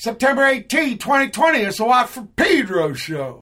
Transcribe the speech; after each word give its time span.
September 0.00 0.46
18, 0.46 0.96
2020. 0.96 1.58
It's 1.58 1.78
a 1.78 1.84
Watt 1.84 2.08
from 2.08 2.28
Pedro 2.28 2.94
show. 2.94 3.39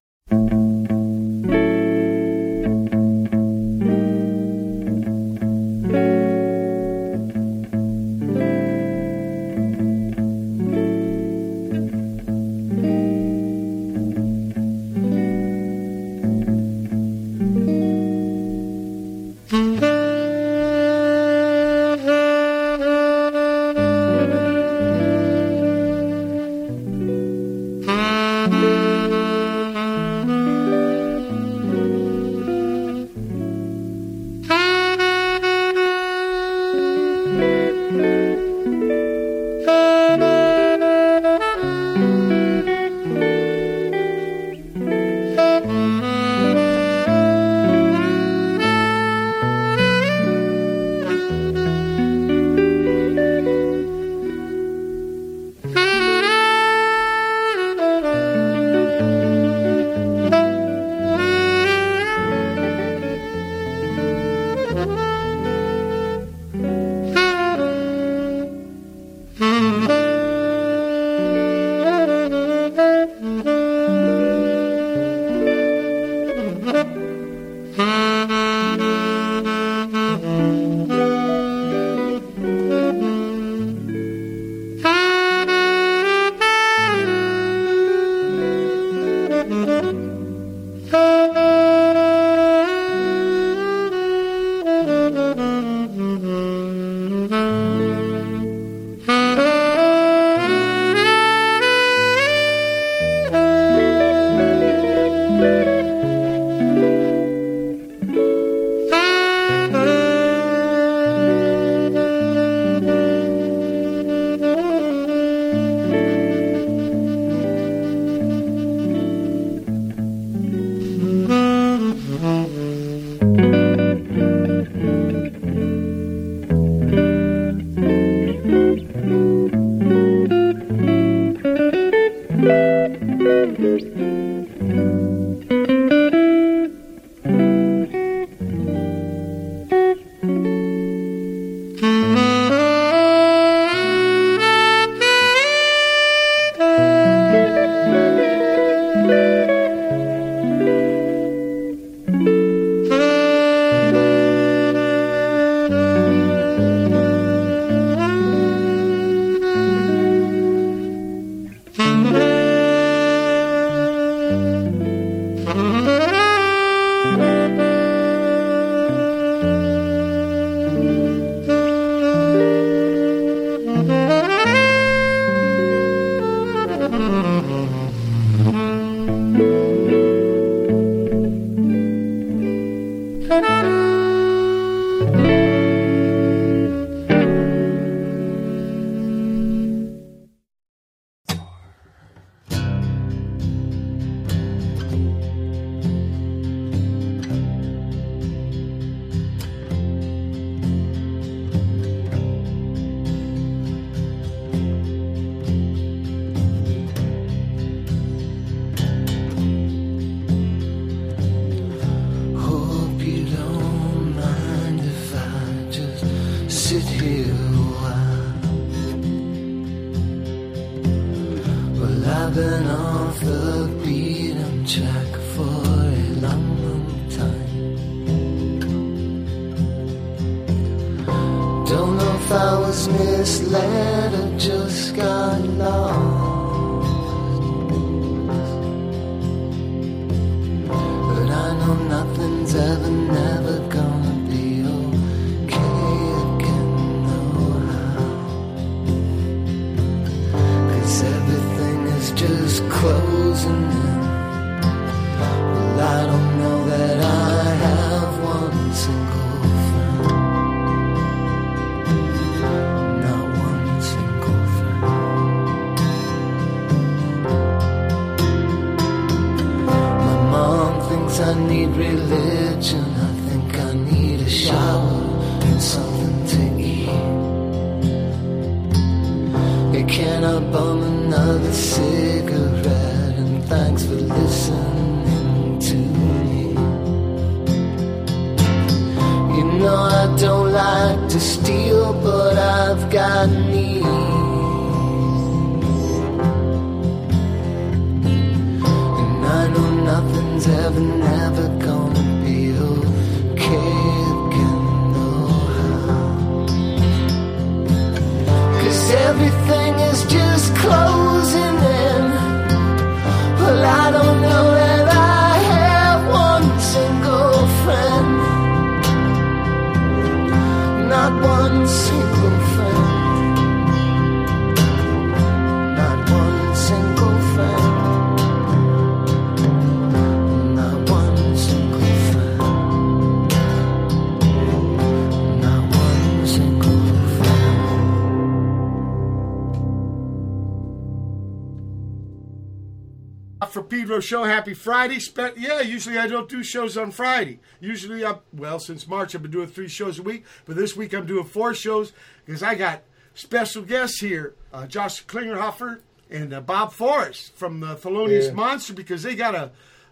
For 343.58 343.64
Pedro 343.64 343.98
Show, 343.98 344.22
happy 344.22 344.54
Friday. 344.54 345.00
Spe- 345.00 345.36
yeah, 345.36 345.60
usually 345.62 345.98
I 345.98 346.06
don't 346.06 346.28
do 346.28 346.44
shows 346.44 346.76
on 346.76 346.92
Friday. 346.92 347.40
Usually, 347.58 348.04
I 348.04 348.18
well, 348.32 348.60
since 348.60 348.86
March 348.86 349.16
I've 349.16 349.22
been 349.22 349.32
doing 349.32 349.48
three 349.48 349.66
shows 349.66 349.98
a 349.98 350.02
week, 350.04 350.24
but 350.44 350.54
this 350.54 350.76
week 350.76 350.92
I'm 350.94 351.06
doing 351.06 351.24
four 351.24 351.54
shows 351.54 351.92
because 352.24 352.40
I 352.40 352.54
got 352.54 352.84
special 353.14 353.62
guests 353.62 353.98
here, 353.98 354.36
uh, 354.52 354.68
Josh 354.68 355.04
Klinghoffer 355.06 355.80
and 356.08 356.32
uh, 356.32 356.40
Bob 356.40 356.72
Forrest 356.72 357.34
from 357.34 357.58
the 357.58 357.74
Thelonious 357.74 358.26
Yeah. 358.26 358.34
Monster 358.34 358.74
because 358.74 359.02
they 359.02 359.16
got 359.16 359.34
a, 359.34 359.50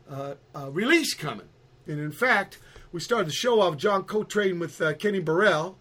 uh, 0.09 0.35
a 0.55 0.71
release 0.71 1.13
coming. 1.15 1.49
And 1.89 1.99
in 1.99 2.13
fact, 2.13 2.61
we 2.93 3.01
started 3.01 3.27
the 3.27 3.33
show 3.33 3.61
off 3.61 3.77
John 3.79 4.05
Coltrane 4.05 4.61
with 4.61 4.81
uh, 4.81 4.95
Kenny 4.95 5.19
Burrell. 5.19 5.77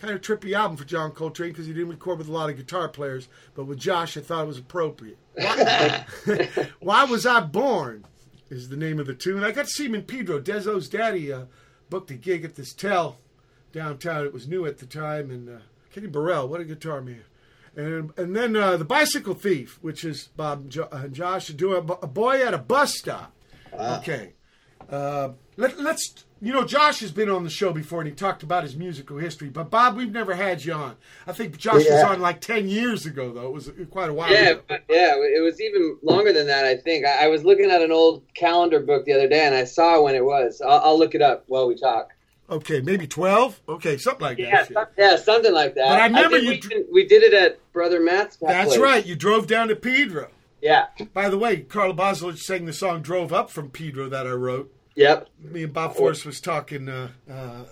Kind 0.00 0.14
of 0.14 0.22
trippy 0.22 0.54
album 0.54 0.78
for 0.78 0.84
John 0.84 1.10
Coltrane 1.12 1.50
because 1.50 1.66
he 1.66 1.74
didn't 1.74 1.90
record 1.90 2.18
with 2.18 2.28
a 2.28 2.32
lot 2.32 2.48
of 2.48 2.56
guitar 2.56 2.88
players, 2.88 3.28
but 3.54 3.64
with 3.64 3.78
Josh, 3.78 4.16
I 4.16 4.22
thought 4.22 4.44
it 4.44 4.46
was 4.46 4.56
appropriate. 4.58 5.18
Why, 5.34 6.06
Why 6.80 7.04
Was 7.04 7.26
I 7.26 7.40
Born 7.40 8.06
is 8.48 8.70
the 8.70 8.78
name 8.78 8.98
of 8.98 9.06
the 9.06 9.14
tune. 9.14 9.44
I 9.44 9.52
got 9.52 9.66
to 9.66 9.70
see 9.70 9.84
him 9.86 9.94
in 9.94 10.04
Pedro. 10.04 10.40
Dezo's 10.40 10.88
daddy 10.88 11.30
uh, 11.30 11.44
booked 11.90 12.10
a 12.10 12.14
gig 12.14 12.44
at 12.44 12.56
this 12.56 12.72
Tell 12.72 13.18
downtown. 13.72 14.24
It 14.24 14.32
was 14.32 14.48
new 14.48 14.64
at 14.64 14.78
the 14.78 14.86
time. 14.86 15.30
And 15.30 15.48
uh, 15.48 15.58
Kenny 15.92 16.06
Burrell, 16.06 16.48
what 16.48 16.60
a 16.60 16.64
guitar 16.64 17.02
man. 17.02 17.24
And, 17.76 18.12
and 18.16 18.34
then 18.34 18.56
uh, 18.56 18.78
The 18.78 18.84
Bicycle 18.84 19.34
Thief, 19.34 19.78
which 19.82 20.04
is 20.04 20.28
Bob 20.36 20.62
and 20.62 20.70
Jo- 20.70 21.08
Josh 21.12 21.48
doing 21.48 21.88
a, 21.88 21.92
a 21.92 22.06
boy 22.06 22.42
at 22.42 22.54
a 22.54 22.58
bus 22.58 22.96
stop. 22.98 23.32
Okay. 23.72 24.32
Uh, 24.88 25.30
let, 25.56 25.78
let's, 25.78 26.24
you 26.40 26.52
know, 26.52 26.64
Josh 26.64 27.00
has 27.00 27.12
been 27.12 27.28
on 27.28 27.44
the 27.44 27.50
show 27.50 27.72
before 27.72 28.00
and 28.00 28.08
he 28.08 28.14
talked 28.14 28.42
about 28.42 28.62
his 28.64 28.74
musical 28.76 29.18
history. 29.18 29.48
But 29.50 29.70
Bob, 29.70 29.96
we've 29.96 30.10
never 30.12 30.34
had 30.34 30.64
you 30.64 30.72
on. 30.72 30.96
I 31.26 31.32
think 31.32 31.56
Josh 31.58 31.84
was 31.88 32.02
on 32.02 32.20
like 32.20 32.40
10 32.40 32.68
years 32.68 33.04
ago, 33.06 33.32
though. 33.32 33.46
It 33.48 33.52
was 33.52 33.68
uh, 33.68 33.72
quite 33.90 34.08
a 34.10 34.12
while 34.14 34.30
Yeah, 34.32 34.50
ago. 34.50 34.62
yeah, 34.88 35.14
it 35.16 35.42
was 35.42 35.60
even 35.60 35.98
longer 36.02 36.32
than 36.32 36.46
that. 36.46 36.64
I 36.64 36.76
think 36.76 37.04
I, 37.04 37.24
I 37.24 37.28
was 37.28 37.44
looking 37.44 37.70
at 37.70 37.82
an 37.82 37.92
old 37.92 38.22
calendar 38.34 38.80
book 38.80 39.04
the 39.04 39.12
other 39.12 39.28
day, 39.28 39.44
and 39.46 39.54
I 39.54 39.64
saw 39.64 40.02
when 40.02 40.14
it 40.14 40.24
was. 40.24 40.60
I'll, 40.64 40.80
I'll 40.80 40.98
look 40.98 41.14
it 41.14 41.22
up 41.22 41.44
while 41.48 41.68
we 41.68 41.76
talk. 41.76 42.10
Okay, 42.48 42.80
maybe 42.80 43.06
12? 43.06 43.60
Okay, 43.68 43.96
something 43.96 44.22
like 44.22 44.36
that. 44.38 44.42
Yeah, 44.42 44.64
shit. 44.64 44.72
some- 44.74 44.86
yeah, 44.98 45.16
something 45.16 45.52
like 45.52 45.74
that. 45.76 45.88
But 45.88 46.00
I 46.00 46.06
remember 46.06 46.30
think 46.40 46.42
you 46.44 46.48
we, 46.50 46.56
dr- 46.58 46.70
did- 46.72 46.86
we 46.92 47.06
did 47.06 47.22
it 47.22 47.32
at 47.34 47.72
Brother 47.72 48.00
Matt's. 48.00 48.36
That's 48.40 48.70
place. 48.70 48.78
right. 48.80 49.06
You 49.06 49.14
drove 49.14 49.46
down 49.46 49.68
to 49.68 49.76
Pedro. 49.76 50.30
Yeah. 50.60 50.86
By 51.14 51.28
the 51.28 51.38
way, 51.38 51.58
Carla 51.60 51.94
Bozulich 51.94 52.38
sang 52.38 52.66
the 52.66 52.72
song 52.72 53.02
"Drove 53.02 53.32
Up 53.32 53.50
from 53.50 53.70
Pedro" 53.70 54.08
that 54.08 54.26
I 54.26 54.32
wrote. 54.32 54.70
Yep. 54.96 55.28
Me 55.52 55.62
and 55.64 55.72
Bob 55.72 55.94
Forrest 55.96 56.26
was 56.26 56.40
talking 56.40 56.88
uh, 56.88 57.08
uh, 57.30 57.64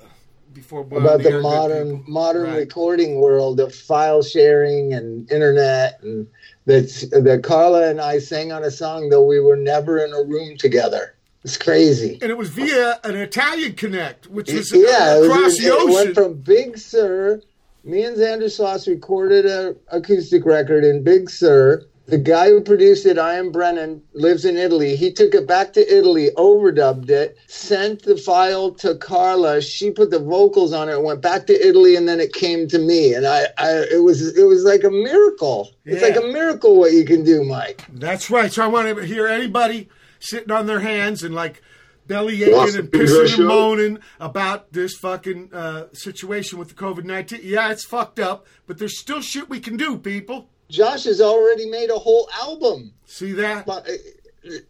before 0.54 0.82
one 0.82 1.02
about 1.02 1.16
of 1.16 1.22
the 1.24 1.40
modern 1.40 1.98
people. 1.98 2.12
modern 2.12 2.44
Right. 2.44 2.56
recording 2.58 3.16
world 3.20 3.60
of 3.60 3.74
file 3.74 4.22
sharing 4.22 4.94
and 4.94 5.30
internet 5.30 6.00
and 6.02 6.26
that's 6.66 7.02
that 7.10 7.40
Carla 7.42 7.88
and 7.90 8.00
I 8.00 8.18
sang 8.18 8.52
on 8.52 8.62
a 8.64 8.70
song 8.70 9.08
though 9.08 9.24
we 9.24 9.40
were 9.40 9.56
never 9.56 9.98
in 10.04 10.12
a 10.12 10.22
room 10.22 10.56
together. 10.56 11.14
It's 11.44 11.56
crazy. 11.56 12.18
And 12.20 12.30
it 12.30 12.36
was 12.36 12.48
via 12.50 12.98
an 13.04 13.14
Italian 13.16 13.74
connect, 13.74 14.26
which 14.26 14.50
is 14.50 14.72
yeah, 14.74 15.16
it, 15.16 15.20
was- 15.20 15.28
across 15.28 15.58
the 15.58 15.66
it 15.66 15.72
ocean. 15.72 15.92
went 15.94 16.14
from 16.14 16.34
Big 16.34 16.78
Sur. 16.78 17.40
Me 17.84 18.04
and 18.04 18.16
Xander 18.16 18.44
Sloss 18.50 18.86
recorded 18.86 19.46
a 19.46 19.74
acoustic 19.90 20.44
record 20.44 20.84
in 20.84 21.02
Big 21.02 21.30
Sur. 21.30 21.84
The 22.08 22.16
guy 22.16 22.48
who 22.48 22.62
produced 22.62 23.04
it, 23.04 23.18
Ian 23.18 23.52
Brennan, 23.52 24.02
lives 24.14 24.46
in 24.46 24.56
Italy. 24.56 24.96
He 24.96 25.12
took 25.12 25.34
it 25.34 25.46
back 25.46 25.74
to 25.74 25.94
Italy, 25.94 26.30
overdubbed 26.38 27.10
it, 27.10 27.36
sent 27.48 28.02
the 28.02 28.16
file 28.16 28.72
to 28.76 28.94
Carla. 28.94 29.60
She 29.60 29.90
put 29.90 30.10
the 30.10 30.18
vocals 30.18 30.72
on 30.72 30.88
it, 30.88 31.02
went 31.02 31.20
back 31.20 31.46
to 31.48 31.68
Italy, 31.68 31.96
and 31.96 32.08
then 32.08 32.18
it 32.18 32.32
came 32.32 32.66
to 32.68 32.78
me. 32.78 33.12
And 33.12 33.26
I, 33.26 33.48
I 33.58 33.84
it 33.92 34.02
was 34.02 34.34
it 34.38 34.44
was 34.44 34.64
like 34.64 34.84
a 34.84 34.90
miracle. 34.90 35.70
It's 35.84 36.02
like 36.02 36.16
a 36.16 36.26
miracle 36.26 36.78
what 36.78 36.92
you 36.92 37.04
can 37.04 37.24
do, 37.24 37.44
Mike. 37.44 37.84
That's 37.92 38.30
right. 38.30 38.50
So 38.50 38.64
I 38.64 38.68
want 38.68 38.88
to 38.96 39.04
hear 39.04 39.26
anybody 39.26 39.90
sitting 40.18 40.50
on 40.50 40.66
their 40.66 40.80
hands 40.80 41.22
and 41.22 41.34
like 41.34 41.62
belly 42.06 42.42
Lost 42.46 42.70
aching 42.70 42.80
and 42.80 42.90
pissing 42.90 43.38
and 43.38 43.46
moaning 43.46 43.98
about 44.18 44.72
this 44.72 44.94
fucking 44.94 45.50
uh, 45.52 45.88
situation 45.92 46.58
with 46.58 46.68
the 46.68 46.74
COVID 46.74 47.04
nineteen. 47.04 47.40
Yeah, 47.42 47.70
it's 47.70 47.84
fucked 47.84 48.18
up, 48.18 48.46
but 48.66 48.78
there's 48.78 48.98
still 48.98 49.20
shit 49.20 49.50
we 49.50 49.60
can 49.60 49.76
do, 49.76 49.98
people. 49.98 50.48
Josh 50.70 51.04
has 51.04 51.20
already 51.20 51.68
made 51.68 51.90
a 51.90 51.98
whole 51.98 52.28
album. 52.40 52.92
See 53.06 53.32
that? 53.32 53.68
Uh, 53.68 53.80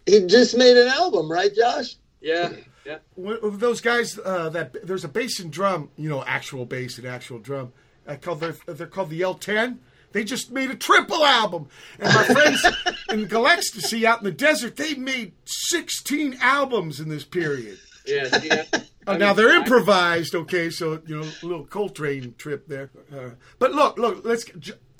He 0.06 0.26
just 0.26 0.56
made 0.56 0.76
an 0.76 0.88
album, 0.88 1.30
right, 1.30 1.54
Josh? 1.54 1.96
Yeah. 2.20 2.52
Yeah. 2.84 2.98
Of 3.42 3.60
those 3.60 3.80
guys 3.80 4.18
uh, 4.24 4.48
that 4.50 4.86
there's 4.86 5.04
a 5.04 5.08
bass 5.08 5.40
and 5.40 5.52
drum, 5.52 5.90
you 5.96 6.08
know, 6.08 6.24
actual 6.24 6.64
bass 6.64 6.98
and 6.98 7.06
actual 7.06 7.38
drum. 7.38 7.72
I 8.06 8.16
call 8.16 8.36
they're, 8.36 8.56
they're 8.66 8.86
called 8.86 9.10
the 9.10 9.20
L10. 9.20 9.78
They 10.12 10.24
just 10.24 10.50
made 10.50 10.70
a 10.70 10.74
triple 10.74 11.22
album, 11.22 11.68
and 11.98 12.14
my 12.14 12.24
friends 12.24 12.64
in 13.10 13.26
Galecstasy 13.28 14.04
out 14.04 14.20
in 14.20 14.24
the 14.24 14.32
desert, 14.32 14.76
they 14.76 14.94
made 14.94 15.32
16 15.44 16.38
albums 16.40 16.98
in 16.98 17.10
this 17.10 17.24
period. 17.24 17.78
Yeah. 18.06 18.28
see, 18.38 18.50
I- 18.50 18.66
Oh, 19.06 19.16
now 19.16 19.32
they're 19.32 19.54
improvised, 19.56 20.34
okay? 20.34 20.68
So 20.68 21.00
you 21.06 21.18
know, 21.20 21.26
a 21.42 21.46
little 21.46 21.64
Coltrane 21.64 22.34
trip 22.36 22.68
there. 22.68 22.90
Uh, 23.10 23.30
but 23.58 23.72
look, 23.72 23.96
look, 23.98 24.22
let's. 24.22 24.44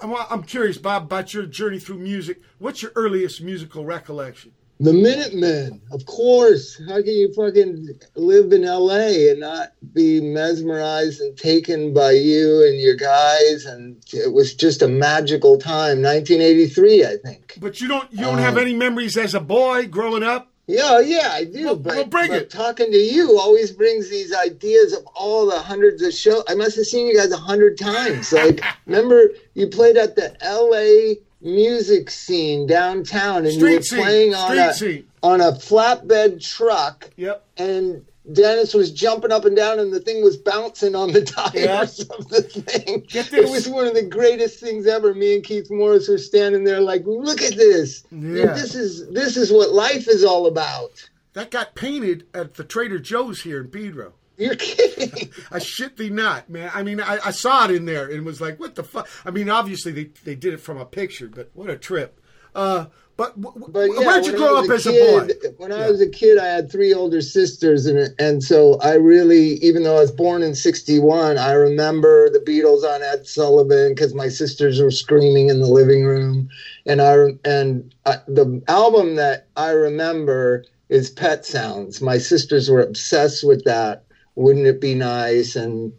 I'm, 0.01 0.15
I'm 0.15 0.43
curious, 0.43 0.79
Bob, 0.79 1.05
about 1.05 1.35
your 1.35 1.47
journey 1.47 1.79
through 1.79 1.99
music. 1.99 2.41
What's 2.59 2.83
your 2.83 2.93
earliest 2.95 3.41
musical 3.43 3.85
recollection? 3.85 4.53
The 4.81 4.93
Minutemen, 4.93 5.81
of 5.91 6.07
course. 6.07 6.81
How 6.89 7.03
can 7.03 7.09
you 7.13 7.33
fucking 7.35 7.89
live 8.15 8.53
in 8.53 8.63
LA 8.63 9.31
and 9.31 9.41
not 9.41 9.73
be 9.93 10.21
mesmerized 10.21 11.21
and 11.21 11.37
taken 11.37 11.93
by 11.93 12.13
you 12.13 12.65
and 12.65 12.79
your 12.81 12.95
guys? 12.95 13.65
And 13.67 13.97
it 14.13 14.33
was 14.33 14.55
just 14.55 14.81
a 14.83 14.87
magical 14.87 15.59
time. 15.59 16.01
1983, 16.01 17.05
I 17.05 17.17
think. 17.25 17.59
But 17.61 17.81
you 17.81 17.89
don't 17.89 18.09
you 18.13 18.19
don't 18.21 18.39
have 18.39 18.53
Um, 18.55 18.61
any 18.61 18.75
memories 18.75 19.17
as 19.17 19.35
a 19.35 19.41
boy 19.41 19.89
growing 19.89 20.23
up. 20.23 20.53
Yeah, 20.69 20.83
oh, 20.85 20.99
yeah, 20.99 21.31
I 21.33 21.45
do. 21.45 21.65
Well, 21.65 21.77
but, 21.77 21.95
well, 21.97 22.05
bring 22.05 22.31
but 22.31 22.43
it. 22.43 22.51
talking 22.51 22.93
to 22.93 22.99
you 22.99 23.39
always 23.39 23.73
brings 23.73 24.11
these 24.11 24.35
ideas 24.35 24.93
of 24.93 25.07
all 25.15 25.47
the 25.47 25.59
hundreds 25.59 26.03
of 26.03 26.13
shows. 26.13 26.45
I 26.47 26.55
must 26.55 26.77
have 26.77 26.85
seen 26.85 27.07
you 27.07 27.17
guys 27.17 27.33
a 27.33 27.39
hundred 27.39 27.79
times. 27.79 28.31
Like, 28.35 28.63
remember 28.87 29.31
you 29.55 29.69
played 29.69 29.97
at 29.97 30.15
the 30.15 30.37
LA 30.45 31.15
music 31.41 32.11
scene 32.11 32.67
downtown, 32.67 33.47
and 33.47 33.55
you 33.55 33.63
were 33.63 33.81
playing 33.81 34.35
on 34.35 34.75
street 34.75 35.09
a 35.23 35.27
on 35.27 35.41
a 35.41 35.53
flatbed 35.53 36.47
truck. 36.47 37.09
Yep. 37.17 37.47
and 37.57 38.05
Dennis 38.33 38.75
was 38.75 38.91
jumping 38.93 39.33
up 39.33 39.45
and 39.45 39.57
down, 39.57 39.79
and 39.79 39.93
the 39.93 40.01
thing 40.01 40.23
was 40.23 40.37
bouncing 40.37 40.95
on 40.95 41.13
the 41.13 41.23
tires 41.25 41.55
Yeah. 41.99 42.17
of 42.17 42.29
the 42.29 42.43
thing. 42.43 43.07
It 43.11 43.51
was 43.51 43.69
one 43.69 43.87
of 43.87 43.95
the 43.95 44.03
greatest 44.03 44.61
things 44.61 44.87
ever. 44.87 45.15
Me 45.15 45.35
and 45.37 45.45
Keith 45.45 45.71
Morris 45.71 46.09
were 46.09 46.19
standing 46.19 46.65
there, 46.65 46.81
like, 46.81 47.05
"Look 47.07 47.41
at 47.43 47.57
this! 47.57 48.05
Yeah. 48.11 48.53
This 48.53 48.75
is 48.75 49.09
this 49.11 49.37
is 49.37 49.53
what 49.53 49.71
life 49.73 50.09
is 50.09 50.25
all 50.25 50.47
about." 50.47 51.09
That 51.33 51.51
got 51.51 51.75
painted 51.75 52.27
at 52.35 52.55
the 52.55 52.65
Trader 52.65 52.99
Joe's 52.99 53.41
here 53.43 53.61
in 53.61 53.69
Pedro. 53.69 54.15
You're 54.37 54.55
kidding. 54.57 55.31
I 55.51 55.59
shit 55.59 55.97
thee 55.97 56.11
not, 56.11 56.49
man. 56.49 56.71
I 56.75 56.83
mean, 56.83 57.01
I, 57.01 57.19
I 57.25 57.31
saw 57.33 57.65
it 57.65 57.73
in 57.73 57.87
there 57.87 58.09
and 58.11 58.25
was 58.25 58.41
like, 58.41 58.61
what 58.61 58.77
the 58.77 58.85
fuck? 58.85 59.09
I 59.25 59.31
mean, 59.33 59.51
obviously 59.51 59.91
they, 59.93 60.05
they 60.25 60.35
did 60.37 60.55
it 60.55 60.61
from 60.61 60.79
a 60.79 60.85
picture, 60.85 61.27
but 61.29 61.51
what 61.55 61.71
a 61.71 61.77
trip. 61.77 62.21
Uh, 62.55 62.87
but 63.19 63.41
w- 63.41 63.67
But 63.71 63.91
yeah, 63.91 64.07
where'd 64.07 64.27
you 64.27 64.33
grow 64.39 64.57
up 64.57 64.71
was 64.71 64.71
as 64.71 64.85
kid, 64.85 65.05
a 65.05 65.25
boy? 65.49 65.51
When 65.59 65.73
I 65.73 65.91
was 65.91 66.01
a 66.01 66.09
kid, 66.09 66.39
I 66.39 66.47
had 66.47 66.73
three 66.73 66.95
older 66.95 67.23
sisters, 67.23 67.87
and 67.87 68.11
and 68.19 68.43
so 68.45 68.79
I 68.81 68.95
really, 68.95 69.55
even 69.63 69.85
though 69.85 69.99
I 69.99 70.01
was 70.01 70.13
born 70.13 70.43
in 70.43 70.55
'61, 70.55 71.39
I 71.39 71.53
remember 71.53 72.31
the 72.31 72.41
Beatles 72.41 72.85
on 72.85 73.03
Ed 73.03 73.27
Sullivan 73.27 73.91
because 73.95 74.15
my 74.15 74.29
sisters 74.29 74.81
were 74.81 74.93
screaming 74.93 75.51
in 75.51 75.61
the 75.61 75.69
living 75.69 76.05
room, 76.07 76.49
and 76.87 77.03
I 77.03 77.17
and 77.45 77.95
I, 78.07 78.19
the 78.29 78.63
album 78.69 79.17
that 79.17 79.49
I 79.57 79.73
remember 79.73 80.65
is 80.89 81.11
Pet 81.11 81.45
Sounds. 81.45 82.01
My 82.01 82.19
sisters 82.19 82.71
were 82.71 82.83
obsessed 82.83 83.45
with 83.45 83.65
that. 83.65 84.05
Wouldn't 84.37 84.67
it 84.67 84.81
be 84.81 84.95
nice? 84.95 85.57
And 85.57 85.93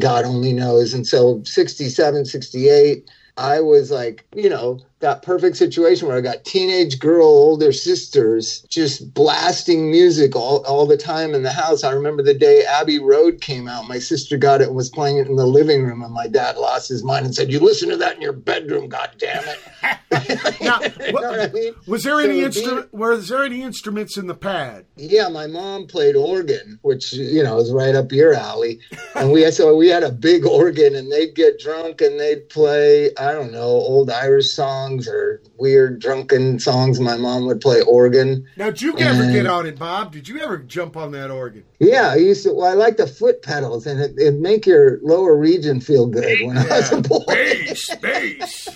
God 0.00 0.26
only 0.26 0.52
knows. 0.52 0.94
And 0.94 1.06
so 1.06 1.42
67, 1.44 2.26
68, 2.26 3.04
I 3.38 3.60
was 3.60 3.90
like, 3.90 4.24
you 4.34 4.50
know, 4.50 4.80
that 5.06 5.22
perfect 5.22 5.56
situation 5.56 6.08
where 6.08 6.16
I 6.16 6.20
got 6.20 6.44
teenage 6.44 6.98
girl, 6.98 7.26
older 7.26 7.70
sisters 7.70 8.62
just 8.62 9.14
blasting 9.14 9.88
music 9.88 10.34
all, 10.34 10.64
all 10.66 10.84
the 10.84 10.96
time 10.96 11.32
in 11.32 11.44
the 11.44 11.52
house. 11.52 11.84
I 11.84 11.92
remember 11.92 12.24
the 12.24 12.34
day 12.34 12.64
Abbey 12.64 12.98
Road 12.98 13.40
came 13.40 13.68
out. 13.68 13.86
My 13.86 14.00
sister 14.00 14.36
got 14.36 14.60
it 14.62 14.66
and 14.66 14.74
was 14.74 14.90
playing 14.90 15.18
it 15.18 15.28
in 15.28 15.36
the 15.36 15.46
living 15.46 15.84
room, 15.84 16.02
and 16.02 16.12
my 16.12 16.26
dad 16.26 16.56
lost 16.56 16.88
his 16.88 17.04
mind 17.04 17.24
and 17.24 17.32
said, 17.32 17.52
You 17.52 17.60
listen 17.60 17.88
to 17.90 17.96
that 17.98 18.16
in 18.16 18.20
your 18.22 18.32
bedroom, 18.32 18.88
God 18.88 19.10
damn 19.16 19.44
it. 19.44 19.58
Now, 20.60 20.80
You 20.80 21.12
know 21.12 21.30
what 21.30 21.40
I 21.40 21.52
mean? 21.52 21.74
Was 21.86 22.02
there 22.02 22.20
any 22.20 22.40
So 22.40 22.46
instrument? 22.46 22.94
Was 22.94 23.28
there 23.28 23.44
any 23.44 23.62
instruments 23.62 24.16
in 24.16 24.26
the 24.26 24.34
pad? 24.34 24.86
Yeah, 24.96 25.28
my 25.28 25.46
mom 25.46 25.86
played 25.86 26.16
organ, 26.16 26.78
which 26.82 27.12
you 27.12 27.42
know 27.42 27.58
is 27.58 27.72
right 27.72 27.94
up 27.94 28.12
your 28.12 28.34
alley. 28.34 28.80
And 29.14 29.32
we 29.32 29.48
so 29.50 29.76
we 29.76 29.88
had 29.88 30.02
a 30.02 30.12
big 30.12 30.46
organ, 30.46 30.94
and 30.94 31.10
they'd 31.10 31.34
get 31.34 31.60
drunk 31.60 32.00
and 32.00 32.18
they'd 32.18 32.48
play 32.48 33.14
I 33.16 33.32
don't 33.32 33.52
know 33.52 33.62
old 33.62 34.10
Irish 34.10 34.50
songs 34.50 34.95
or 35.08 35.42
weird 35.58 35.98
drunken 36.00 36.58
songs. 36.60 37.00
My 37.00 37.16
mom 37.16 37.46
would 37.46 37.60
play 37.60 37.80
organ. 37.82 38.46
Now, 38.56 38.66
did 38.66 38.82
you 38.82 38.96
ever 38.98 39.30
get 39.30 39.46
on 39.46 39.66
it, 39.66 39.78
Bob? 39.78 40.12
Did 40.12 40.28
you 40.28 40.40
ever 40.40 40.58
jump 40.58 40.96
on 40.96 41.10
that 41.12 41.30
organ? 41.30 41.64
Yeah, 41.80 42.10
I 42.12 42.16
used 42.16 42.44
to. 42.44 42.52
Well, 42.54 42.70
I 42.70 42.74
like 42.74 42.96
the 42.96 43.06
foot 43.06 43.42
pedals, 43.42 43.86
and 43.86 44.00
it 44.00 44.14
it 44.16 44.34
make 44.40 44.64
your 44.66 44.98
lower 45.02 45.36
region 45.36 45.80
feel 45.80 46.06
good 46.06 46.46
when 46.46 46.56
I 46.56 46.64
was 46.68 46.92
a 46.92 47.00
boy. 47.02 47.24
Bass, 47.26 47.94
bass. 48.00 48.68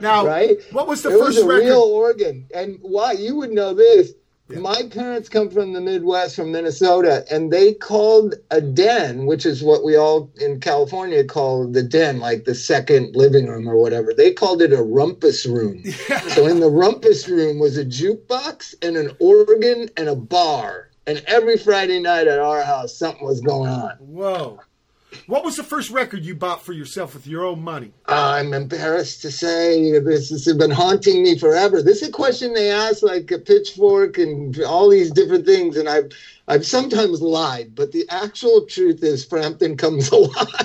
now, 0.00 0.26
Right? 0.26 0.56
what 0.72 0.86
was 0.86 1.02
the 1.02 1.10
it 1.10 1.18
first 1.18 1.36
was 1.36 1.38
a 1.38 1.46
record? 1.46 1.64
real 1.66 1.82
organ. 1.82 2.46
And 2.54 2.78
why 2.82 3.12
you 3.12 3.36
would 3.36 3.50
know 3.50 3.74
this. 3.74 4.12
My 4.50 4.82
parents 4.90 5.28
come 5.28 5.50
from 5.50 5.74
the 5.74 5.80
Midwest, 5.80 6.36
from 6.36 6.52
Minnesota, 6.52 7.24
and 7.30 7.52
they 7.52 7.74
called 7.74 8.34
a 8.50 8.62
den, 8.62 9.26
which 9.26 9.44
is 9.44 9.62
what 9.62 9.84
we 9.84 9.94
all 9.94 10.30
in 10.40 10.58
California 10.60 11.22
call 11.22 11.66
the 11.66 11.82
den, 11.82 12.18
like 12.18 12.44
the 12.44 12.54
second 12.54 13.14
living 13.14 13.46
room 13.46 13.68
or 13.68 13.76
whatever. 13.76 14.14
They 14.14 14.32
called 14.32 14.62
it 14.62 14.72
a 14.72 14.82
rumpus 14.82 15.44
room. 15.44 15.84
so 16.28 16.46
in 16.46 16.60
the 16.60 16.70
rumpus 16.70 17.28
room 17.28 17.58
was 17.58 17.76
a 17.76 17.84
jukebox 17.84 18.74
and 18.80 18.96
an 18.96 19.14
organ 19.20 19.90
and 19.98 20.08
a 20.08 20.16
bar. 20.16 20.88
And 21.06 21.22
every 21.26 21.58
Friday 21.58 22.00
night 22.00 22.26
at 22.26 22.38
our 22.38 22.62
house, 22.62 22.94
something 22.94 23.26
was 23.26 23.40
going 23.40 23.70
on. 23.70 23.96
Whoa. 23.98 24.60
What 25.26 25.44
was 25.44 25.56
the 25.56 25.62
first 25.62 25.90
record 25.90 26.24
you 26.24 26.34
bought 26.34 26.64
for 26.64 26.72
yourself 26.72 27.14
with 27.14 27.26
your 27.26 27.44
own 27.44 27.62
money? 27.62 27.92
I'm 28.06 28.52
embarrassed 28.52 29.22
to 29.22 29.30
say 29.30 29.98
this 29.98 30.30
has 30.30 30.56
been 30.56 30.70
haunting 30.70 31.22
me 31.22 31.38
forever. 31.38 31.82
This 31.82 32.02
is 32.02 32.08
a 32.08 32.12
question 32.12 32.52
they 32.52 32.70
ask 32.70 33.02
like 33.02 33.30
a 33.30 33.38
pitchfork 33.38 34.18
and 34.18 34.58
all 34.62 34.88
these 34.88 35.10
different 35.10 35.46
things, 35.46 35.76
and 35.76 35.88
I've 35.88 36.10
I've 36.46 36.66
sometimes 36.66 37.20
lied, 37.20 37.74
but 37.74 37.92
the 37.92 38.06
actual 38.08 38.64
truth 38.64 39.02
is 39.02 39.24
Frampton 39.24 39.76
comes 39.76 40.08
alive. 40.12 40.56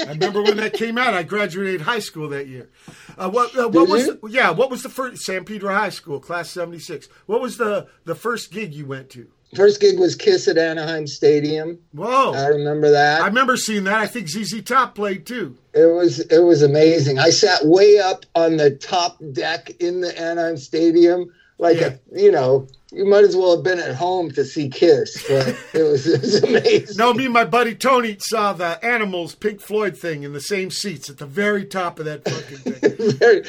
I 0.00 0.06
remember 0.08 0.42
when 0.42 0.56
that 0.58 0.74
came 0.74 0.96
out. 0.96 1.14
I 1.14 1.24
graduated 1.24 1.80
high 1.80 1.98
school 1.98 2.28
that 2.28 2.46
year. 2.46 2.70
Uh, 3.18 3.30
what 3.30 3.56
uh, 3.56 3.68
what 3.68 3.86
Did 3.86 3.88
was 3.88 4.06
the, 4.06 4.20
yeah? 4.28 4.50
What 4.50 4.70
was 4.70 4.82
the 4.82 4.88
first 4.88 5.22
San 5.22 5.44
Pedro 5.44 5.72
High 5.72 5.90
School 5.90 6.20
class 6.20 6.50
seventy 6.50 6.78
six? 6.78 7.08
What 7.26 7.40
was 7.40 7.58
the 7.58 7.88
the 8.04 8.14
first 8.14 8.52
gig 8.52 8.74
you 8.74 8.86
went 8.86 9.10
to? 9.10 9.28
First 9.54 9.80
gig 9.80 9.98
was 9.98 10.14
Kiss 10.14 10.48
at 10.48 10.58
Anaheim 10.58 11.06
Stadium. 11.06 11.78
Whoa! 11.92 12.32
I 12.32 12.46
remember 12.46 12.90
that. 12.90 13.22
I 13.22 13.26
remember 13.26 13.56
seeing 13.56 13.84
that. 13.84 13.98
I 13.98 14.06
think 14.06 14.28
ZZ 14.28 14.62
Top 14.62 14.94
played 14.94 15.26
too. 15.26 15.56
It 15.72 15.86
was 15.86 16.20
it 16.20 16.40
was 16.42 16.62
amazing. 16.62 17.18
I 17.18 17.30
sat 17.30 17.64
way 17.66 17.98
up 17.98 18.24
on 18.34 18.56
the 18.56 18.70
top 18.70 19.18
deck 19.32 19.70
in 19.80 20.00
the 20.00 20.18
Anaheim 20.20 20.56
Stadium, 20.56 21.32
like 21.58 21.78
Yeah. 21.80 21.94
a 22.14 22.20
you 22.20 22.30
know. 22.32 22.66
You 22.92 23.04
might 23.06 23.24
as 23.24 23.34
well 23.34 23.56
have 23.56 23.64
been 23.64 23.80
at 23.80 23.96
home 23.96 24.30
to 24.32 24.44
see 24.44 24.68
Kiss, 24.68 25.20
but 25.26 25.48
it 25.74 25.82
was, 25.82 26.06
it 26.06 26.20
was 26.20 26.44
amazing. 26.44 26.96
No, 26.96 27.12
me 27.12 27.24
and 27.24 27.34
my 27.34 27.44
buddy 27.44 27.74
Tony 27.74 28.16
saw 28.20 28.52
the 28.52 28.78
Animals 28.84 29.34
Pink 29.34 29.60
Floyd 29.60 29.96
thing 29.96 30.22
in 30.22 30.32
the 30.32 30.40
same 30.40 30.70
seats 30.70 31.10
at 31.10 31.18
the 31.18 31.26
very 31.26 31.64
top 31.64 31.98
of 31.98 32.04
that 32.04 32.24
fucking 32.24 32.58
thing. 32.58 33.18
very, 33.18 33.42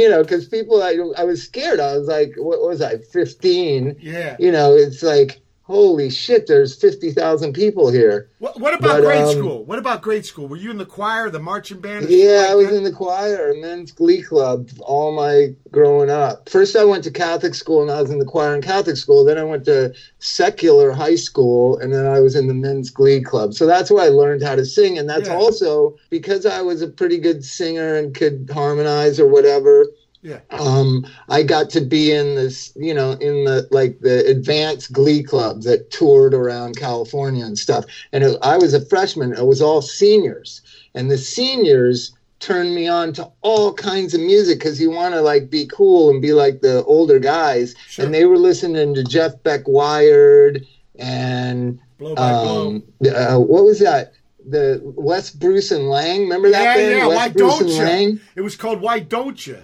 you 0.00 0.08
know, 0.08 0.22
because 0.22 0.46
people, 0.46 0.80
I, 0.84 0.96
I 1.18 1.24
was 1.24 1.42
scared. 1.42 1.80
I 1.80 1.96
was 1.98 2.06
like, 2.06 2.34
what 2.36 2.62
was 2.62 2.80
I, 2.80 2.98
15? 2.98 3.96
Yeah. 3.98 4.36
You 4.38 4.52
know, 4.52 4.72
it's 4.76 5.02
like, 5.02 5.40
holy 5.72 6.10
shit, 6.10 6.46
there's 6.46 6.74
50,000 6.76 7.54
people 7.54 7.90
here. 7.90 8.28
What, 8.40 8.60
what 8.60 8.74
about 8.74 9.00
But, 9.00 9.04
grade 9.04 9.22
um, 9.22 9.32
school? 9.32 9.64
What 9.64 9.78
about 9.78 10.02
grade 10.02 10.26
school? 10.26 10.46
Were 10.46 10.58
you 10.58 10.70
in 10.70 10.76
the 10.76 10.84
choir, 10.84 11.30
the 11.30 11.40
marching 11.40 11.80
band? 11.80 12.10
Yeah, 12.10 12.48
I 12.50 12.54
was 12.54 12.66
that? 12.68 12.74
in 12.74 12.84
the 12.84 12.92
choir, 12.92 13.54
men's 13.54 13.90
glee 13.90 14.20
club, 14.20 14.68
all 14.80 15.12
my 15.12 15.54
growing 15.70 16.10
up. 16.10 16.46
First, 16.50 16.76
I 16.76 16.84
went 16.84 17.04
to 17.04 17.10
Catholic 17.10 17.54
school 17.54 17.80
and 17.80 17.90
I 17.90 18.02
was 18.02 18.10
in 18.10 18.18
the 18.18 18.26
choir 18.26 18.54
in 18.54 18.60
Catholic 18.60 18.98
school. 18.98 19.24
Then 19.24 19.38
I 19.38 19.44
went 19.44 19.64
to 19.64 19.94
secular 20.18 20.92
high 20.92 21.14
school 21.14 21.78
and 21.78 21.90
then 21.90 22.04
I 22.04 22.20
was 22.20 22.36
in 22.36 22.48
the 22.48 22.54
men's 22.54 22.90
glee 22.90 23.22
club. 23.22 23.54
So 23.54 23.64
that's 23.64 23.90
where 23.90 24.04
I 24.04 24.08
learned 24.08 24.42
how 24.42 24.56
to 24.56 24.66
sing. 24.66 24.98
And 24.98 25.08
that's 25.08 25.28
Yeah. 25.28 25.36
also 25.36 25.96
because 26.10 26.44
I 26.44 26.60
was 26.60 26.82
a 26.82 26.88
pretty 26.88 27.18
good 27.18 27.42
singer 27.46 27.94
and 27.96 28.14
could 28.14 28.50
harmonize 28.52 29.18
or 29.18 29.26
whatever. 29.26 29.86
Yeah. 30.22 30.38
um, 30.50 31.04
I 31.28 31.42
got 31.42 31.68
to 31.70 31.80
be 31.80 32.12
in 32.12 32.36
this, 32.36 32.72
you 32.76 32.94
know, 32.94 33.12
in 33.12 33.44
the 33.44 33.66
like 33.72 33.98
the 34.00 34.24
advanced 34.26 34.92
glee 34.92 35.22
club 35.22 35.62
that 35.62 35.90
toured 35.90 36.32
around 36.32 36.76
California 36.76 37.44
and 37.44 37.58
stuff. 37.58 37.84
And 38.12 38.22
it, 38.22 38.36
I 38.40 38.56
was 38.56 38.72
a 38.72 38.84
freshman. 38.86 39.32
It 39.32 39.46
was 39.46 39.60
all 39.60 39.82
seniors, 39.82 40.62
and 40.94 41.10
the 41.10 41.18
seniors 41.18 42.12
turned 42.38 42.74
me 42.74 42.88
on 42.88 43.12
to 43.14 43.30
all 43.42 43.72
kinds 43.72 44.14
of 44.14 44.20
music 44.20 44.58
because 44.58 44.80
you 44.80 44.90
want 44.90 45.14
to 45.14 45.20
like 45.20 45.48
be 45.50 45.66
cool 45.66 46.10
and 46.10 46.20
be 46.22 46.32
like 46.32 46.60
the 46.60 46.84
older 46.84 47.18
guys. 47.18 47.74
Sure. 47.88 48.04
And 48.04 48.14
they 48.14 48.24
were 48.24 48.38
listening 48.38 48.94
to 48.94 49.04
Jeff 49.04 49.32
Beck 49.42 49.66
Wired 49.66 50.64
and 50.98 51.78
Blow 51.98 52.14
by 52.16 52.32
blow. 52.32 52.68
um, 52.68 52.82
uh, 53.14 53.38
what 53.38 53.64
was 53.64 53.78
that? 53.80 54.12
The 54.48 54.80
Wes 54.82 55.30
Bruce 55.30 55.70
and 55.70 55.88
Lang. 55.88 56.22
Remember 56.22 56.50
that 56.50 56.62
Yeah, 56.62 56.74
band? 56.76 56.90
yeah. 56.98 57.06
Wes 57.06 57.16
Why 57.16 57.28
Bruce 57.28 57.58
don't 57.58 57.60
and 57.62 57.70
you? 57.70 57.82
Lang? 57.82 58.20
It 58.36 58.40
was 58.40 58.56
called 58.56 58.80
Why 58.80 58.98
Don't 58.98 59.46
You? 59.46 59.58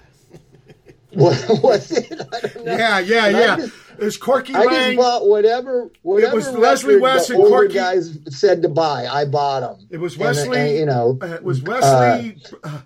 What 1.19 1.63
was 1.63 1.91
it? 1.93 2.13
I. 2.33 2.51
Yeah, 2.65 2.99
yeah, 3.01 3.25
I 3.25 3.29
yeah. 3.31 3.57
just- 3.57 3.73
It 3.99 4.05
was 4.05 4.17
Corky 4.17 4.55
I 4.55 4.65
just 4.65 4.97
bought 4.97 5.27
whatever 5.27 5.91
whatever 6.03 6.33
it 6.33 6.37
was 6.37 6.49
Leslie 6.53 6.97
West 7.01 7.31
and 7.31 7.43
Corky- 7.43 7.75
guys 7.75 8.17
said 8.29 8.63
to 8.63 8.69
buy. 8.69 9.07
I 9.07 9.25
bought 9.25 9.61
them. 9.61 9.89
It 9.91 9.99
was 9.99 10.15
And, 10.15 10.23
uh, 10.23 10.27
Wesley. 10.27 10.79
you 10.79 10.87
know, 10.87 11.19
uh, 11.21 11.27
it 11.27 11.43
was 11.43 11.61
Wesley. 11.63 12.37
Uh, 12.63 12.79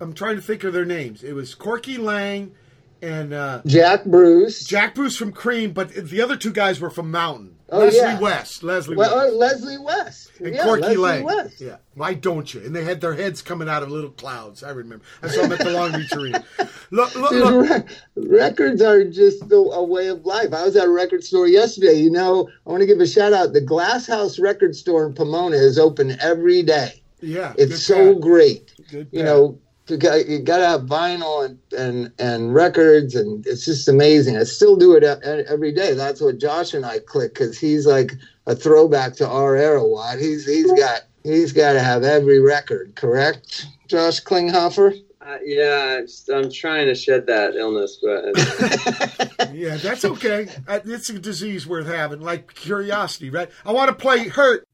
I'm 0.00 0.12
trying 0.12 0.36
to 0.36 0.42
think 0.42 0.64
of 0.64 0.72
their 0.72 0.84
names. 0.84 1.22
It 1.22 1.32
was 1.34 1.54
Corky 1.54 1.96
Lang 1.96 2.52
and 3.02 3.32
uh, 3.32 3.62
Jack 3.66 4.04
Bruce. 4.04 4.64
Jack 4.64 4.94
Bruce 4.94 5.16
from 5.16 5.32
Cream, 5.32 5.72
but 5.72 5.90
the 5.90 6.20
other 6.20 6.36
two 6.36 6.52
guys 6.52 6.80
were 6.80 6.90
from 6.90 7.10
Mountain. 7.10 7.56
Oh, 7.70 7.80
Leslie 7.80 7.98
yeah. 7.98 8.18
West. 8.18 8.62
Leslie 8.62 8.96
well, 8.96 9.14
West. 9.14 9.32
uh, 9.32 9.36
Leslie 9.36 9.78
West. 9.78 10.30
and 10.40 10.54
yeah, 10.54 10.62
Corky 10.64 10.96
Lang. 10.96 11.22
West. 11.22 11.60
Yeah. 11.60 11.76
Why 11.94 12.14
don't 12.14 12.52
you? 12.54 12.60
And 12.64 12.74
they 12.74 12.82
had 12.82 13.02
their 13.02 13.12
heads 13.12 13.42
coming 13.42 13.68
out 13.68 13.82
of 13.82 13.90
little 13.90 14.10
clouds. 14.10 14.62
I 14.62 14.70
remember. 14.70 15.04
I 15.22 15.28
saw 15.28 15.42
them 15.42 15.52
at 15.52 15.58
the 15.58 15.70
Long 15.70 15.92
Beach 15.92 16.12
Arena. 16.14 16.42
Look, 16.90 17.14
look, 17.14 17.30
Dude, 17.30 17.44
look. 17.44 17.86
re- 18.16 18.38
records 18.38 18.80
are 18.80 19.04
just 19.04 19.42
a, 19.52 19.54
a 19.54 19.84
way 19.84 20.06
of 20.06 20.24
life. 20.24 20.54
I 20.54 20.64
was 20.64 20.76
at 20.76 20.86
a 20.86 20.90
record 20.90 21.22
store 21.22 21.46
yesterday. 21.46 21.92
You 21.94 22.10
know, 22.10 22.48
I 22.66 22.70
want 22.70 22.80
to 22.80 22.86
give 22.86 23.00
a 23.00 23.06
shout 23.06 23.34
out. 23.34 23.52
The 23.52 23.60
Glass 23.60 24.06
House 24.06 24.38
Record 24.38 24.74
Store 24.74 25.06
in 25.06 25.12
Pomona 25.12 25.56
is 25.56 25.78
open 25.78 26.18
every 26.22 26.62
day. 26.62 27.02
Yeah. 27.20 27.52
It's 27.58 27.82
so 27.82 28.14
pat. 28.14 28.22
great. 28.22 28.74
Good 28.90 29.08
you 29.12 29.18
pat. 29.18 29.24
know 29.26 29.58
you 29.90 29.96
got, 29.96 30.26
you 30.26 30.38
got 30.40 30.58
to 30.58 30.66
have 30.66 30.82
vinyl 30.82 31.44
and, 31.44 31.58
and 31.76 32.12
and 32.18 32.54
records 32.54 33.14
and 33.14 33.46
it's 33.46 33.64
just 33.64 33.88
amazing 33.88 34.36
i 34.36 34.44
still 34.44 34.76
do 34.76 34.94
it 34.94 35.02
every 35.02 35.72
day 35.72 35.94
that's 35.94 36.20
what 36.20 36.38
josh 36.38 36.74
and 36.74 36.84
i 36.84 36.98
click 36.98 37.34
because 37.34 37.58
he's 37.58 37.86
like 37.86 38.12
a 38.46 38.54
throwback 38.54 39.14
to 39.14 39.26
our 39.28 39.56
era 39.56 39.84
Watt. 39.84 40.18
he's 40.18 40.46
he's 40.46 40.70
got 40.72 41.02
he's 41.22 41.52
got 41.52 41.72
to 41.74 41.80
have 41.80 42.02
every 42.04 42.40
record 42.40 42.94
correct 42.96 43.66
josh 43.88 44.22
klinghoffer 44.22 44.94
Uh, 45.20 45.36
yeah, 45.44 46.00
just, 46.00 46.30
I'm 46.30 46.50
trying 46.50 46.86
to 46.86 46.94
shed 46.94 47.26
that 47.26 47.54
illness, 47.54 47.98
but 48.02 49.52
Yeah, 49.54 49.76
that's 49.76 50.04
okay. 50.04 50.48
Uh, 50.66 50.80
It's 50.86 51.10
a 51.10 51.18
disease 51.18 51.66
worth 51.66 51.86
having, 51.86 52.20
like 52.20 52.54
curiosity, 52.54 53.28
right? 53.28 53.50
I 53.66 53.72
want 53.72 53.88
to 53.88 53.94
play 53.94 54.28
Hurt. 54.28 54.66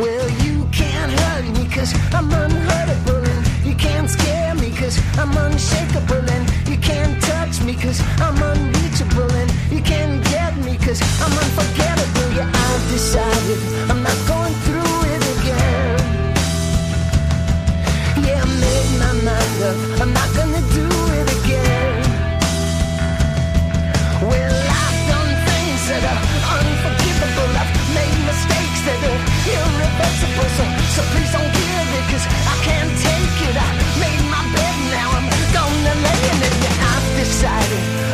Well, 0.00 0.30
you 0.46 0.66
can't 0.72 1.12
hurt 1.12 1.44
me 1.58 1.68
cause 1.68 1.92
I'm 2.14 2.32
unhurtable 2.32 3.22
and 3.22 3.66
you 3.66 3.74
can't 3.74 4.08
scare 4.08 4.54
me 4.54 4.70
cause 4.70 4.96
I'm 5.18 5.36
unshakable 5.36 6.24
and 6.36 6.44
you 6.66 6.78
can't 6.78 7.22
touch 7.22 7.60
me 7.60 7.74
cause 7.74 8.00
I'm 8.18 8.42
unreachable 8.42 9.30
and 9.30 9.50
you 9.70 9.82
can't 9.82 10.24
get 10.24 10.56
me 10.56 10.78
cause 10.78 11.02
I'm 11.20 11.32
unforgettable. 11.44 12.32
Yeah, 12.34 12.50
I've 12.50 12.84
decided 12.88 13.58
I'm 13.90 14.02
not 14.02 14.16
going 14.26 14.54
through 14.64 14.96
it 15.12 15.22
again. 15.36 15.98
Yeah, 18.24 18.40
I 18.40 18.48
made 18.64 18.92
my 19.04 19.12
mind 19.28 19.62
up. 19.68 20.00
I'm 20.00 20.12
not 20.14 20.34
gonna 20.34 20.49
irreversible. 30.00 30.48
So, 30.56 30.64
so 30.96 31.02
please 31.12 31.32
don't 31.32 31.52
give 31.52 31.88
it, 31.98 32.04
cause 32.10 32.26
I 32.26 32.56
can't 32.64 32.92
take 32.98 33.48
it. 33.48 33.56
I 33.56 33.68
made 34.00 34.22
my 34.30 34.42
bed 34.54 34.76
now, 34.90 35.08
I'm 35.18 35.28
gonna 35.52 35.94
lay 36.00 36.20
in 36.30 36.38
it. 36.42 36.54
I've 36.80 37.08
decided 37.18 38.09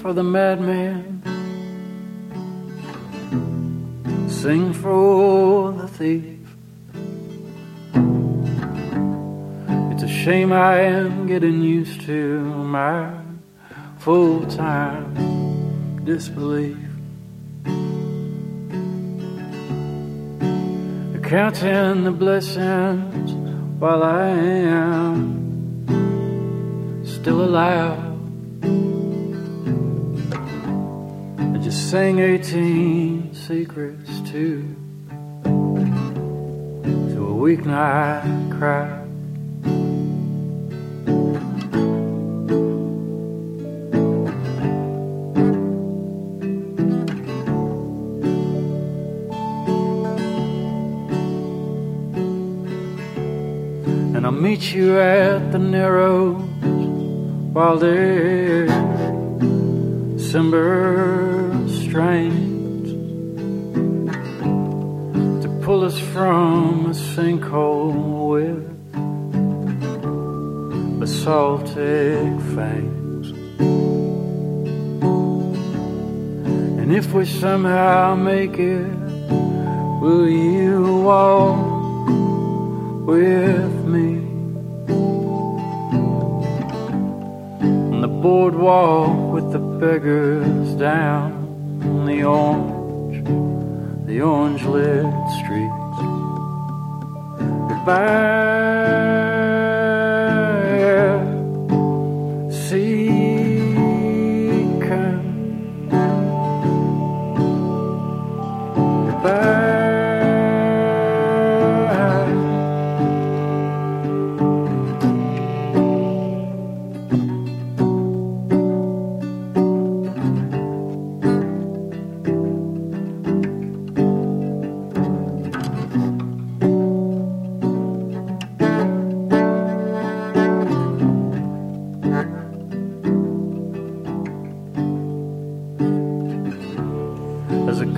For 0.00 0.14
the 0.14 0.22
madman. 0.22 1.20
Sing 4.28 4.72
for 4.72 5.72
the 5.72 5.86
thief. 5.88 6.38
It's 9.92 10.02
a 10.02 10.08
shame 10.08 10.52
I 10.54 10.80
am 10.80 11.26
getting 11.26 11.60
used 11.60 12.00
to 12.02 12.40
my 12.44 13.12
full 13.98 14.46
time 14.46 16.02
disbelief. 16.04 16.78
Counting 21.22 22.04
the 22.04 22.10
blessings 22.10 23.32
while 23.78 24.02
I 24.02 24.28
am 24.30 25.04
still 27.04 27.44
alive. 27.44 27.99
Sang 31.90 32.20
18 32.20 33.34
secrets 33.34 34.20
to, 34.30 34.62
to 35.42 37.26
a 37.26 37.34
weeknight 37.34 38.56
crowd. 38.56 39.08
and 54.14 54.24
I'll 54.24 54.30
meet 54.30 54.72
you 54.72 54.96
at 55.00 55.50
the 55.50 55.58
Narrows 55.58 56.40
while 57.52 57.78
there's 57.78 58.70
December 60.16 61.29
from 66.12 66.86
a 66.86 66.94
sinkhole 66.94 68.30
with 68.30 68.66
basaltic 71.00 72.32
fangs. 72.54 73.26
And 76.80 76.94
if 76.94 77.12
we 77.12 77.24
somehow 77.24 78.14
make 78.14 78.58
it, 78.58 78.86
will 80.00 80.28
you 80.28 81.02
walk? 81.04 81.80
with 83.10 83.84
me 83.86 84.18
on 87.92 88.00
the 88.00 88.08
boardwalk 88.08 89.32
with 89.32 89.50
the 89.50 89.58
beggars 89.58 90.74
down 90.74 92.06
the 92.06 92.22
orange, 92.22 93.26
the 94.06 94.20
orange 94.20 94.62
lit. 94.62 95.29
Goodbye, 97.82 99.19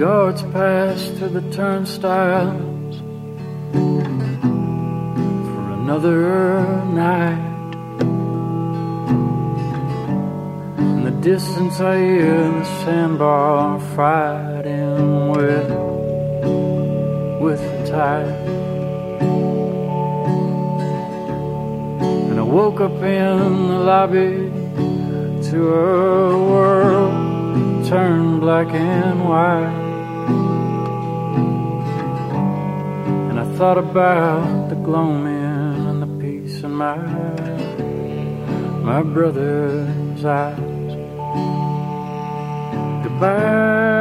guards 0.03 0.43
pass 0.51 1.11
through 1.11 1.29
the 1.29 1.49
turnstiles 1.53 2.97
for 5.49 5.65
another 5.79 6.65
night. 6.87 7.75
In 10.79 11.05
the 11.05 11.13
distance, 11.21 11.79
I 11.79 11.99
hear 11.99 12.51
the 12.51 12.65
sandbar 12.83 13.79
fighting 13.95 15.31
with 15.31 15.71
with 17.41 17.61
the 17.61 17.87
tide. 17.87 18.49
And 22.29 22.41
I 22.41 22.43
woke 22.43 22.81
up 22.81 23.01
in 23.21 23.69
the 23.69 23.81
lobby 23.93 24.51
to 25.51 25.59
a 25.75 26.45
world 26.51 27.87
turned 27.87 28.41
black 28.41 28.67
and 28.75 29.29
white. 29.29 29.82
Thought 33.63 33.79
about 33.79 34.71
the 34.71 34.75
gloaming 34.75 35.87
and 35.87 36.03
the 36.03 36.11
peace 36.21 36.65
in 36.65 36.73
my 36.73 36.97
my 38.83 39.03
brother's 39.03 40.25
eyes. 40.25 40.59
Goodbye, 43.05 43.92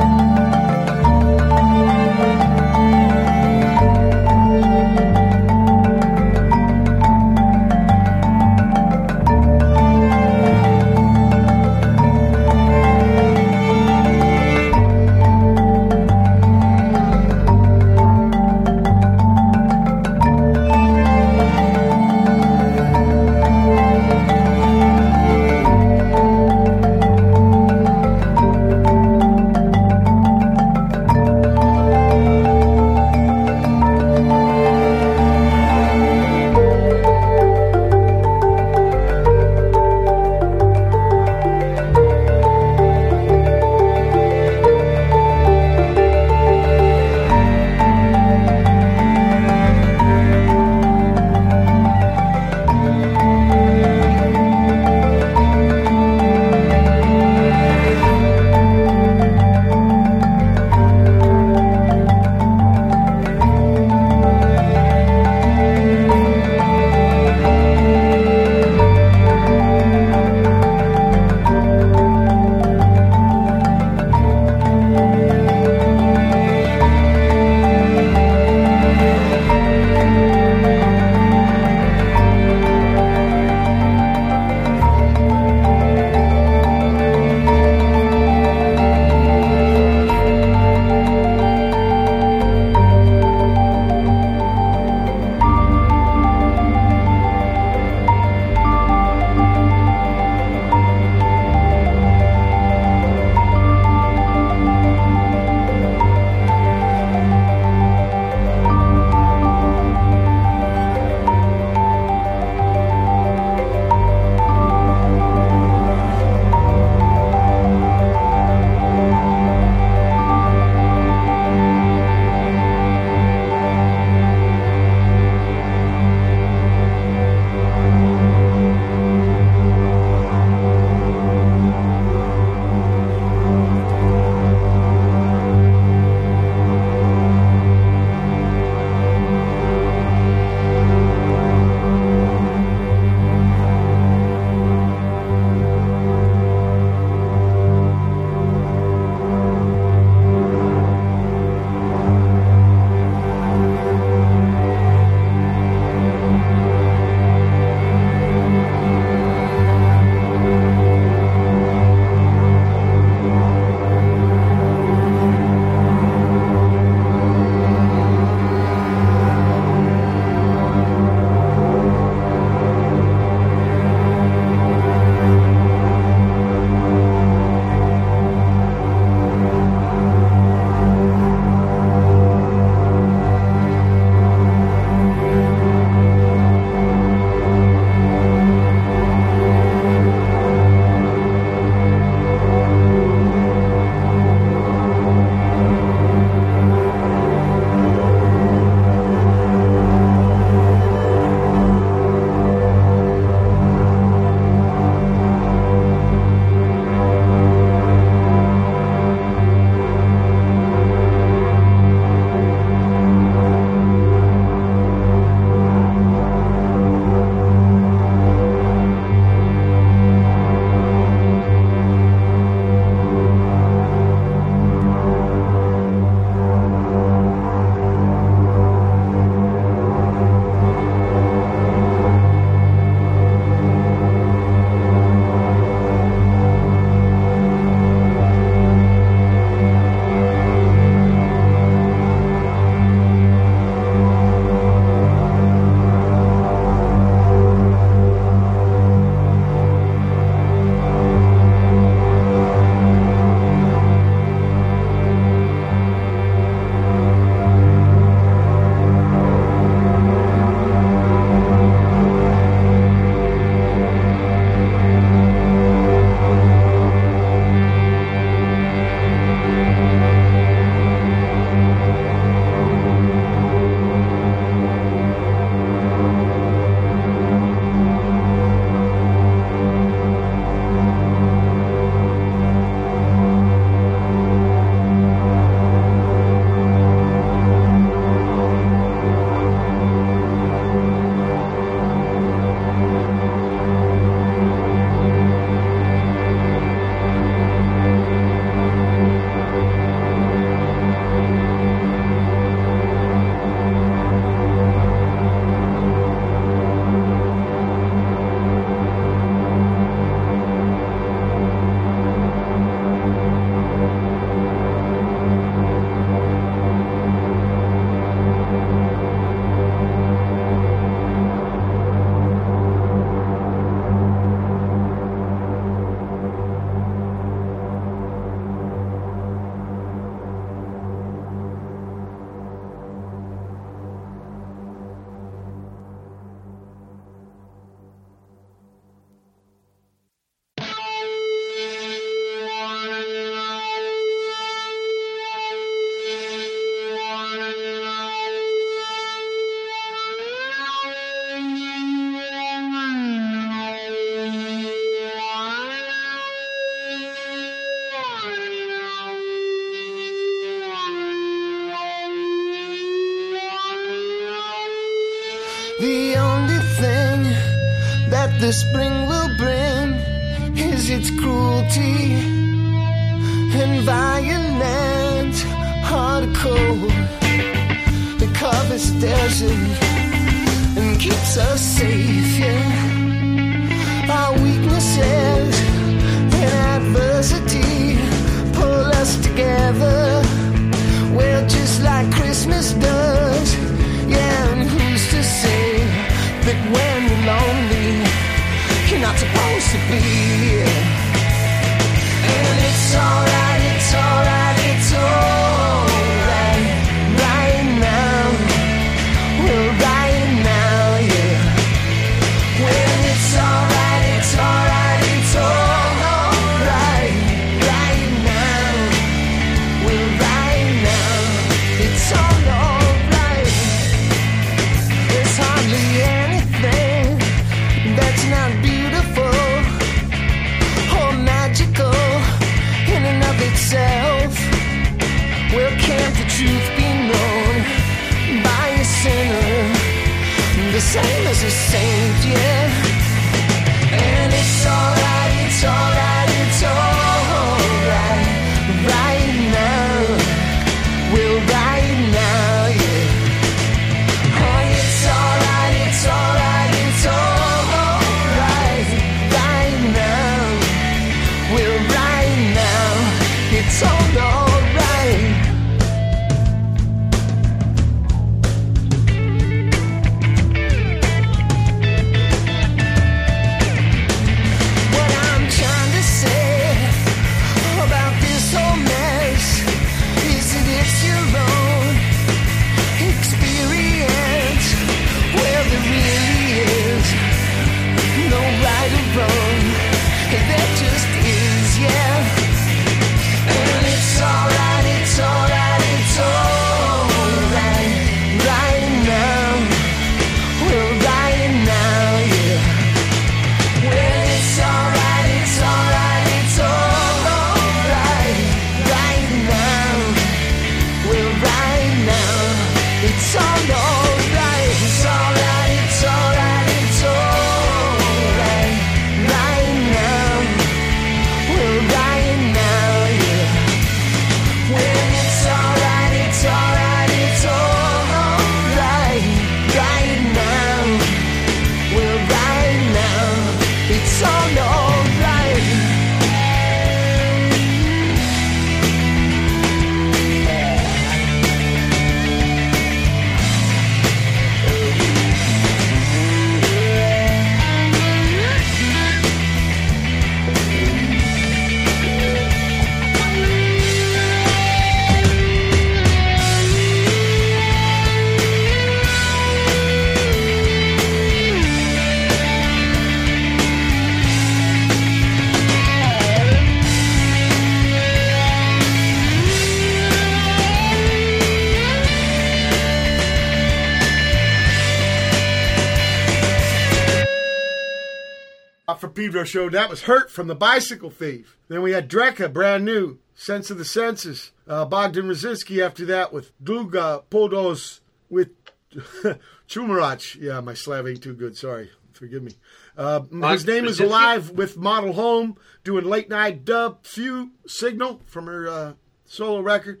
Pedro. 579.32 579.70
That 579.70 579.90
was 579.90 580.02
Hurt 580.04 580.30
from 580.30 580.46
the 580.46 580.54
Bicycle 580.54 581.10
Thief. 581.10 581.56
Then 581.68 581.82
we 581.82 581.92
had 581.92 582.08
Drekka, 582.08 582.52
brand 582.52 582.84
new. 582.84 583.18
Sense 583.34 583.70
of 583.70 583.78
the 583.78 583.84
Senses. 583.84 584.52
Uh, 584.66 584.84
Bogdan 584.84 585.26
Raczynski 585.26 585.84
after 585.84 586.06
that 586.06 586.32
with 586.32 586.52
Duga 586.62 587.22
Podos 587.30 588.00
with 588.30 588.50
Chumarach. 589.68 590.40
Yeah, 590.40 590.60
my 590.60 590.74
Slav 590.74 591.06
ain't 591.06 591.22
too 591.22 591.34
good. 591.34 591.56
Sorry. 591.56 591.90
Forgive 592.12 592.42
me. 592.42 592.52
Uh, 592.96 593.20
his 593.50 593.66
name 593.66 593.84
is 593.84 594.00
Alive 594.00 594.50
with 594.50 594.78
Model 594.78 595.12
Home, 595.12 595.58
doing 595.84 596.06
late 596.06 596.30
night 596.30 596.64
dub. 596.64 597.04
Phew 597.04 597.50
Signal 597.66 598.22
from 598.24 598.46
her 598.46 598.68
uh, 598.68 598.92
solo 599.26 599.60
record. 599.60 600.00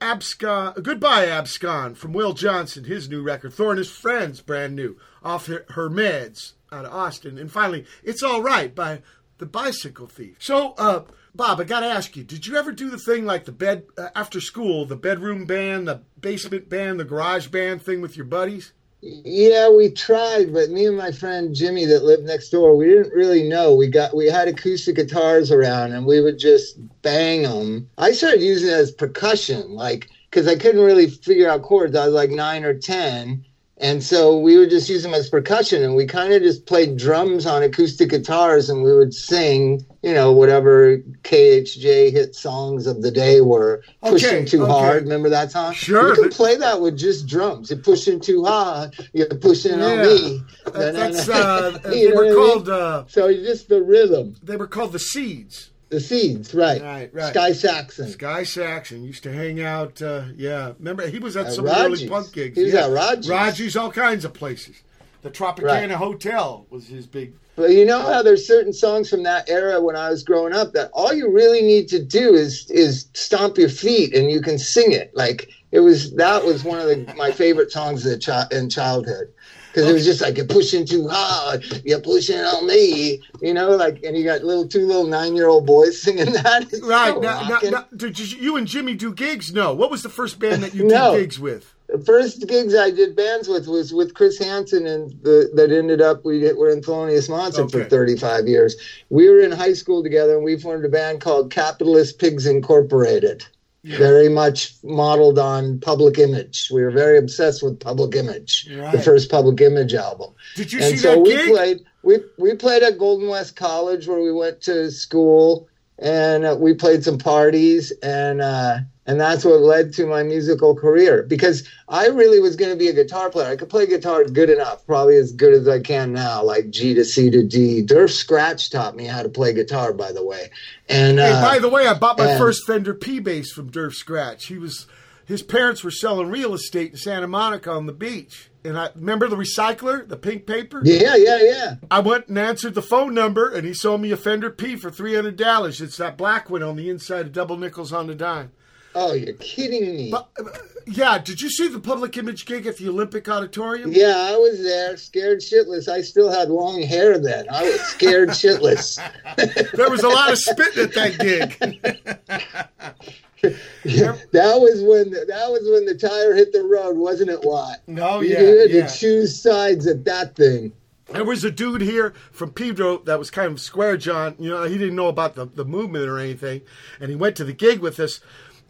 Absecon, 0.00 0.82
Goodbye 0.82 1.26
Absecon 1.26 1.96
from 1.96 2.12
Will 2.12 2.32
Johnson, 2.32 2.84
his 2.84 3.08
new 3.08 3.22
record. 3.22 3.52
Thor 3.52 3.70
and 3.70 3.78
His 3.78 3.90
Friends, 3.90 4.40
brand 4.40 4.74
new, 4.74 4.96
off 5.22 5.46
her, 5.46 5.64
her 5.70 5.88
meds 5.88 6.54
out 6.72 6.84
of 6.84 6.92
Austin. 6.92 7.38
And 7.38 7.52
finally, 7.52 7.84
It's 8.02 8.22
All 8.22 8.42
Right 8.42 8.74
by 8.74 9.02
The 9.38 9.46
Bicycle 9.46 10.06
Thief. 10.06 10.36
So, 10.38 10.72
uh, 10.78 11.04
Bob, 11.34 11.60
I 11.60 11.64
got 11.64 11.80
to 11.80 11.86
ask 11.86 12.16
you, 12.16 12.24
did 12.24 12.46
you 12.46 12.56
ever 12.56 12.72
do 12.72 12.90
the 12.90 12.98
thing 12.98 13.24
like 13.24 13.44
the 13.44 13.52
bed, 13.52 13.84
uh, 13.96 14.08
after 14.14 14.40
school, 14.40 14.84
the 14.86 14.96
bedroom 14.96 15.44
band, 15.44 15.86
the 15.86 16.02
basement 16.20 16.68
band, 16.68 16.98
the 16.98 17.04
garage 17.04 17.48
band 17.48 17.82
thing 17.82 18.00
with 18.00 18.16
your 18.16 18.26
buddies? 18.26 18.72
Yeah, 19.04 19.68
we 19.68 19.90
tried, 19.90 20.52
but 20.52 20.70
me 20.70 20.86
and 20.86 20.96
my 20.96 21.10
friend 21.10 21.52
Jimmy 21.52 21.86
that 21.86 22.04
lived 22.04 22.22
next 22.22 22.50
door, 22.50 22.76
we 22.76 22.86
didn't 22.86 23.12
really 23.12 23.48
know. 23.48 23.74
We 23.74 23.88
got 23.88 24.14
we 24.14 24.26
had 24.26 24.46
acoustic 24.46 24.94
guitars 24.94 25.50
around, 25.50 25.90
and 25.90 26.06
we 26.06 26.20
would 26.20 26.38
just 26.38 26.76
bang 27.02 27.42
them. 27.42 27.88
I 27.98 28.12
started 28.12 28.42
using 28.42 28.68
it 28.68 28.74
as 28.74 28.92
percussion, 28.92 29.72
like 29.72 30.08
because 30.30 30.46
I 30.46 30.54
couldn't 30.54 30.84
really 30.84 31.10
figure 31.10 31.50
out 31.50 31.62
chords. 31.62 31.96
I 31.96 32.04
was 32.06 32.14
like 32.14 32.30
nine 32.30 32.62
or 32.62 32.74
ten, 32.74 33.44
and 33.82 34.02
so 34.02 34.38
we 34.38 34.56
would 34.56 34.70
just 34.70 34.88
use 34.88 35.02
them 35.02 35.12
as 35.12 35.28
percussion, 35.28 35.82
and 35.82 35.96
we 35.96 36.06
kind 36.06 36.32
of 36.32 36.40
just 36.40 36.66
played 36.66 36.96
drums 36.96 37.44
on 37.46 37.62
acoustic 37.64 38.10
guitars, 38.10 38.70
and 38.70 38.84
we 38.84 38.94
would 38.94 39.12
sing, 39.12 39.84
you 40.02 40.14
know, 40.14 40.30
whatever 40.32 40.98
KHJ 41.24 42.12
hit 42.12 42.36
songs 42.36 42.86
of 42.86 43.02
the 43.02 43.10
day 43.10 43.40
were. 43.40 43.82
Pushing 44.00 44.46
too 44.46 44.62
okay. 44.62 44.72
hard. 44.72 45.02
Remember 45.02 45.28
that 45.30 45.50
song? 45.50 45.74
Sure. 45.74 46.10
You 46.10 46.14
can 46.14 46.30
play 46.30 46.56
that 46.56 46.80
with 46.80 46.96
just 46.96 47.26
drums. 47.26 47.70
You're 47.70 47.80
pushing 47.80 48.20
too 48.20 48.44
hard. 48.44 48.94
You're 49.12 49.26
pushing 49.26 49.80
on 49.82 49.98
me. 49.98 50.40
That- 50.72 50.94
that's 50.94 51.28
uh, 51.28 51.78
they 51.84 52.06
were 52.06 52.14
what 52.14 52.24
I 52.24 52.28
mean? 52.28 52.34
called 52.36 52.68
uh, 52.68 53.04
So 53.08 53.26
it's 53.26 53.42
just 53.42 53.68
the 53.68 53.82
rhythm. 53.82 54.36
they 54.42 54.56
were 54.56 54.68
called 54.68 54.92
the 54.92 55.00
Seeds. 55.00 55.71
The 55.92 56.00
Seeds, 56.00 56.54
right? 56.54 56.80
Right, 56.80 57.10
right. 57.12 57.34
Sky 57.34 57.52
Saxon. 57.52 58.08
Sky 58.08 58.44
Saxon 58.44 59.04
used 59.04 59.22
to 59.24 59.30
hang 59.30 59.60
out. 59.60 60.00
Uh, 60.00 60.24
yeah, 60.36 60.72
remember 60.78 61.06
he 61.06 61.18
was 61.18 61.36
at 61.36 61.48
At 61.48 61.52
some 61.52 61.66
the 61.66 61.78
early 61.78 62.08
punk 62.08 62.32
gigs. 62.32 62.56
He 62.56 62.64
was 62.64 62.72
yeah. 62.72 62.86
at 62.86 62.92
Raji's. 62.92 63.28
Raji's, 63.28 63.76
all 63.76 63.92
kinds 63.92 64.24
of 64.24 64.32
places. 64.32 64.80
The 65.20 65.30
Tropicana 65.30 65.64
Right. 65.66 65.90
Hotel 65.90 66.66
was 66.70 66.88
his 66.88 67.06
big. 67.06 67.34
But 67.56 67.72
you 67.72 67.84
know 67.84 68.00
how 68.00 68.22
there's 68.22 68.46
certain 68.46 68.72
songs 68.72 69.10
from 69.10 69.22
that 69.24 69.50
era 69.50 69.82
when 69.82 69.94
I 69.94 70.08
was 70.08 70.24
growing 70.24 70.54
up 70.54 70.72
that 70.72 70.90
all 70.94 71.12
you 71.12 71.30
really 71.30 71.60
need 71.60 71.88
to 71.88 72.02
do 72.02 72.32
is 72.32 72.70
is 72.70 73.10
stomp 73.12 73.58
your 73.58 73.68
feet 73.68 74.14
and 74.14 74.30
you 74.30 74.40
can 74.40 74.58
sing 74.58 74.92
it. 74.92 75.14
Like 75.14 75.50
it 75.72 75.80
was 75.80 76.14
that 76.14 76.42
was 76.42 76.64
one 76.64 76.80
of 76.80 76.86
the, 76.86 77.14
my 77.18 77.32
favorite 77.32 77.70
songs 77.70 78.06
in 78.06 78.70
childhood 78.70 79.30
because 79.72 79.88
it 79.88 79.92
was 79.94 80.04
just 80.04 80.20
like 80.20 80.36
you're 80.36 80.46
pushing 80.46 80.84
too 80.84 81.08
hard, 81.08 81.64
you're 81.84 82.00
pushing 82.00 82.38
on 82.38 82.66
me, 82.66 83.22
you 83.40 83.54
know, 83.54 83.70
like 83.70 84.02
and 84.04 84.16
you 84.16 84.22
got 84.24 84.42
little 84.44 84.68
two 84.68 84.86
little 84.86 85.06
nine 85.06 85.34
year 85.34 85.48
old 85.48 85.64
boys 85.66 86.00
singing 86.00 86.32
that. 86.32 86.64
It's 86.72 86.80
Right 86.82 87.14
so 87.14 87.20
now, 87.20 87.48
now, 87.48 87.58
now, 87.70 87.86
did 87.96 88.18
you, 88.18 88.56
and 88.56 88.66
Jimmy 88.66 88.94
do 88.94 89.12
gigs? 89.14 89.52
No. 89.52 89.72
What 89.74 89.90
was 89.90 90.02
the 90.02 90.08
first 90.10 90.38
band 90.38 90.62
that 90.62 90.74
you 90.74 90.84
No. 90.86 91.14
did 91.14 91.22
gigs 91.22 91.40
with? 91.40 91.74
The 91.88 91.98
first 91.98 92.46
gigs 92.48 92.74
I 92.74 92.90
did 92.90 93.14
bands 93.16 93.48
with 93.48 93.66
was 93.66 93.92
with 93.92 94.14
Chris 94.14 94.38
Hansen, 94.38 94.86
and 94.86 95.10
the, 95.22 95.50
that 95.54 95.70
ended 95.70 96.00
up 96.00 96.24
we 96.24 96.40
were 96.54 96.70
in 96.70 96.80
Thelonious 96.80 97.28
Monster 97.28 97.62
Okay. 97.62 97.82
for 97.82 97.88
35 97.88 98.46
years. 98.46 98.76
We 99.10 99.28
were 99.28 99.40
in 99.40 99.52
high 99.52 99.74
school 99.74 100.02
together, 100.02 100.34
and 100.36 100.44
we 100.44 100.58
formed 100.58 100.84
a 100.86 100.88
band 100.88 101.20
called 101.20 101.50
Capitalist 101.50 102.18
Pigs 102.18 102.46
Incorporated. 102.46 103.44
Very 103.84 104.28
much 104.28 104.74
modeled 104.84 105.40
on 105.40 105.80
Public 105.80 106.16
Image. 106.18 106.68
We 106.72 106.82
were 106.82 106.92
very 106.92 107.18
obsessed 107.18 107.64
with 107.64 107.80
Public 107.80 108.14
Image, 108.14 108.66
the 108.66 109.02
first 109.02 109.28
Public 109.28 109.60
Image 109.60 109.92
album. 109.94 110.34
Did 110.54 110.72
you 110.72 110.80
and 110.80 110.90
see 110.92 110.98
so 110.98 111.16
that 111.16 111.20
we 111.20 111.30
gig? 111.30 111.50
played. 111.50 111.80
We 112.04 112.18
we 112.38 112.54
played 112.54 112.84
at 112.84 112.98
Golden 112.98 113.28
West 113.28 113.56
College 113.56 114.06
where 114.06 114.20
we 114.20 114.32
went 114.32 114.60
to 114.62 114.90
school, 114.90 115.68
and 115.98 116.44
uh, 116.44 116.56
we 116.58 116.74
played 116.74 117.04
some 117.04 117.18
parties, 117.18 117.92
and 118.02 118.40
uh, 118.40 118.78
and 119.06 119.20
that's 119.20 119.44
what 119.44 119.60
led 119.60 119.92
to 119.94 120.06
my 120.06 120.22
musical 120.22 120.74
career. 120.74 121.22
Because 121.24 121.68
I 121.88 122.06
really 122.06 122.40
was 122.40 122.56
going 122.56 122.70
to 122.70 122.76
be 122.76 122.88
a 122.88 122.92
guitar 122.92 123.30
player. 123.30 123.50
I 123.50 123.56
could 123.56 123.68
play 123.68 123.86
guitar 123.86 124.24
good 124.24 124.48
enough, 124.50 124.86
probably 124.86 125.16
as 125.16 125.32
good 125.32 125.52
as 125.54 125.66
I 125.68 125.80
can 125.80 126.12
now, 126.12 126.42
like 126.42 126.70
G 126.70 126.94
to 126.94 127.04
C 127.04 127.30
to 127.30 127.42
D. 127.46 127.82
Durf 127.84 128.10
Scratch 128.10 128.70
taught 128.70 128.96
me 128.96 129.04
how 129.04 129.22
to 129.22 129.28
play 129.28 129.52
guitar, 129.52 129.92
by 129.92 130.12
the 130.12 130.24
way. 130.24 130.50
And 130.88 131.18
Hey, 131.18 131.32
uh, 131.32 131.42
by 131.42 131.58
the 131.58 131.68
way, 131.68 131.86
I 131.86 131.94
bought 131.94 132.18
my 132.18 132.28
and- 132.30 132.38
first 132.38 132.66
Fender 132.66 132.94
P 132.94 133.18
bass 133.20 133.52
from 133.52 133.70
Durf 133.70 133.92
Scratch. 133.94 134.46
He 134.46 134.58
was, 134.58 134.86
his 135.26 135.42
parents 135.42 135.82
were 135.84 135.90
selling 135.90 136.28
real 136.28 136.54
estate 136.54 136.92
in 136.92 136.96
Santa 136.96 137.28
Monica 137.28 137.70
on 137.70 137.86
the 137.86 137.92
beach. 137.92 138.48
And 138.64 138.78
I 138.78 138.90
remember 138.94 139.26
the 139.28 139.36
recycler, 139.36 140.08
the 140.08 140.16
pink 140.16 140.46
paper. 140.46 140.80
yeah, 140.84 141.16
yeah, 141.16 141.38
yeah. 141.42 141.74
I 141.90 141.98
went 142.00 142.28
and 142.28 142.38
answered 142.38 142.74
the 142.74 142.82
phone 142.82 143.12
number, 143.12 143.50
and 143.50 143.66
he 143.66 143.74
sold 143.74 144.00
me 144.00 144.12
a 144.12 144.16
Fender 144.16 144.50
P 144.50 144.76
for 144.76 144.90
three 144.90 145.14
hundred 145.14 145.36
dollars. 145.36 145.80
It's 145.80 145.96
that 145.96 146.16
black 146.16 146.48
one 146.48 146.62
on 146.62 146.76
the 146.76 146.88
inside 146.88 147.26
of 147.26 147.32
double 147.32 147.56
nickels 147.56 147.92
on 147.92 148.06
the 148.06 148.14
dime. 148.14 148.52
Oh, 148.94 149.14
you're 149.14 149.32
kidding 149.34 149.96
me. 149.96 150.10
But, 150.10 150.28
uh, 150.38 150.50
yeah, 150.86 151.16
did 151.18 151.40
you 151.40 151.48
see 151.48 151.66
the 151.68 151.80
public 151.80 152.16
image 152.18 152.44
gig 152.44 152.66
at 152.66 152.76
the 152.76 152.90
Olympic 152.90 153.26
Auditorium? 153.26 153.90
Yeah, 153.90 154.14
I 154.28 154.36
was 154.36 154.62
there, 154.62 154.96
scared 154.98 155.40
shitless. 155.40 155.88
I 155.88 156.02
still 156.02 156.30
had 156.30 156.50
long 156.50 156.82
hair 156.82 157.18
then. 157.18 157.46
I 157.50 157.62
was 157.62 157.80
scared 157.80 158.28
shitless. 158.30 158.98
There 159.74 159.88
was 159.90 160.02
a 160.02 160.08
lot 160.08 160.30
of 160.30 160.38
spitting 160.38 160.84
at 160.84 160.92
that 160.92 161.18
gig. 161.18 163.14
that 163.42 164.58
was 164.60 164.82
when 164.82 165.10
the, 165.10 165.24
that 165.26 165.50
was 165.50 165.68
when 165.68 165.84
the 165.84 165.96
tire 165.96 166.34
hit 166.34 166.52
the 166.52 166.62
road, 166.62 166.96
wasn't 166.96 167.30
it, 167.30 167.40
Watt? 167.42 167.80
No, 167.88 168.20
you 168.20 168.30
yeah, 168.30 168.38
had 168.38 168.70
yeah. 168.70 168.86
to 168.86 168.96
choose 168.96 169.40
sides 169.40 169.86
at 169.86 170.04
that 170.04 170.36
thing. 170.36 170.72
There 171.10 171.24
was 171.24 171.44
a 171.44 171.50
dude 171.50 171.82
here 171.82 172.14
from 172.30 172.52
Pedro 172.52 172.98
that 172.98 173.18
was 173.18 173.30
kind 173.30 173.52
of 173.52 173.60
square 173.60 173.96
John. 173.96 174.36
You 174.38 174.50
know, 174.50 174.62
he 174.64 174.78
didn't 174.78 174.96
know 174.96 175.08
about 175.08 175.34
the, 175.34 175.46
the 175.46 175.64
movement 175.64 176.08
or 176.08 176.18
anything. 176.18 176.62
And 177.00 177.10
he 177.10 177.16
went 177.16 177.36
to 177.36 177.44
the 177.44 177.52
gig 177.52 177.80
with 177.80 178.00
us 178.00 178.20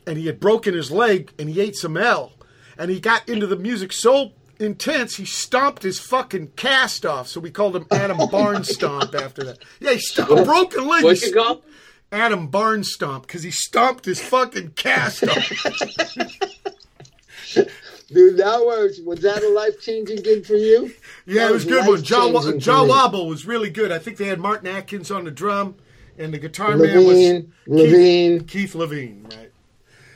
and 0.06 0.18
he 0.18 0.26
had 0.26 0.40
broken 0.40 0.74
his 0.74 0.90
leg 0.90 1.32
and 1.38 1.48
he 1.48 1.60
ate 1.60 1.76
some 1.76 1.96
L. 1.96 2.32
And 2.76 2.90
he 2.90 2.98
got 2.98 3.28
into 3.28 3.46
the 3.46 3.56
music 3.56 3.92
so 3.92 4.32
intense 4.58 5.16
he 5.16 5.24
stomped 5.24 5.82
his 5.82 6.00
fucking 6.00 6.52
cast 6.56 7.04
off. 7.04 7.28
So 7.28 7.40
we 7.40 7.50
called 7.50 7.76
him 7.76 7.86
Adam 7.90 8.20
oh 8.20 8.26
Barnes 8.26 8.70
Stomp 8.70 9.14
after 9.14 9.44
that. 9.44 9.58
Yeah, 9.80 9.92
he 9.92 9.98
stomped 9.98 10.32
a 10.32 10.44
broken 10.44 10.88
leg. 10.88 11.04
What's 11.04 11.22
he 11.22 11.30
it 11.30 11.34
called? 11.34 11.62
Adam 12.12 12.46
Barnes 12.48 12.92
Stomp 12.92 13.26
because 13.26 13.42
he 13.42 13.50
stomped 13.50 14.04
his 14.04 14.20
fucking 14.20 14.72
cast 14.76 15.24
off. 15.24 15.48
Dude, 18.12 18.36
that 18.36 18.60
was 18.60 19.00
was 19.06 19.20
that 19.20 19.42
a 19.42 19.48
life 19.48 19.80
changing 19.80 20.18
gig 20.22 20.44
for 20.44 20.54
you? 20.54 20.92
Yeah, 21.24 21.44
That 21.44 21.50
it 21.50 21.54
was 21.54 21.64
a 21.64 21.68
good 21.68 21.86
one. 21.88 22.02
John, 22.02 22.32
life-changing 22.34 22.60
for 22.60 22.64
John 22.64 22.84
me. 22.86 22.90
Wobble 22.90 23.26
was 23.26 23.46
really 23.46 23.70
good. 23.70 23.90
I 23.90 23.98
think 23.98 24.18
they 24.18 24.26
had 24.26 24.38
Martin 24.38 24.66
Atkins 24.68 25.10
on 25.10 25.24
the 25.24 25.30
drum, 25.30 25.76
and 26.18 26.34
the 26.34 26.38
guitar 26.38 26.76
man 26.76 27.06
was 27.06 27.16
Levene, 27.16 27.46
Levene, 27.66 28.38
Keith, 28.40 28.46
Keith 28.48 28.74
Levene, 28.74 29.34
right? 29.34 29.50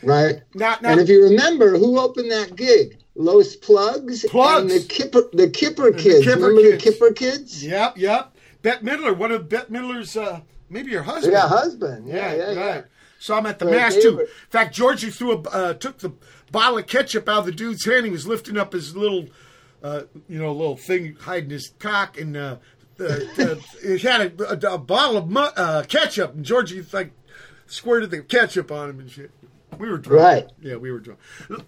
right? 0.03 0.43
Not, 0.55 0.83
not, 0.83 0.93
And 0.93 1.01
if 1.01 1.09
you 1.09 1.25
remember, 1.25 1.79
who 1.79 1.99
opened 1.99 2.31
that 2.31 2.55
gig? 2.55 2.99
Los 3.15 3.57
Plugz, 3.57 4.27
Plugz. 4.27 4.61
and 4.61 4.71
the 4.71 4.85
Kipper, 4.87 5.23
the 5.33 5.49
Kipper 5.49 5.91
the 5.91 5.97
kids. 5.99 6.23
Kipper 6.27 6.41
remember 6.49 6.71
Kids. 6.73 6.85
the 6.85 6.91
Kipper 6.91 7.13
kids? 7.13 7.65
Yep, 7.65 7.97
yep. 7.97 8.37
Bette 8.61 8.85
Midler, 8.85 9.17
one 9.17 9.33
of 9.33 9.49
Bette 9.49 9.73
Midler's, 9.73 10.19
uh, 10.19 10.41
maybe 10.69 10.91
your 10.91 11.03
husband. 11.03 11.33
Yeah, 11.33 11.49
husband. 11.49 12.09
Yeah, 12.09 12.35
yeah, 12.35 12.51
yeah. 12.53 12.67
right. 12.75 12.85
So 13.19 13.35
I'm 13.35 13.47
at 13.47 13.59
the 13.59 13.65
mass 13.67 13.95
too. 13.97 14.17
were- 14.17 14.23
In 14.23 14.29
fact, 14.51 14.75
Georgie 14.75 15.11
threw 15.11 15.33
a 15.33 15.41
uh, 15.49 15.75
took 15.75 15.99
the 15.99 16.13
bottle 16.53 16.79
of 16.79 16.87
ketchup 16.87 17.29
out 17.29 17.41
of 17.41 17.47
the 17.47 17.53
dude's 17.53 17.85
hand. 17.85 18.05
He 18.05 18.11
was 18.13 18.27
lifting 18.27 18.57
up 18.59 18.73
his 18.73 18.95
little, 18.97 19.27
uh, 19.83 20.03
you 20.29 20.39
know, 20.39 20.53
little 20.53 20.77
thing 20.77 21.17
hiding 21.21 21.51
his 21.51 21.73
cock, 21.79 22.19
and 22.21 22.37
uh, 22.37 22.57
he 23.83 23.99
had 23.99 24.41
a, 24.41 24.69
a, 24.71 24.75
a 24.75 24.79
bottle 24.79 25.17
of 25.17 25.29
mu- 25.31 25.41
uh, 25.41 25.83
ketchup, 25.85 26.35
and 26.35 26.45
Georgie 26.45 26.85
like 26.93 27.13
squirted 27.67 28.11
the 28.11 28.21
ketchup 28.23 28.71
on 28.71 28.91
him 28.91 29.01
and 29.01 29.11
shit. 29.11 29.31
We 29.79 29.91
were 29.91 29.99
drunk. 29.99 30.23
Right. 30.23 30.49
Yeah, 30.61 30.77
we 30.77 30.91
were 30.91 31.01
drunk. 31.01 31.21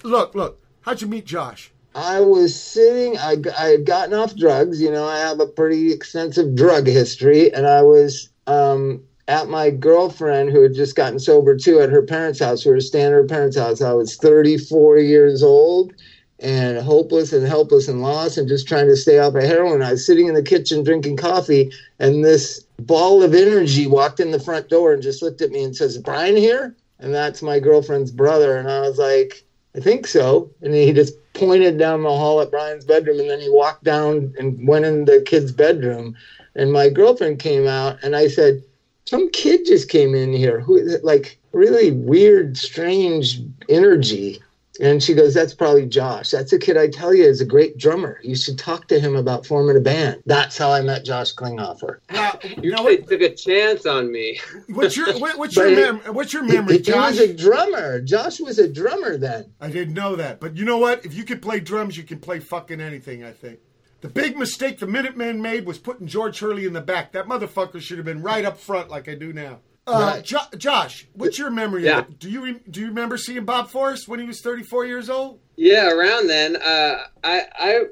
Look, 0.03 0.35
look. 0.35 0.61
How'd 0.83 1.03
you 1.03 1.09
meet 1.09 1.27
Josh? 1.27 1.71
I 1.95 2.21
was 2.21 2.59
sitting, 2.59 3.19
I, 3.19 3.37
I 3.59 3.67
had 3.71 3.85
gotten 3.85 4.15
off 4.15 4.35
drugs. 4.37 4.81
You 4.81 4.91
know, 4.91 5.05
I 5.07 5.19
have 5.19 5.41
a 5.41 5.47
pretty 5.47 5.93
extensive 5.93 6.55
drug 6.55 6.87
history. 6.87 7.53
And 7.53 7.67
I 7.67 7.83
was 7.83 8.31
um, 8.49 9.03
at 9.29 9.49
my 9.49 9.71
girlfriend, 9.71 10.51
who 10.51 10.63
had 10.63 10.75
just 10.75 10.97
gotten 10.97 11.19
sober 11.19 11.57
too, 11.57 11.81
at 11.81 11.91
her 11.91 12.03
parents' 12.03 12.41
house. 12.41 12.65
We 12.65 12.73
were 12.73 12.81
staying 12.81 13.07
at 13.07 13.13
her 13.13 13.25
parents' 13.25 13.59
house. 13.59 13.83
I 13.83 13.93
was 13.93 14.17
34 14.17 14.99
years 14.99 15.43
old 15.43 15.93
and 16.41 16.79
hopeless 16.79 17.33
and 17.33 17.47
helpless 17.47 17.89
and 17.89 18.01
lost 18.01 18.39
and 18.39 18.49
just 18.49 18.67
trying 18.67 18.87
to 18.87 18.97
stay 18.97 19.19
off 19.19 19.35
of 19.35 19.43
heroin. 19.43 19.83
I 19.83 19.93
was 19.93 20.07
sitting 20.07 20.29
in 20.29 20.35
the 20.35 20.43
kitchen 20.43 20.83
drinking 20.83 21.19
coffee, 21.19 21.71
and 21.99 22.25
this 22.25 22.65
ball 22.81 23.23
of 23.23 23.35
energy 23.35 23.87
walked 23.87 24.19
in 24.19 24.31
the 24.31 24.41
front 24.41 24.69
door 24.69 24.93
and 24.93 25.03
just 25.03 25.23
looked 25.23 25.43
at 25.43 25.51
me 25.51 25.63
and 25.63 25.77
says, 25.77 25.99
Brian 25.99 26.37
here? 26.37 26.75
And 27.01 27.15
that's 27.15 27.43
my 27.43 27.61
girlfriend's 27.61 28.11
brother. 28.11 28.57
And 28.57 28.69
I 28.69 28.81
was 28.81 28.99
like, 28.99 29.45
I 29.77 29.81
think 29.81 30.07
so. 30.07 30.51
And 30.63 30.75
he 30.75 30.93
just 30.93 31.15
pointed 31.35 31.79
down 31.79 32.03
the 32.03 32.09
hall 32.09 32.41
at 32.41 32.51
Brian's 32.51 32.85
bedroom, 32.85 33.21
and 33.21 33.29
then 33.29 33.41
he 33.41 33.51
walked 33.51 33.85
down 33.85 34.35
and 34.39 34.67
went 34.67 34.85
in 34.85 35.05
the 35.05 35.23
kid's 35.27 35.53
bedroom. 35.53 36.17
And 36.59 36.73
my 36.73 36.89
girlfriend 36.91 37.39
came 37.39 37.67
out, 37.69 37.99
and 38.03 38.17
I 38.17 38.27
said, 38.29 38.63
Some 39.07 39.31
kid 39.31 39.65
just 39.65 39.89
came 39.89 40.15
in 40.15 40.33
here 40.33 40.61
who 40.61 40.81
like 41.03 41.39
really 41.53 41.93
weird, 41.93 42.57
strange 42.59 43.41
energy. 43.69 44.43
And 44.81 45.03
she 45.03 45.15
goes, 45.15 45.35
That's 45.35 45.55
probably 45.55 45.87
Josh. 45.87 46.31
That's 46.31 46.53
a 46.53 46.59
kid 46.59 46.77
I 46.77 46.89
tell 46.89 47.15
you 47.15 47.25
is 47.25 47.41
a 47.41 47.45
great 47.45 47.79
drummer. 47.79 48.19
You 48.23 48.35
should 48.37 48.59
talk 48.59 48.89
to 48.89 48.99
him 49.01 49.17
about 49.17 49.47
forming 49.47 49.77
a 49.77 49.81
band. 49.81 50.23
That's 50.27 50.59
how 50.59 50.71
I 50.73 50.81
met 50.83 51.05
Josh 51.05 51.33
Klinghoffer. 51.35 51.99
Now, 52.11 52.39
You 52.63 52.71
now 52.73 52.85
really 52.85 53.01
what, 53.01 53.09
took 53.09 53.21
a 53.23 53.35
chance 53.35 53.87
on 53.87 54.11
me. 54.13 54.41
what's 54.69 54.97
your 54.97 55.17
what, 55.19 55.39
what's 55.39 55.57
your 55.57 55.71
mem- 55.71 56.15
what's 56.15 56.33
your 56.33 56.45
He, 56.45 56.53
memory, 56.55 56.75
he 56.75 56.83
Josh? 56.83 57.19
was 57.19 57.21
a 57.21 57.35
drummer. 57.35 58.01
Josh 58.01 58.41
was 58.41 58.59
a 58.59 58.69
drummer 58.69 59.17
then. 59.17 59.53
I 59.61 59.69
didn't 59.71 59.95
know 59.95 60.17
that. 60.17 60.41
But 60.41 60.57
you 60.57 60.65
know 60.65 60.79
what? 60.79 61.05
If 61.05 61.15
you 61.15 61.25
can 61.25 61.41
play 61.41 61.61
drums, 61.61 61.97
you 61.97 62.05
can 62.05 62.19
play 62.21 62.39
fucking 62.41 62.81
anything, 62.81 63.23
I 63.25 63.33
think. 63.33 63.59
The 64.01 64.09
big 64.09 64.37
mistake 64.39 64.79
the 64.79 64.87
Minutemen 64.87 65.43
made 65.43 65.67
was 65.67 65.79
putting 65.79 66.07
George 66.07 66.39
Hurley 66.39 66.65
in 66.67 66.73
the 66.73 66.81
back. 66.81 67.13
That 67.13 67.27
motherfucker 67.27 67.81
should 67.81 67.99
have 67.99 68.05
been 68.07 68.23
right 68.23 68.45
up 68.45 68.59
front 68.59 68.89
like 68.91 69.09
I 69.09 69.15
do 69.15 69.33
now. 69.33 69.59
Uh, 69.89 70.13
Right. 70.17 70.25
jo- 70.25 70.39
Josh, 70.57 71.09
what's 71.15 71.39
your 71.39 71.51
memory 71.51 71.85
Yeah. 71.85 72.01
of 72.01 72.11
it? 72.11 72.19
Do 72.19 72.31
you 72.31 72.45
re- 72.45 72.61
do 72.71 72.81
you 72.81 72.89
remember 72.89 73.17
seeing 73.17 73.45
Bob 73.45 73.71
Forrest 73.71 74.07
when 74.07 74.21
he 74.21 74.27
was 74.27 74.41
34 74.41 74.85
years 74.87 75.09
old? 75.11 75.41
Yeah, 75.57 75.91
around 75.91 76.29
then, 76.29 76.57
uh, 76.57 76.99
I 77.25 77.43
I 77.59 77.85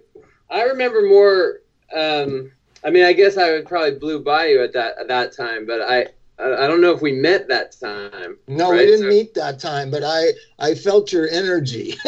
I 0.51 0.63
remember 0.65 1.03
more. 1.03 1.61
Um, 1.95 2.53
I 2.85 2.91
mean, 2.91 3.05
I 3.05 3.13
guess 3.15 3.37
I 3.37 3.51
would 3.53 3.67
probably 3.67 3.99
blew 3.99 4.21
by 4.21 4.47
you 4.49 4.63
at 4.63 4.75
that 4.75 4.99
at 5.01 5.09
that 5.09 5.33
time, 5.33 5.65
but 5.67 5.81
I 5.81 6.03
I 6.39 6.65
I 6.65 6.67
don't 6.69 6.83
know 6.83 6.93
if 6.93 7.01
we 7.01 7.13
met 7.13 7.49
that 7.49 7.73
time. 7.81 8.37
No, 8.47 8.71
right? 8.71 8.81
we 8.81 8.87
didn't 8.87 9.01
So, 9.01 9.09
meet 9.09 9.35
that 9.35 9.59
time, 9.59 9.91
but 9.91 10.05
I 10.05 10.35
I 10.59 10.75
felt 10.75 11.13
your 11.13 11.29
energy 11.31 11.97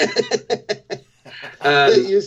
Um, 1.61 1.93
you 2.07 2.21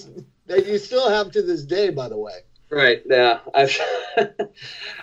that 0.51 0.65
you 0.67 0.77
still 0.77 1.09
have 1.09 1.31
to 1.31 1.41
this 1.41 1.63
day. 1.63 1.89
By 1.89 2.09
the 2.09 2.17
way, 2.17 2.33
right. 2.69 3.01
Yeah. 3.05 3.39
I, 3.55 4.29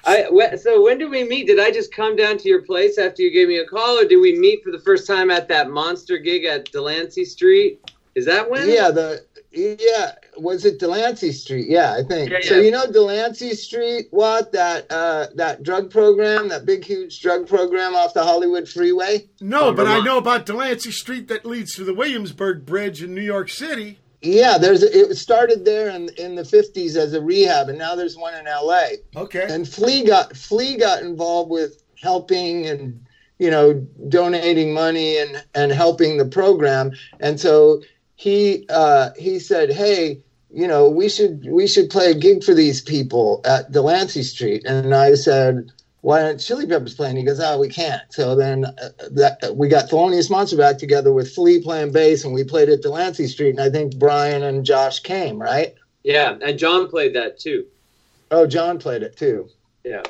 I 0.05 0.57
so 0.57 0.83
when 0.83 0.99
did 0.99 1.11
we 1.11 1.25
meet? 1.25 1.47
Did 1.47 1.59
I 1.59 1.71
just 1.71 1.93
come 1.93 2.17
down 2.17 2.39
to 2.39 2.49
your 2.49 2.63
place 2.63 2.99
after 2.99 3.23
you 3.23 3.31
gave 3.33 3.49
me 3.49 3.59
a 3.59 3.67
call, 3.67 3.99
or 3.99 4.05
did 4.05 4.19
we 4.19 4.39
meet 4.39 4.63
for 4.63 4.71
the 4.71 4.81
first 4.81 5.07
time 5.07 5.31
at 5.31 5.49
that 5.49 5.71
monster 5.71 6.19
gig 6.19 6.45
at 6.45 6.71
Delancey 6.73 7.25
Street? 7.25 7.81
Is 8.15 8.27
that 8.27 8.51
when? 8.51 8.69
Yeah, 8.69 8.91
the 8.91 9.25
yeah 9.53 10.13
was 10.37 10.65
it 10.65 10.79
Delancey 10.79 11.33
Street? 11.33 11.67
Yeah, 11.69 11.95
I 11.99 12.03
think. 12.03 12.31
Yeah, 12.31 12.39
So 12.43 12.61
you 12.61 12.71
know 12.71 12.91
Delancey 12.91 13.55
Street, 13.55 14.07
what 14.11 14.53
that 14.53 14.87
uh, 14.91 15.27
that 15.37 15.63
drug 15.63 15.91
program, 15.91 16.49
that 16.49 16.65
big 16.67 16.85
huge 16.85 17.21
drug 17.21 17.49
program 17.49 17.95
off 17.95 18.15
the 18.15 18.23
Hollywood 18.23 18.69
Freeway. 18.69 19.29
No, 19.41 19.67
Oh, 19.69 19.73
but 19.73 19.87
I 19.87 20.01
know 20.01 20.19
about 20.19 20.47
Delancey 20.47 20.91
Street 20.93 21.29
that 21.29 21.45
leads 21.47 21.75
to 21.75 21.85
the 21.85 21.95
Williamsburg 21.95 22.67
Bridge 22.67 23.03
in 23.03 23.15
New 23.15 23.23
York 23.23 23.49
City. 23.51 23.99
Yeah, 24.21 24.59
there's 24.59 24.83
it 24.83 25.17
started 25.17 25.65
there 25.65 25.91
in 25.91 26.09
in 26.19 26.35
the 26.35 26.43
50s 26.43 26.97
as 26.97 27.15
a 27.15 27.21
rehab, 27.21 27.69
and 27.69 27.79
now 27.79 27.95
there's 27.95 28.17
one 28.17 28.35
in 28.35 28.47
L.A. 28.47 28.97
Okay. 29.17 29.47
and 29.49 29.69
Flea 29.69 30.05
got 30.05 30.37
Flea 30.37 30.77
got 30.77 31.03
involved 31.03 31.51
with 31.51 31.83
helping 32.01 32.67
and 32.67 33.01
you 33.39 33.51
know 33.51 33.75
donating 34.09 34.73
money 34.73 35.19
and 35.19 35.45
and 35.55 35.73
helping 35.73 36.17
the 36.17 36.25
program 36.25 36.93
and 37.21 37.41
so 37.41 37.81
he 38.17 38.67
uh 38.69 39.11
he 39.17 39.39
said 39.39 39.71
hey 39.71 40.21
you 40.53 40.67
know 40.67 40.89
we 40.89 41.09
should 41.09 41.47
we 41.51 41.67
should 41.67 41.91
play 41.91 42.11
a 42.11 42.15
gig 42.15 42.43
for 42.43 42.55
these 42.55 42.81
people 42.81 43.41
at 43.45 43.71
Delancey 43.71 44.23
Street 44.23 44.65
and 44.65 44.95
I 44.95 45.15
said 45.15 45.71
why 46.09 46.23
aren't 46.23 46.41
Chili 46.41 46.67
Peppers 46.67 46.95
playing? 46.95 47.17
He 47.17 47.23
goes, 47.23 47.39
oh, 47.39 47.61
we 47.61 47.69
can't. 47.69 48.01
So 48.09 48.35
then 48.35 48.65
uh, 48.65 48.89
that 49.11 49.57
we 49.57 49.69
got 49.69 49.91
Thelonious 49.91 50.31
Monster 50.31 50.57
back 50.57 50.79
together 50.79 51.13
with 51.13 51.35
Flea 51.35 51.61
playing 51.61 51.93
bass, 51.93 52.25
and 52.25 52.33
we 52.33 52.45
played 52.45 52.71
at 52.71 52.81
Delancey 52.81 53.27
Street. 53.27 53.51
And 53.51 53.61
I 53.61 53.69
think 53.69 53.99
Brian 53.99 54.43
and 54.43 54.65
Josh 54.65 55.01
came, 55.01 55.39
right? 55.39 55.75
Yeah, 56.05 56.39
and 56.41 56.59
John 56.59 56.89
played 56.89 57.15
that 57.15 57.39
too. 57.39 57.67
Oh, 58.31 58.47
John 58.47 58.79
played 58.79 59.03
it 59.03 59.19
too. 59.19 59.51
Yeah. 59.85 60.03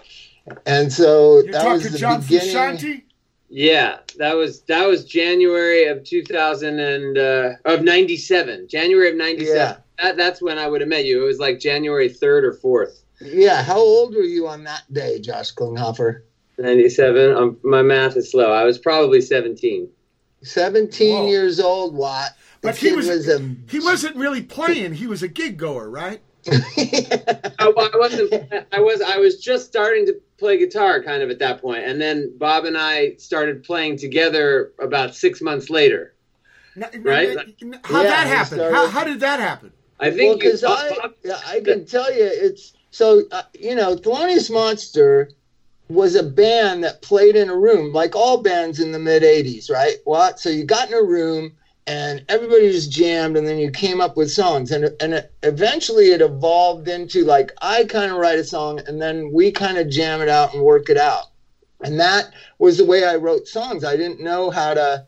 And 0.67 0.93
so 0.93 1.43
You're 1.43 1.51
that 1.51 1.67
was 1.69 1.83
talking 1.83 1.93
the 1.93 1.99
John 1.99 2.21
beginning. 2.21 2.55
Frusciante? 2.55 3.03
Yeah, 3.49 3.99
that 4.19 4.37
was 4.37 4.61
that 4.69 4.87
was 4.87 5.05
January 5.05 5.87
of 5.87 6.05
2000 6.05 6.79
and 6.79 7.19
uh, 7.19 7.51
of 7.65 7.83
97. 7.83 8.69
January 8.69 9.11
of 9.11 9.17
97. 9.17 9.57
Yeah. 9.57 9.77
That 10.01 10.17
that's 10.17 10.41
when 10.41 10.59
I 10.59 10.69
would 10.69 10.81
have 10.81 10.89
met 10.89 11.07
you. 11.07 11.25
It 11.25 11.27
was 11.27 11.41
like 11.41 11.59
January 11.59 12.09
3rd 12.09 12.45
or 12.45 12.87
4th. 12.87 13.01
Yeah, 13.21 13.63
how 13.63 13.79
old 13.79 14.15
were 14.15 14.23
you 14.23 14.47
on 14.49 14.65
that 14.65 14.83
day, 14.93 15.21
Josh 15.21 15.53
Klinghoffer? 15.55 16.23
97. 16.59 17.37
Um, 17.37 17.57
my 17.63 17.83
math 17.83 18.17
is 18.17 18.31
slow. 18.31 18.53
I 18.53 18.65
was 18.65 18.79
probably 18.79 19.21
17. 19.21 19.89
17 20.43 21.15
Whoa. 21.17 21.29
years 21.29 21.61
old, 21.61 21.95
Watt. 21.95 22.31
The 22.61 22.69
But 22.69 22.77
he 22.77 22.89
kid 22.91 22.97
was, 22.97 23.29
a 23.29 23.55
he 23.71 23.81
wasn't 23.81 24.17
really 24.17 24.43
playing. 24.43 24.93
He 24.95 25.07
was 25.07 25.23
a 25.23 25.29
gig 25.29 25.57
goer, 25.57 25.89
right? 25.89 26.21
I, 26.51 27.53
I 27.59 27.91
wasn't. 27.97 28.33
I 28.73 28.81
was. 28.81 29.01
I 29.01 29.19
was 29.19 29.41
just 29.43 29.67
starting 29.67 30.07
to 30.07 30.15
play 30.39 30.57
guitar, 30.59 31.03
kind 31.03 31.23
of 31.23 31.31
at 31.31 31.39
that 31.41 31.61
point. 31.61 31.79
point, 31.79 31.89
and 31.91 32.01
then 32.01 32.33
Bob 32.39 32.65
and 32.65 32.77
I 32.79 33.15
started 33.17 33.63
playing 33.65 33.99
together 33.99 34.73
about 34.81 35.15
six 35.15 35.41
months 35.41 35.69
later. 35.71 36.15
N- 36.77 37.03
Right? 37.03 37.37
n- 37.61 37.79
How 37.85 38.03
Yeah, 38.03 38.09
that 38.09 38.27
he 38.27 38.33
happen? 38.33 38.59
started- 38.59 38.75
How, 38.77 38.87
how 38.89 39.05
did 39.05 39.21
that 39.21 39.41
happen? 39.41 39.73
I 40.01 40.11
think 40.11 40.43
you, 40.43 40.51
because 40.51 40.65
I, 40.65 41.11
I 41.47 41.61
can 41.61 41.85
tell 41.85 42.11
you, 42.13 42.23
it's 42.25 42.73
so 42.91 43.23
uh, 43.31 43.43
you 43.59 43.75
know, 43.75 43.95
Thelonious 43.95 44.51
Monster 44.51 45.29
was 45.89 46.15
a 46.15 46.23
band 46.23 46.85
that 46.85 47.01
played 47.01 47.35
in 47.37 47.49
a 47.49 47.57
room, 47.57 47.93
like 47.93 48.15
all 48.15 48.37
bands 48.37 48.81
in 48.81 48.93
the 48.93 48.99
mid 48.99 49.23
'80s, 49.23 49.71
right? 49.71 49.97
What? 50.05 50.39
So 50.39 50.51
you 50.51 50.65
got 50.65 50.89
in 50.89 50.95
a 50.95 51.03
room 51.03 51.53
and 51.87 52.23
everybody 52.29 52.71
just 52.71 52.91
jammed, 52.91 53.37
and 53.39 53.49
then 53.49 53.59
you 53.59 53.71
came 53.71 54.01
up 54.01 54.17
with 54.17 54.31
songs, 54.31 54.71
and 54.71 54.91
and 55.01 55.15
it, 55.15 55.31
eventually 55.43 56.11
it 56.11 56.21
evolved 56.21 56.89
into 56.89 57.25
like 57.25 57.51
I 57.63 57.85
kind 57.85 58.13
of 58.13 58.19
write 58.19 58.39
a 58.39 58.45
song, 58.45 58.81
and 58.87 59.01
then 59.01 59.33
we 59.33 59.51
kind 59.51 59.79
of 59.79 59.89
jam 59.89 60.21
it 60.21 60.29
out 60.29 60.53
and 60.53 60.63
work 60.63 60.91
it 60.91 60.99
out, 60.99 61.27
and 61.83 61.99
that 61.99 62.33
was 62.59 62.77
the 62.77 62.85
way 62.85 63.05
I 63.05 63.17
wrote 63.17 63.47
songs. 63.47 63.85
I 63.85 63.97
didn't 63.97 64.21
know 64.21 64.51
how 64.51 64.75
to 64.75 65.03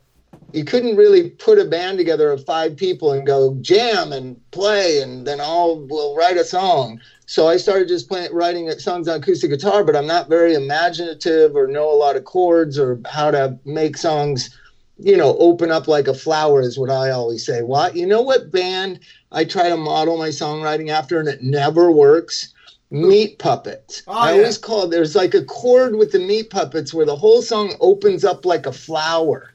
you 0.53 0.65
couldn't 0.65 0.97
really 0.97 1.29
put 1.29 1.59
a 1.59 1.65
band 1.65 1.99
together 1.99 2.31
of 2.31 2.45
five 2.45 2.77
people 2.77 3.13
and 3.13 3.27
go 3.27 3.57
jam 3.61 4.13
and 4.13 4.41
play 4.51 5.01
and 5.01 5.27
then 5.27 5.41
all 5.41 5.77
will 5.77 6.17
write 6.17 6.37
a 6.37 6.45
song. 6.45 7.01
So 7.31 7.47
I 7.47 7.59
started 7.59 7.87
just 7.87 8.09
playing, 8.09 8.33
writing 8.33 8.69
songs 8.81 9.07
on 9.07 9.19
acoustic 9.19 9.51
guitar, 9.51 9.85
but 9.85 9.95
I'm 9.95 10.09
not 10.09 10.29
very 10.29 10.53
imaginative 10.53 11.55
or 11.55 11.69
know 11.69 11.89
a 11.89 11.95
lot 11.95 12.17
of 12.17 12.25
chords 12.25 12.77
or 12.77 12.99
how 13.07 13.31
to 13.31 13.57
make 13.65 13.97
songs, 13.97 14.51
you 14.99 15.17
know, 15.17 15.37
open 15.39 15.71
up 15.71 15.87
like 15.87 16.09
a 16.09 16.15
flower 16.15 16.61
is 16.61 16.77
what 16.77 16.91
I 16.91 17.11
always 17.11 17.45
say. 17.45 17.63
What 17.63 17.95
you 17.95 18.05
know 18.05 18.21
what 18.21 18.51
band 18.51 18.99
I 19.31 19.45
try 19.45 19.69
to 19.69 19.77
model 19.77 20.17
my 20.17 20.31
songwriting 20.31 20.89
after 20.91 21.21
and 21.21 21.29
it 21.29 21.41
never 21.41 21.93
works? 21.93 22.49
Meat 22.91 23.39
puppets. 23.39 24.03
Oh, 24.09 24.13
I 24.13 24.31
yeah. 24.31 24.39
always 24.39 24.59
call 24.59 24.89
there's 24.89 25.15
like 25.15 25.33
a 25.33 25.45
chord 25.45 25.95
with 25.95 26.11
the 26.11 26.19
meat 26.19 26.51
puppets 26.51 26.93
where 26.93 27.07
the 27.07 27.15
whole 27.15 27.43
song 27.43 27.75
opens 27.79 28.25
up 28.25 28.45
like 28.45 28.67
a 28.67 28.73
flower 28.73 29.53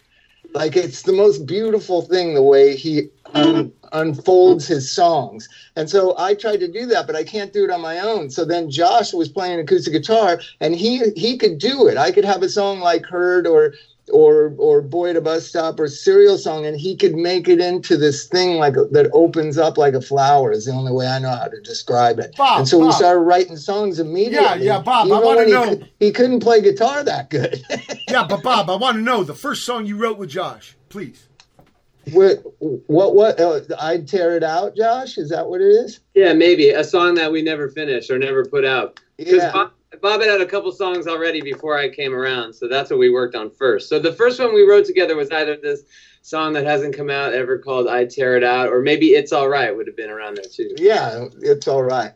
like 0.53 0.77
it's 0.77 1.01
the 1.01 1.11
most 1.11 1.45
beautiful 1.45 2.01
thing 2.01 2.33
the 2.33 2.41
way 2.41 2.75
he 2.75 3.03
un- 3.33 3.69
unfolds 3.95 4.67
his 4.67 4.91
songs. 4.91 5.47
And 5.75 5.89
so 5.89 6.15
i 6.17 6.33
tried 6.33 6.59
to 6.61 6.67
do 6.67 6.85
that 6.87 7.07
but 7.07 7.15
i 7.15 7.23
can't 7.23 7.53
do 7.53 7.63
it 7.65 7.71
on 7.71 7.81
my 7.81 7.99
own. 7.99 8.29
So 8.29 8.45
then 8.45 8.69
josh 8.69 9.13
was 9.13 9.29
playing 9.29 9.59
acoustic 9.59 9.93
guitar 9.93 10.39
and 10.59 10.75
he 10.75 11.11
he 11.15 11.37
could 11.37 11.57
do 11.57 11.87
it. 11.87 11.97
I 11.97 12.11
could 12.11 12.25
have 12.25 12.43
a 12.43 12.49
song 12.49 12.79
like 12.79 13.05
hurt 13.05 13.47
or 13.47 13.73
or 14.11 14.53
or 14.59 14.81
boy 14.83 15.09
at 15.09 15.15
a 15.15 15.21
bus 15.21 15.47
stop 15.47 15.79
or 15.79 15.87
cereal 15.87 16.37
song 16.37 16.63
and 16.67 16.79
he 16.79 16.95
could 16.95 17.15
make 17.15 17.47
it 17.47 17.59
into 17.59 17.97
this 17.97 18.27
thing 18.27 18.57
like 18.57 18.75
that 18.91 19.09
opens 19.13 19.57
up 19.57 19.79
like 19.79 19.95
a 19.95 20.01
flower 20.01 20.51
is 20.51 20.65
the 20.65 20.71
only 20.71 20.91
way 20.91 21.07
i 21.07 21.17
know 21.17 21.29
how 21.41 21.47
to 21.47 21.59
describe 21.61 22.19
it. 22.19 22.35
Bob, 22.37 22.59
and 22.59 22.67
so 22.67 22.77
we 22.77 22.91
started 22.91 23.21
writing 23.21 23.57
songs 23.57 23.99
immediately. 23.99 24.45
Yeah, 24.65 24.75
yeah, 24.77 24.81
Bob, 24.81 25.11
I 25.11 25.19
wanna 25.19 25.47
know- 25.47 25.75
cou- 25.77 25.85
he 25.99 26.11
couldn't 26.11 26.41
play 26.41 26.61
guitar 26.61 27.03
that 27.03 27.29
good. 27.31 27.63
Yeah, 28.07 28.27
but 28.29 28.43
Bob, 28.43 28.69
I 28.69 28.75
want 28.75 28.95
to 28.97 29.01
know. 29.01 29.23
The 29.23 29.33
first 29.33 29.65
song 29.65 29.87
you 29.87 29.97
wrote 29.97 30.17
with 30.19 30.29
Josh, 30.29 30.77
please. 30.89 31.27
What 32.11 32.43
what 32.59 33.15
what? 33.15 33.39
Uh, 33.39 33.61
I'd 33.79 34.07
tear 34.07 34.35
it 34.37 34.43
out, 34.43 34.75
Josh. 34.75 35.17
Is 35.17 35.29
that 35.29 35.47
what 35.47 35.61
it 35.61 35.67
is? 35.69 35.99
yeah, 36.13 36.33
maybe 36.33 36.69
a 36.69 36.83
song 36.83 37.15
that 37.15 37.31
we 37.31 37.41
never 37.41 37.69
finished 37.69 38.09
or 38.11 38.19
never 38.19 38.45
put 38.45 38.63
out. 38.65 38.99
Because 39.17 39.35
Yeah. 39.35 39.51
Bob, 39.51 39.71
Bob 40.01 40.21
had 40.21 40.29
had 40.29 40.41
a 40.41 40.45
couple 40.45 40.71
songs 40.71 41.07
already 41.07 41.41
before 41.41 41.77
I 41.77 41.89
came 41.89 42.13
around, 42.13 42.53
so 42.53 42.67
that's 42.67 42.89
what 42.89 42.99
we 42.99 43.09
worked 43.09 43.35
on 43.35 43.49
first. 43.49 43.89
So 43.89 43.97
the 43.97 44.11
first 44.13 44.39
one 44.39 44.53
we 44.53 44.63
wrote 44.63 44.85
together 44.85 45.15
was 45.15 45.31
either 45.31 45.55
this 45.55 45.83
song 46.21 46.53
that 46.53 46.65
hasn't 46.65 46.95
come 46.97 47.09
out 47.09 47.33
ever 47.33 47.57
called 47.57 47.87
"I 47.87 48.05
Tear 48.05 48.35
It 48.37 48.43
Out," 48.43 48.69
or 48.69 48.81
maybe 48.81 49.07
"It's 49.15 49.31
All 49.31 49.47
Right" 49.49 49.75
would 49.75 49.87
have 49.87 49.95
been 49.97 50.09
around 50.09 50.35
there 50.37 50.45
too. 50.51 50.75
Yeah, 50.77 51.25
it's 51.41 51.67
all 51.67 51.83
right. 51.83 52.11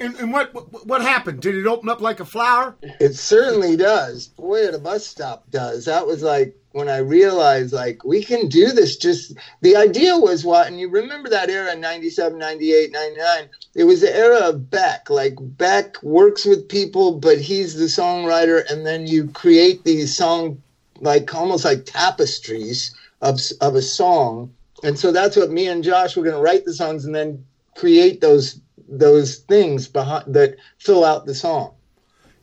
And, 0.00 0.14
and 0.16 0.32
what, 0.32 0.52
what 0.54 0.86
what 0.86 1.00
happened? 1.02 1.40
Did 1.40 1.54
it 1.54 1.66
open 1.66 1.88
up 1.88 2.00
like 2.00 2.20
a 2.20 2.24
flower? 2.24 2.76
It 3.00 3.14
certainly 3.14 3.76
does. 3.76 4.28
Boy, 4.28 4.66
at 4.66 4.74
a 4.74 4.78
bus 4.78 5.06
stop 5.06 5.48
does. 5.50 5.84
That 5.84 6.06
was 6.06 6.22
like 6.22 6.56
when 6.72 6.88
I 6.88 6.98
realized 6.98 7.72
like 7.72 8.04
we 8.04 8.22
can 8.24 8.48
do 8.48 8.72
this. 8.72 8.96
Just 8.96 9.34
the 9.60 9.76
idea 9.76 10.16
was 10.16 10.44
what, 10.44 10.66
and 10.66 10.80
you 10.80 10.88
remember 10.88 11.28
that 11.28 11.50
era, 11.50 11.74
97, 11.76 12.38
98, 12.38 12.92
99. 12.92 13.48
It 13.74 13.84
was 13.84 14.00
the 14.00 14.14
era 14.14 14.38
of 14.48 14.70
Beck. 14.70 15.08
Like 15.08 15.34
Beck 15.40 16.02
works 16.02 16.44
with 16.44 16.68
people, 16.68 17.18
but 17.18 17.38
he's 17.38 17.74
the 17.74 17.84
songwriter, 17.84 18.68
and 18.70 18.86
then 18.86 19.06
you 19.06 19.28
create 19.28 19.84
these 19.84 20.16
song 20.16 20.62
like 21.00 21.34
almost 21.34 21.64
like 21.64 21.84
tapestries 21.84 22.94
of 23.20 23.40
of 23.60 23.74
a 23.74 23.82
song. 23.82 24.52
And 24.82 24.98
so 24.98 25.12
that's 25.12 25.36
what 25.36 25.50
me 25.50 25.68
and 25.68 25.84
Josh 25.84 26.16
were 26.16 26.24
going 26.24 26.34
to 26.34 26.42
write 26.42 26.64
the 26.64 26.74
songs 26.74 27.04
and 27.04 27.14
then 27.14 27.44
create 27.76 28.20
those 28.20 28.60
those 28.88 29.36
things 29.36 29.88
behind 29.88 30.34
that 30.34 30.56
fill 30.78 31.04
out 31.04 31.26
the 31.26 31.34
song. 31.34 31.74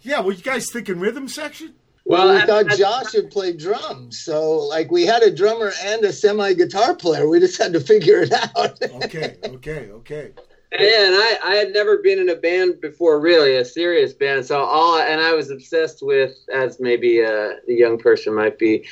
Yeah, 0.02 0.22
were 0.22 0.32
you 0.32 0.44
guys 0.44 0.72
thinking 0.72 1.00
rhythm 1.00 1.28
section? 1.28 1.74
Well, 2.10 2.30
we 2.30 2.38
at- 2.38 2.48
thought 2.48 2.72
at- 2.72 2.78
Josh 2.78 3.14
would 3.14 3.30
play 3.30 3.54
drums, 3.54 4.20
so 4.20 4.58
like 4.58 4.90
we 4.92 5.06
had 5.06 5.22
a 5.22 5.30
drummer 5.34 5.72
and 5.84 6.04
a 6.04 6.12
semi 6.12 6.54
guitar 6.54 6.96
player. 6.96 7.30
We 7.30 7.40
just 7.40 7.58
had 7.58 7.72
to 7.74 7.80
figure 7.80 8.22
it 8.22 8.34
out. 8.34 8.80
Okay, 9.04 9.38
okay, 9.46 9.90
okay. 9.92 10.32
Yeah, 10.72 11.08
and 11.08 11.16
I, 11.16 11.38
I 11.44 11.56
had 11.56 11.74
never 11.74 11.98
been 11.98 12.20
in 12.20 12.30
a 12.30 12.36
band 12.36 12.80
before, 12.80 13.20
really, 13.20 13.56
a 13.56 13.66
serious 13.66 14.14
band. 14.14 14.46
So 14.46 14.60
all, 14.60 15.00
and 15.00 15.20
I 15.20 15.34
was 15.34 15.50
obsessed 15.50 16.04
with, 16.04 16.36
as 16.54 16.80
maybe 16.80 17.22
a, 17.22 17.54
a 17.54 17.60
young 17.68 17.98
person 17.98 18.36
might 18.36 18.60
be 18.60 18.86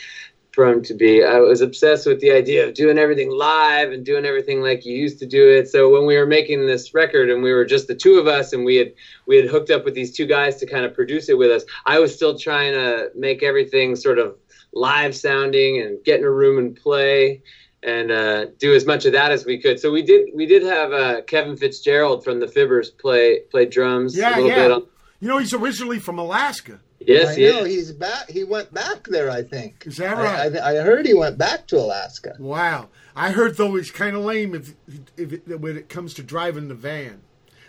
prone 0.57 0.81
to 0.81 0.95
be, 0.95 1.23
I 1.23 1.39
was 1.39 1.61
obsessed 1.61 2.07
with 2.07 2.19
the 2.19 2.31
idea 2.31 2.67
of 2.67 2.73
doing 2.73 2.97
everything 2.97 3.29
live 3.29 3.91
and 3.91 4.03
doing 4.03 4.25
everything 4.25 4.59
like 4.59 4.87
you 4.87 4.97
used 4.97 5.19
to 5.19 5.27
do 5.27 5.47
it. 5.47 5.69
So 5.69 5.87
when 5.91 6.07
we 6.07 6.17
were 6.17 6.25
making 6.25 6.65
this 6.65 6.95
record 6.95 7.29
and 7.29 7.43
we 7.43 7.53
were 7.53 7.63
just 7.63 7.87
the 7.87 7.93
two 7.93 8.15
of 8.17 8.25
us 8.25 8.53
and 8.53 8.65
we 8.65 8.75
had 8.75 8.91
we 9.27 9.37
had 9.37 9.45
hooked 9.47 9.69
up 9.69 9.85
with 9.85 9.93
these 9.93 10.17
two 10.17 10.25
guys 10.25 10.55
to 10.55 10.65
kind 10.65 10.83
of 10.83 10.95
produce 10.95 11.29
it 11.29 11.37
with 11.37 11.51
us, 11.51 11.63
I 11.85 11.99
was 11.99 12.11
still 12.11 12.39
trying 12.39 12.73
to 12.73 13.11
make 13.13 13.43
everything 13.43 13.95
sort 13.95 14.17
of 14.17 14.35
live 14.73 15.15
sounding 15.15 15.79
and 15.79 16.03
get 16.03 16.19
in 16.21 16.25
a 16.25 16.31
room 16.31 16.57
and 16.57 16.75
play 16.75 17.43
and 17.83 18.09
uh, 18.09 18.45
do 18.57 18.73
as 18.73 18.87
much 18.87 19.05
of 19.05 19.11
that 19.11 19.31
as 19.31 19.45
we 19.45 19.61
could. 19.61 19.79
So 19.79 19.91
we 19.91 20.01
did 20.01 20.29
we 20.33 20.47
did 20.47 20.63
have 20.63 20.91
uh, 20.91 21.21
Kevin 21.27 21.55
Fitzgerald 21.55 22.23
from 22.23 22.39
the 22.39 22.47
Fibbers 22.47 22.87
play 22.97 23.41
play 23.51 23.67
drums 23.67 24.17
Yeah, 24.17 24.29
a 24.29 24.41
little 24.41 24.49
yeah. 24.49 24.55
bit. 24.55 24.71
On, 24.71 24.87
You 25.19 25.27
know, 25.27 25.37
he's 25.37 25.53
originally 25.53 25.99
from 25.99 26.17
Alaska. 26.17 26.79
Yes, 26.99 27.29
I 27.29 27.35
he 27.35 27.41
know 27.49 27.59
is. 27.59 27.67
he's 27.75 27.91
back. 27.91 28.29
He 28.29 28.43
went 28.43 28.73
back 28.73 29.03
there. 29.07 29.29
I 29.29 29.43
think. 29.43 29.83
Is 29.85 29.97
that 29.97 30.17
I- 30.17 30.23
right? 30.23 30.57
I, 30.57 30.71
I 30.79 30.81
heard 30.83 31.05
he 31.05 31.13
went 31.13 31.37
back 31.37 31.67
to 31.67 31.77
Alaska. 31.77 32.35
Wow. 32.39 32.89
I 33.15 33.31
heard 33.31 33.57
though 33.57 33.75
he's 33.75 33.91
kind 33.91 34.15
of 34.15 34.23
lame 34.23 34.53
if, 34.55 34.73
if 35.17 35.33
it, 35.33 35.59
when 35.59 35.77
it 35.77 35.89
comes 35.89 36.13
to 36.15 36.23
driving 36.23 36.67
the 36.67 36.75
van. 36.75 37.21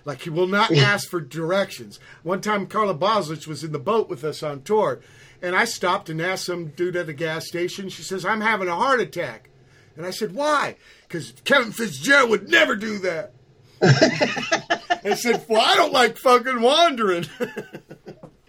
Like 0.05 0.23
he 0.23 0.31
will 0.31 0.47
not 0.47 0.73
ask 0.77 1.09
for 1.09 1.21
directions. 1.21 2.01
One 2.23 2.41
time 2.41 2.67
Carla 2.67 2.95
Bozulich 2.95 3.47
was 3.47 3.63
in 3.65 3.73
the 3.73 3.79
boat 3.79 4.09
with 4.09 4.25
us 4.25 4.43
on 4.43 4.63
tour, 4.63 5.01
and 5.43 5.55
I 5.55 5.65
stopped 5.67 6.09
and 6.09 6.21
asked 6.23 6.47
some 6.47 6.69
dude 6.69 6.97
at 6.97 7.07
the 7.07 7.13
gas 7.13 7.47
station. 7.47 7.89
She 7.91 8.03
says, 8.03 8.25
"I'm 8.25 8.41
having 8.41 8.69
a 8.69 8.77
heart 8.77 9.01
attack," 9.01 9.51
and 9.97 10.07
I 10.07 10.11
said, 10.11 10.35
"Why?" 10.35 10.77
because 11.07 11.33
Kevin 11.45 11.73
Fitzgerald 11.73 12.31
would 12.31 12.49
never 12.49 12.77
do 12.77 12.99
that. 13.01 13.33
I 13.83 15.15
said, 15.15 15.45
"Well, 15.49 15.61
I 15.65 15.75
don't 15.77 15.93
like 15.93 16.17
fucking 16.19 16.61
wandering." 16.63 17.27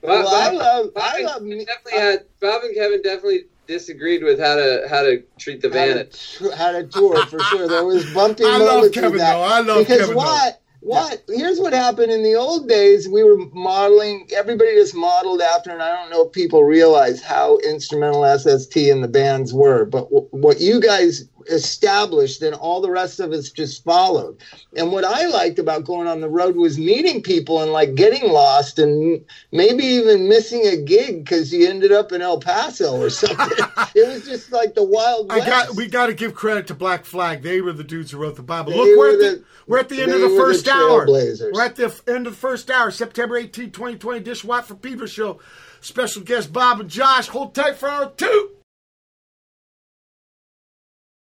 Well, 0.04 0.28
I 0.28 0.52
love, 0.52 0.94
Bob 0.94 1.04
I 1.04 1.18
and 1.18 1.26
love, 1.26 1.42
Kevin 1.42 1.66
definitely 1.66 2.00
had 2.00 2.26
Bob 2.42 2.64
and 2.64 2.76
Kevin 2.76 3.02
definitely 3.02 3.40
disagreed 3.68 4.24
with 4.24 4.40
how 4.40 4.56
to 4.56 4.88
how 4.90 5.04
to 5.04 5.24
treat 5.38 5.62
the 5.62 5.68
how 5.70 5.74
to, 5.74 5.80
Vanity. 5.94 6.56
how 6.56 6.72
to 6.72 6.84
tour 6.88 7.26
for 7.26 7.40
sure. 7.44 7.68
There 7.68 7.86
was 7.86 8.06
bumpy 8.14 8.44
I 8.46 8.58
love 8.58 8.92
Kevin, 8.92 9.18
that. 9.18 9.34
though. 9.34 9.42
I 9.44 9.60
love 9.62 9.80
because 9.80 10.00
Kevin, 10.02 10.16
though. 10.16 10.22
what? 10.22 10.62
What? 10.82 11.24
Here's 11.28 11.60
what 11.60 11.74
happened 11.74 12.10
in 12.12 12.24
the 12.24 12.36
old 12.36 12.70
days. 12.70 13.08
We 13.08 13.22
were 13.24 13.38
modeling. 13.54 14.28
Everybody 14.34 14.76
just 14.76 14.96
modeled 14.96 15.42
after, 15.42 15.72
and 15.72 15.82
I 15.82 15.94
don't 15.94 16.10
know 16.10 16.26
if 16.28 16.32
people 16.32 16.64
realize 16.64 17.22
how 17.22 17.58
instrumental 17.58 18.26
SST 18.38 18.76
and 18.78 19.04
the 19.04 19.10
bands 19.10 19.54
were. 19.54 19.84
But 19.86 20.06
w- 20.06 20.28
what 20.32 20.62
you 20.62 20.80
guys 20.80 21.26
established, 21.50 22.42
and 22.42 22.56
all 22.56 22.82
the 22.82 22.90
rest 22.90 23.20
of 23.20 23.32
us 23.32 23.50
just 23.50 23.84
followed. 23.84 24.38
And 24.76 24.92
what 24.92 25.04
I 25.04 25.26
liked 25.28 25.60
about 25.60 25.84
going 25.86 26.08
on 26.08 26.22
the 26.22 26.30
road 26.30 26.56
was 26.56 26.78
meeting 26.78 27.22
people 27.22 27.62
and 27.62 27.72
like 27.72 27.96
getting 27.96 28.32
lost, 28.32 28.80
and 28.80 29.24
maybe 29.52 29.84
even 29.84 30.28
missing 30.30 30.66
a 30.68 30.78
gig 30.78 31.26
because 31.26 31.52
you 31.54 31.68
ended 31.68 31.92
up 31.92 32.12
in 32.12 32.22
El 32.22 32.40
Paso 32.40 33.02
or 33.02 33.10
something. 33.10 33.48
it 33.96 34.08
was 34.08 34.26
just 34.26 34.52
like 34.52 34.76
the 34.76 34.84
wild. 34.84 35.32
I 35.32 35.46
got. 35.46 35.76
We 35.76 35.88
got 35.88 36.08
to 36.08 36.14
give 36.14 36.34
credit 36.36 36.68
to 36.68 36.74
Black 36.76 37.06
Flag. 37.06 37.42
They 37.42 37.62
were 37.62 37.74
the 37.74 37.84
dudes 37.84 38.12
who 38.12 38.18
wrote 38.20 38.36
the 38.36 38.44
Bible. 38.44 38.72
They 38.72 38.78
Look, 38.78 38.88
we're 38.88 38.98
were 38.98 39.10
at 39.14 39.20
the, 39.20 39.38
the- 39.40 39.44
we're 39.68 39.80
at 39.80 39.90
the 39.90 40.02
end 40.02 40.12
of 40.12 40.22
the 40.22 40.28
were 40.28 40.34
the 40.34 40.40
first 40.40 40.68
hour. 40.68 41.06
We're 41.08 41.64
at 41.64 41.76
the 41.76 41.94
end 42.08 42.26
of 42.28 42.34
the 42.34 42.40
first 42.40 42.72
hour, 42.72 42.90
September 42.90 43.38
18, 43.38 43.72
2020. 43.72 44.20
Dish 44.22 44.44
Watt 44.44 44.66
for 44.68 44.76
Pedro 44.76 45.06
Show. 45.06 45.40
Special 45.82 46.24
guest 46.24 46.52
Bob 46.52 46.80
and 46.80 46.90
Josh. 46.90 47.28
Hold 47.30 47.54
tight 47.56 47.76
for 47.78 47.88
hour 47.88 48.12
two. 48.18 48.50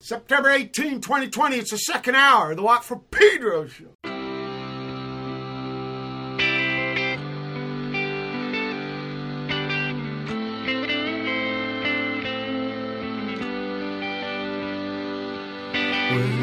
September 0.03 0.51
18, 0.51 1.01
2020. 1.01 1.59
It's 1.59 1.71
the 1.71 1.79
second 1.79 2.17
hour 2.17 2.51
of 2.51 2.57
the 2.57 2.63
Watt 2.65 2.85
for 2.85 2.99
Pedro 3.13 3.69
Show. 3.69 3.85
Well, 4.03 4.13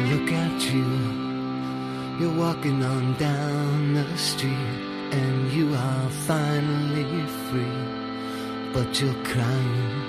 look 0.08 0.32
at 0.32 0.62
you. 0.72 0.82
You're 2.18 2.38
walking 2.38 2.82
on 2.82 3.12
down 3.18 3.92
the 3.92 4.16
street, 4.16 4.54
and 5.12 5.52
you 5.52 5.74
are 5.74 6.08
finally 6.26 7.26
free, 7.50 8.72
but 8.72 8.98
you're 9.02 9.22
crying. 9.22 9.99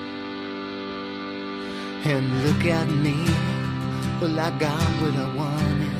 And 2.04 2.44
look 2.44 2.64
at 2.64 2.88
me. 2.88 3.24
Well, 4.20 4.40
I 4.40 4.50
got 4.58 4.82
what 5.00 5.14
I 5.14 5.34
wanted. 5.36 5.92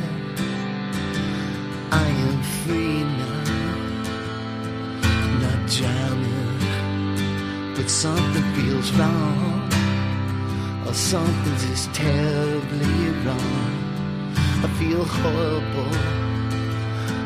I 1.93 2.07
am 2.27 2.43
free 2.43 3.05
now, 3.05 3.45
not 5.43 5.61
drowning, 5.71 6.59
but 7.77 7.89
something 7.89 8.43
feels 8.55 8.91
wrong 8.95 9.71
or 10.87 10.95
something's 10.95 11.65
just 11.69 11.95
terribly 11.95 13.11
wrong. 13.25 13.73
I 14.65 14.69
feel 14.79 15.05
horrible. 15.05 15.95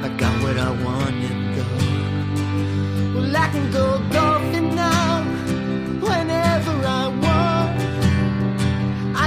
I 0.05 0.09
got 0.18 0.35
what 0.43 0.59
I 0.59 0.70
wanted 0.85 1.39
though. 1.57 3.20
Well, 3.20 3.37
I 3.37 3.49
can 3.49 3.70
go 3.72 3.99
golfing 4.12 4.74
now 4.74 5.16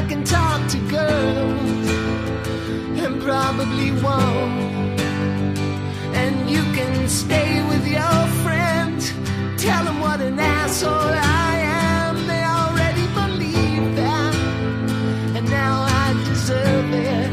can 0.10 0.24
talk 0.24 0.68
to 0.68 0.80
girls 0.90 1.88
and 3.04 3.22
probably 3.22 3.92
won't. 4.02 5.00
And 6.22 6.50
you 6.50 6.64
can 6.74 7.08
stay 7.08 7.62
with 7.70 7.86
your 7.88 8.20
friends. 8.44 9.14
Tell 9.64 9.84
them 9.86 10.00
what 10.00 10.20
an 10.20 10.40
asshole 10.40 11.14
I 11.46 11.52
am. 11.94 12.26
They 12.26 12.44
already 12.44 13.06
believe 13.22 13.96
that. 13.98 14.36
And 15.36 15.48
now 15.48 15.86
I 16.04 16.14
deserve 16.30 16.92
it. 16.92 17.32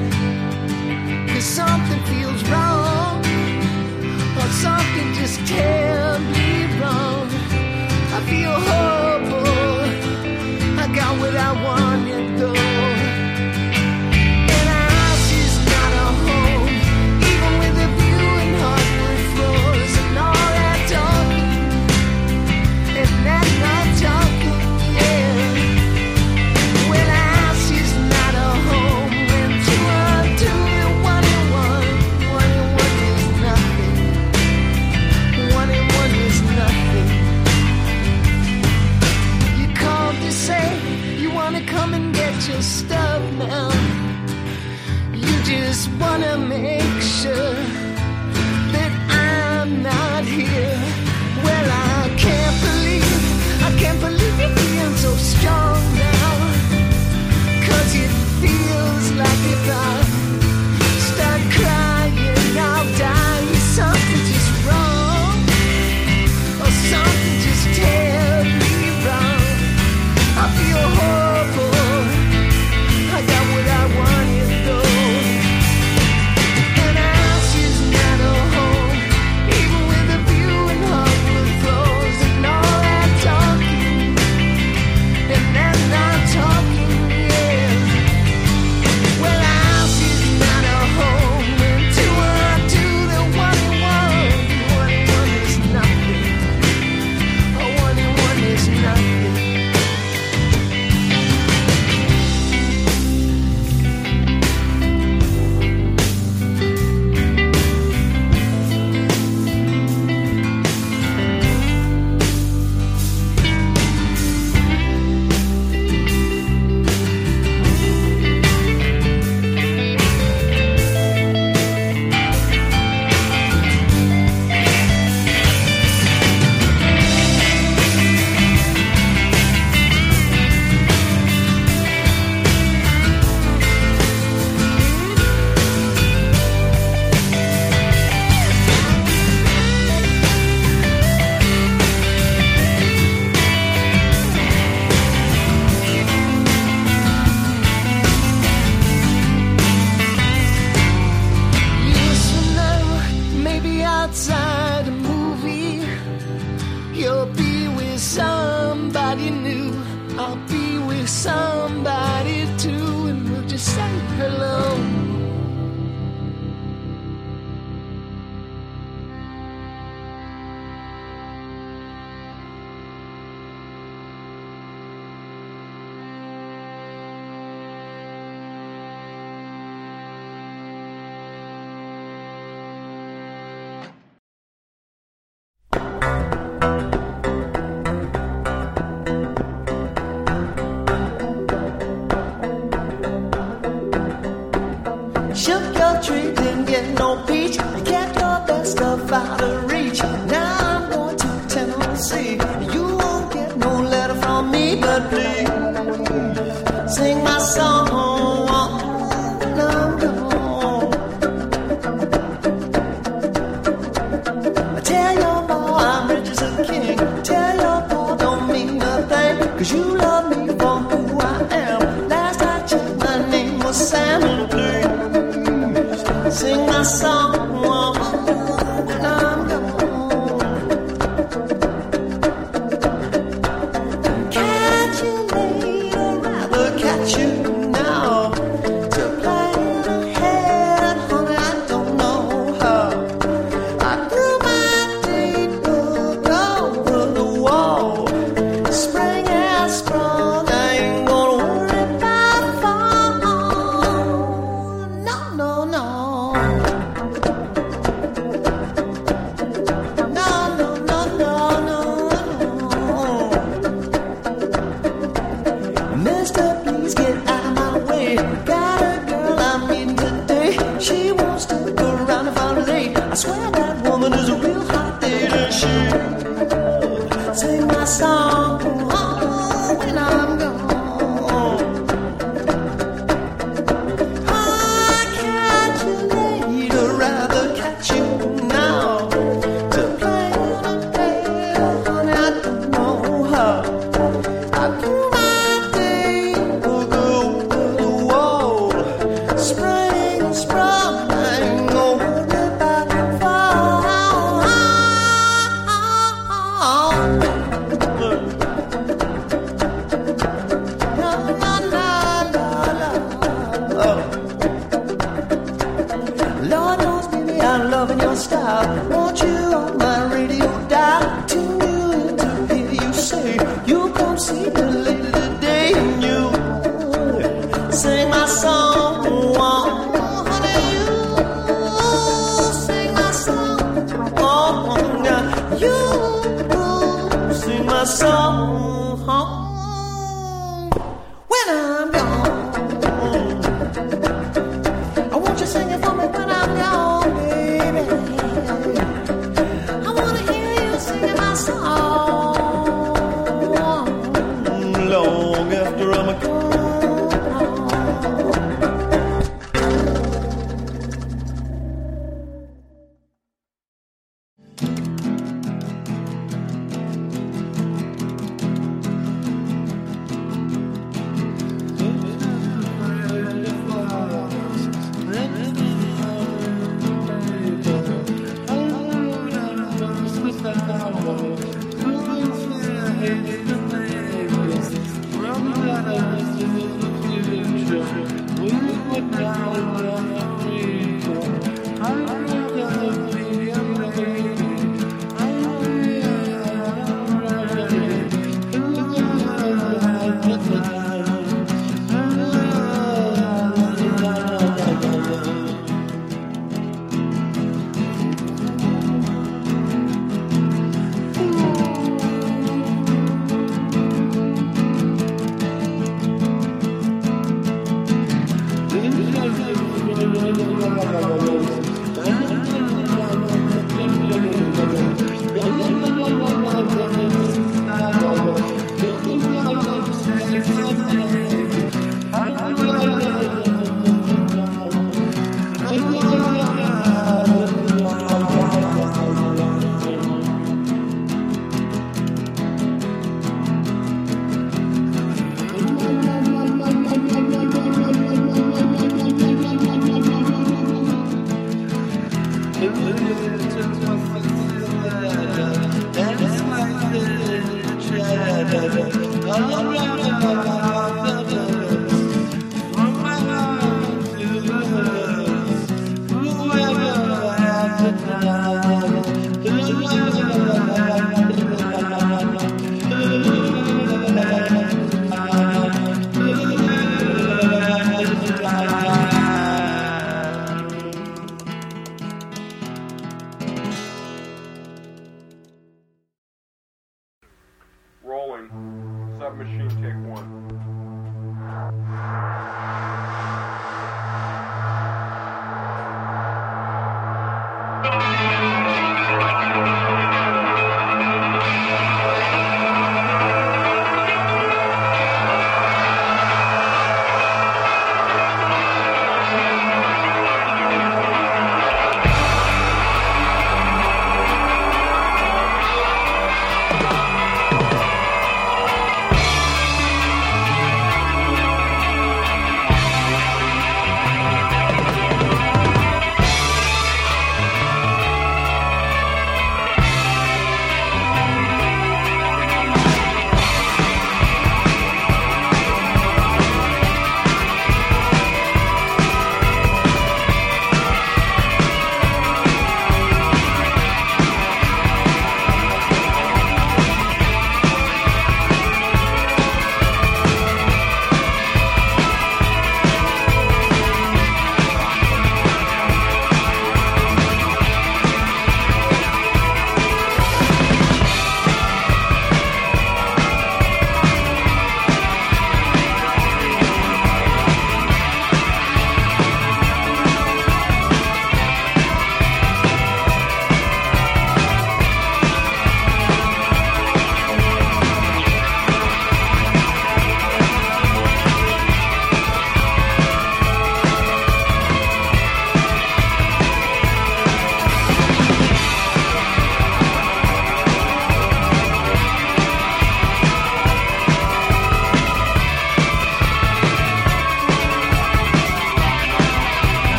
Cause 1.31 1.45
something 1.45 2.03
feels 2.12 2.43
wrong. 2.51 3.24
Or 4.41 4.49
something 4.64 5.14
just 5.14 5.39
terribly 5.47 6.45
stuff 42.67 43.23
now. 43.39 43.71
You 45.14 45.35
just 45.45 45.89
wanna 46.01 46.37
make 46.37 47.01
sure 47.01 47.55
that 48.75 48.93
I'm 49.09 49.83
not 49.83 50.25
here. 50.25 50.81
Well, 51.45 51.69
I 51.71 52.11
can't 52.25 52.59
believe, 52.69 53.62
I 53.69 53.71
can't 53.81 54.01
believe 54.01 54.35
you're 54.41 54.57
feeling 54.57 54.97
so 54.97 55.12
strong 55.33 55.79
now. 56.07 56.33
Cause 57.67 57.91
it 58.05 58.12
feels 58.43 59.07
like 59.23 59.43
if 59.55 59.64
I 59.71 60.06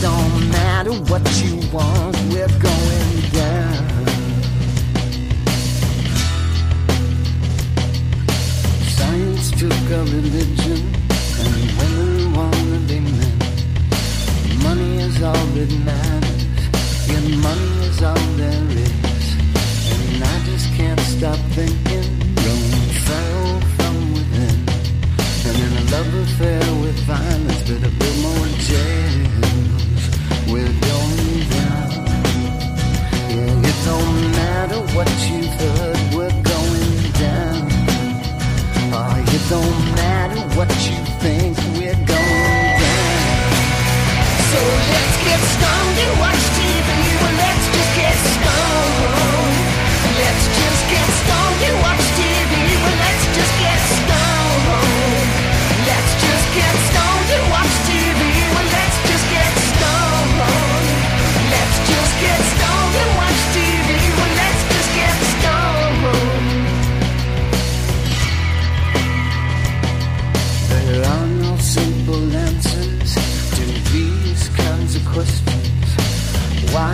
don't 0.00 0.50
matter 0.50 0.92
what 1.10 1.22
you 1.42 1.56
want, 1.72 2.16
we're 2.32 2.54
going 2.58 3.20
down. 3.32 3.84
Science 8.96 9.50
took 9.52 9.84
a 9.98 10.02
religion, 10.16 10.80
and 11.44 11.62
women 11.78 12.32
wanna 12.34 12.78
be 12.88 13.00
men. 13.00 13.38
Money 14.62 14.92
is 15.02 15.22
all 15.22 15.46
that 15.56 15.72
matters, 15.88 16.62
yeah, 17.08 17.24
money 17.48 17.72
is 17.88 18.02
all 18.02 18.26
there 18.40 18.68
is. 18.86 19.26
And 19.92 20.24
I 20.24 20.36
just 20.44 20.66
can't 20.76 21.00
stop 21.00 21.38
thinking, 21.58 22.08
Rome 22.44 22.88
fell 23.06 23.60
from 23.76 23.96
within. 24.14 24.58
And 25.46 25.56
in 25.64 25.72
a 25.80 25.84
love 25.94 26.14
affair 26.24 26.64
with 26.82 26.98
violence, 27.06 27.62
but 27.68 27.82
a 27.88 28.01
what 34.94 35.08
you've 35.30 35.46
heard, 35.46 35.71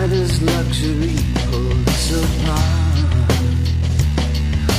Does 0.09 0.41
luxury 0.41 1.15
pull 1.51 1.71
us 1.87 2.09
apart? 2.17 2.79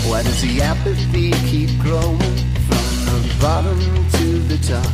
Why 0.09 0.23
does 0.25 0.43
the 0.43 0.61
apathy 0.61 1.31
keep 1.47 1.71
growing 1.79 2.19
from 2.67 2.87
the 3.07 3.37
bottom 3.41 3.79
to 3.79 4.27
the 4.51 4.59
top? 4.59 4.91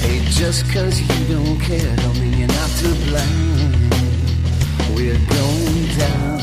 Hey, 0.00 0.24
just 0.30 0.64
cause 0.72 0.98
you 0.98 1.34
don't 1.34 1.60
care 1.60 1.94
don't 1.96 2.18
mean 2.20 2.38
you're 2.38 2.48
not 2.48 2.70
to 2.80 2.88
blame. 3.04 3.90
We're 4.96 5.20
going 5.36 5.86
down. 6.00 6.40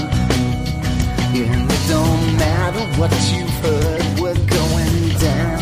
Yeah, 1.34 1.54
and 1.54 1.72
it 1.72 1.84
don't 1.90 2.38
matter 2.38 2.86
what 3.00 3.12
you've 3.34 3.50
heard, 3.66 4.20
we're 4.20 4.46
going 4.46 5.10
down. 5.18 5.60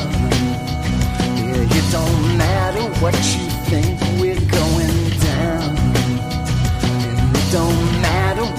Yeah, 1.40 1.78
it 1.78 1.92
don't 1.94 2.38
matter 2.38 2.84
what 3.00 3.16
you 3.16 3.48
think, 3.72 3.98
we're 4.20 4.46
going 4.52 4.79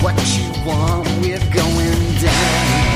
what 0.02 0.16
you 0.36 0.48
want, 0.64 1.06
we're 1.20 1.38
going 1.52 2.04
down. 2.20 2.90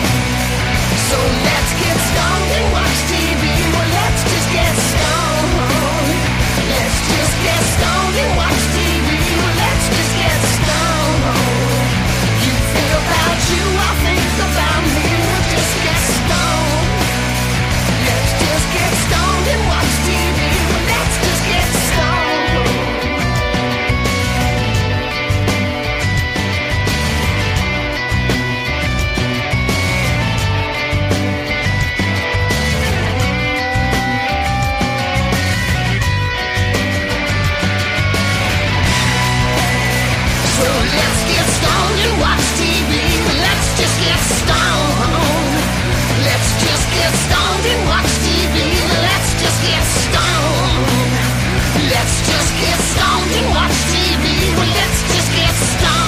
So 1.09 1.19
let's 1.45 1.73
get 1.81 1.97
stoned 2.09 2.74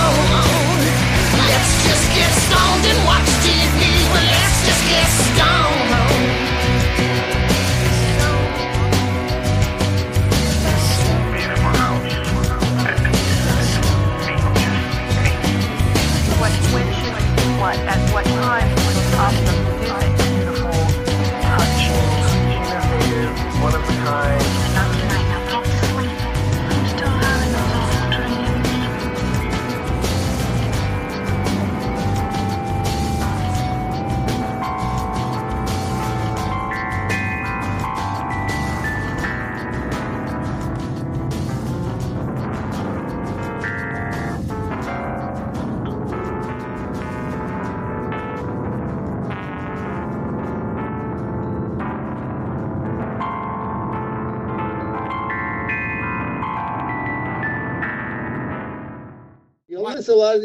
stoned. 0.07 0.83
Let's 1.49 1.85
just 1.85 2.07
get 2.15 2.31
stoned 2.33 2.76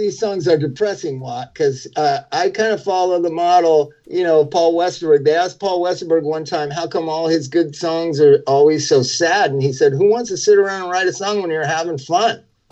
these 0.01 0.19
songs 0.19 0.47
are 0.47 0.57
depressing, 0.57 1.19
Watt, 1.19 1.53
because 1.53 1.87
uh, 1.95 2.21
I 2.31 2.49
kind 2.49 2.73
of 2.73 2.83
follow 2.83 3.21
the 3.21 3.29
model, 3.29 3.93
you 4.07 4.23
know, 4.23 4.43
Paul 4.43 4.73
Westerberg. 4.73 5.23
They 5.23 5.35
asked 5.35 5.59
Paul 5.59 5.81
Westerberg 5.81 6.23
one 6.23 6.43
time, 6.43 6.71
how 6.71 6.87
come 6.87 7.07
all 7.07 7.27
his 7.27 7.47
good 7.47 7.75
songs 7.75 8.19
are 8.19 8.41
always 8.47 8.89
so 8.89 9.03
sad? 9.03 9.51
And 9.51 9.61
he 9.61 9.71
said, 9.71 9.93
who 9.93 10.09
wants 10.09 10.29
to 10.31 10.37
sit 10.37 10.57
around 10.57 10.81
and 10.83 10.91
write 10.91 11.05
a 11.07 11.13
song 11.13 11.41
when 11.41 11.51
you're 11.51 11.65
having 11.65 11.99
fun? 11.99 12.43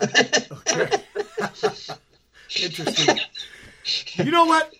Interesting. 2.60 3.20
you 4.14 4.30
know 4.32 4.46
what? 4.46 4.74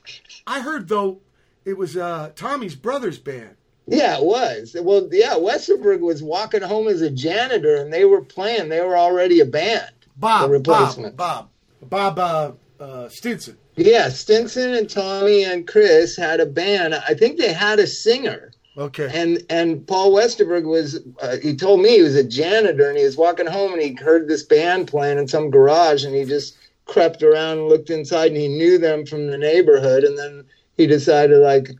I 0.47 0.61
heard 0.61 0.89
though 0.89 1.21
it 1.65 1.79
was 1.79 1.97
uh, 1.97 2.33
Tommy's 2.35 2.75
brother's 2.75 3.19
band. 3.19 3.57
Yeah, 3.87 4.19
it 4.19 4.25
was. 4.25 4.77
Well, 4.81 5.09
yeah, 5.13 5.35
Westerberg 5.35 6.01
was 6.01 6.23
walking 6.23 6.63
home 6.63 6.89
as 6.89 7.01
a 7.01 7.11
janitor, 7.11 7.77
and 7.77 7.93
they 7.93 8.05
were 8.05 8.23
playing. 8.23 8.69
They 8.69 8.81
were 8.81 8.97
already 8.97 9.41
a 9.41 9.45
band. 9.45 9.91
Bob, 10.17 10.51
the 10.51 10.59
Bob, 10.59 10.81
replacement. 10.81 11.17
Bob, 11.17 11.50
Bob 11.83 12.19
uh, 12.19 12.53
uh, 12.81 13.09
Stinson. 13.09 13.57
Yeah, 13.77 14.09
Stinson 14.09 14.75
and 14.75 14.89
Tommy 14.89 15.45
and 15.45 15.67
Chris 15.67 16.17
had 16.17 16.41
a 16.41 16.47
band. 16.47 16.95
I 16.95 17.15
think 17.15 17.39
they 17.39 17.53
had 17.53 17.79
a 17.79 17.87
singer. 17.87 18.53
Okay. 18.77 19.11
And 19.13 19.45
and 19.51 19.87
Paul 19.87 20.13
Westerberg 20.13 20.65
was 20.65 21.01
uh, 21.21 21.37
he 21.43 21.57
told 21.57 21.81
me 21.81 21.97
he 21.97 22.03
was 22.03 22.17
a 22.17 22.25
janitor 22.25 22.89
and 22.89 22.99
he 22.99 23.05
was 23.05 23.17
walking 23.17 23.47
home 23.47 23.73
and 23.73 23.83
he 23.83 23.95
heard 23.95 24.29
this 24.29 24.43
band 24.43 24.89
playing 24.89 25.19
in 25.19 25.29
some 25.29 25.51
garage 25.51 26.05
and 26.05 26.15
he 26.15 26.25
just 26.25 26.57
crept 26.87 27.23
around 27.23 27.59
and 27.59 27.69
looked 27.69 27.91
inside 27.91 28.29
and 28.29 28.37
he 28.37 28.49
knew 28.49 28.79
them 28.79 29.05
from 29.07 29.27
the 29.27 29.39
neighborhood 29.39 30.05
and 30.05 30.19
then 30.19 30.45
he 30.77 30.87
decided 30.87 31.39
like, 31.39 31.71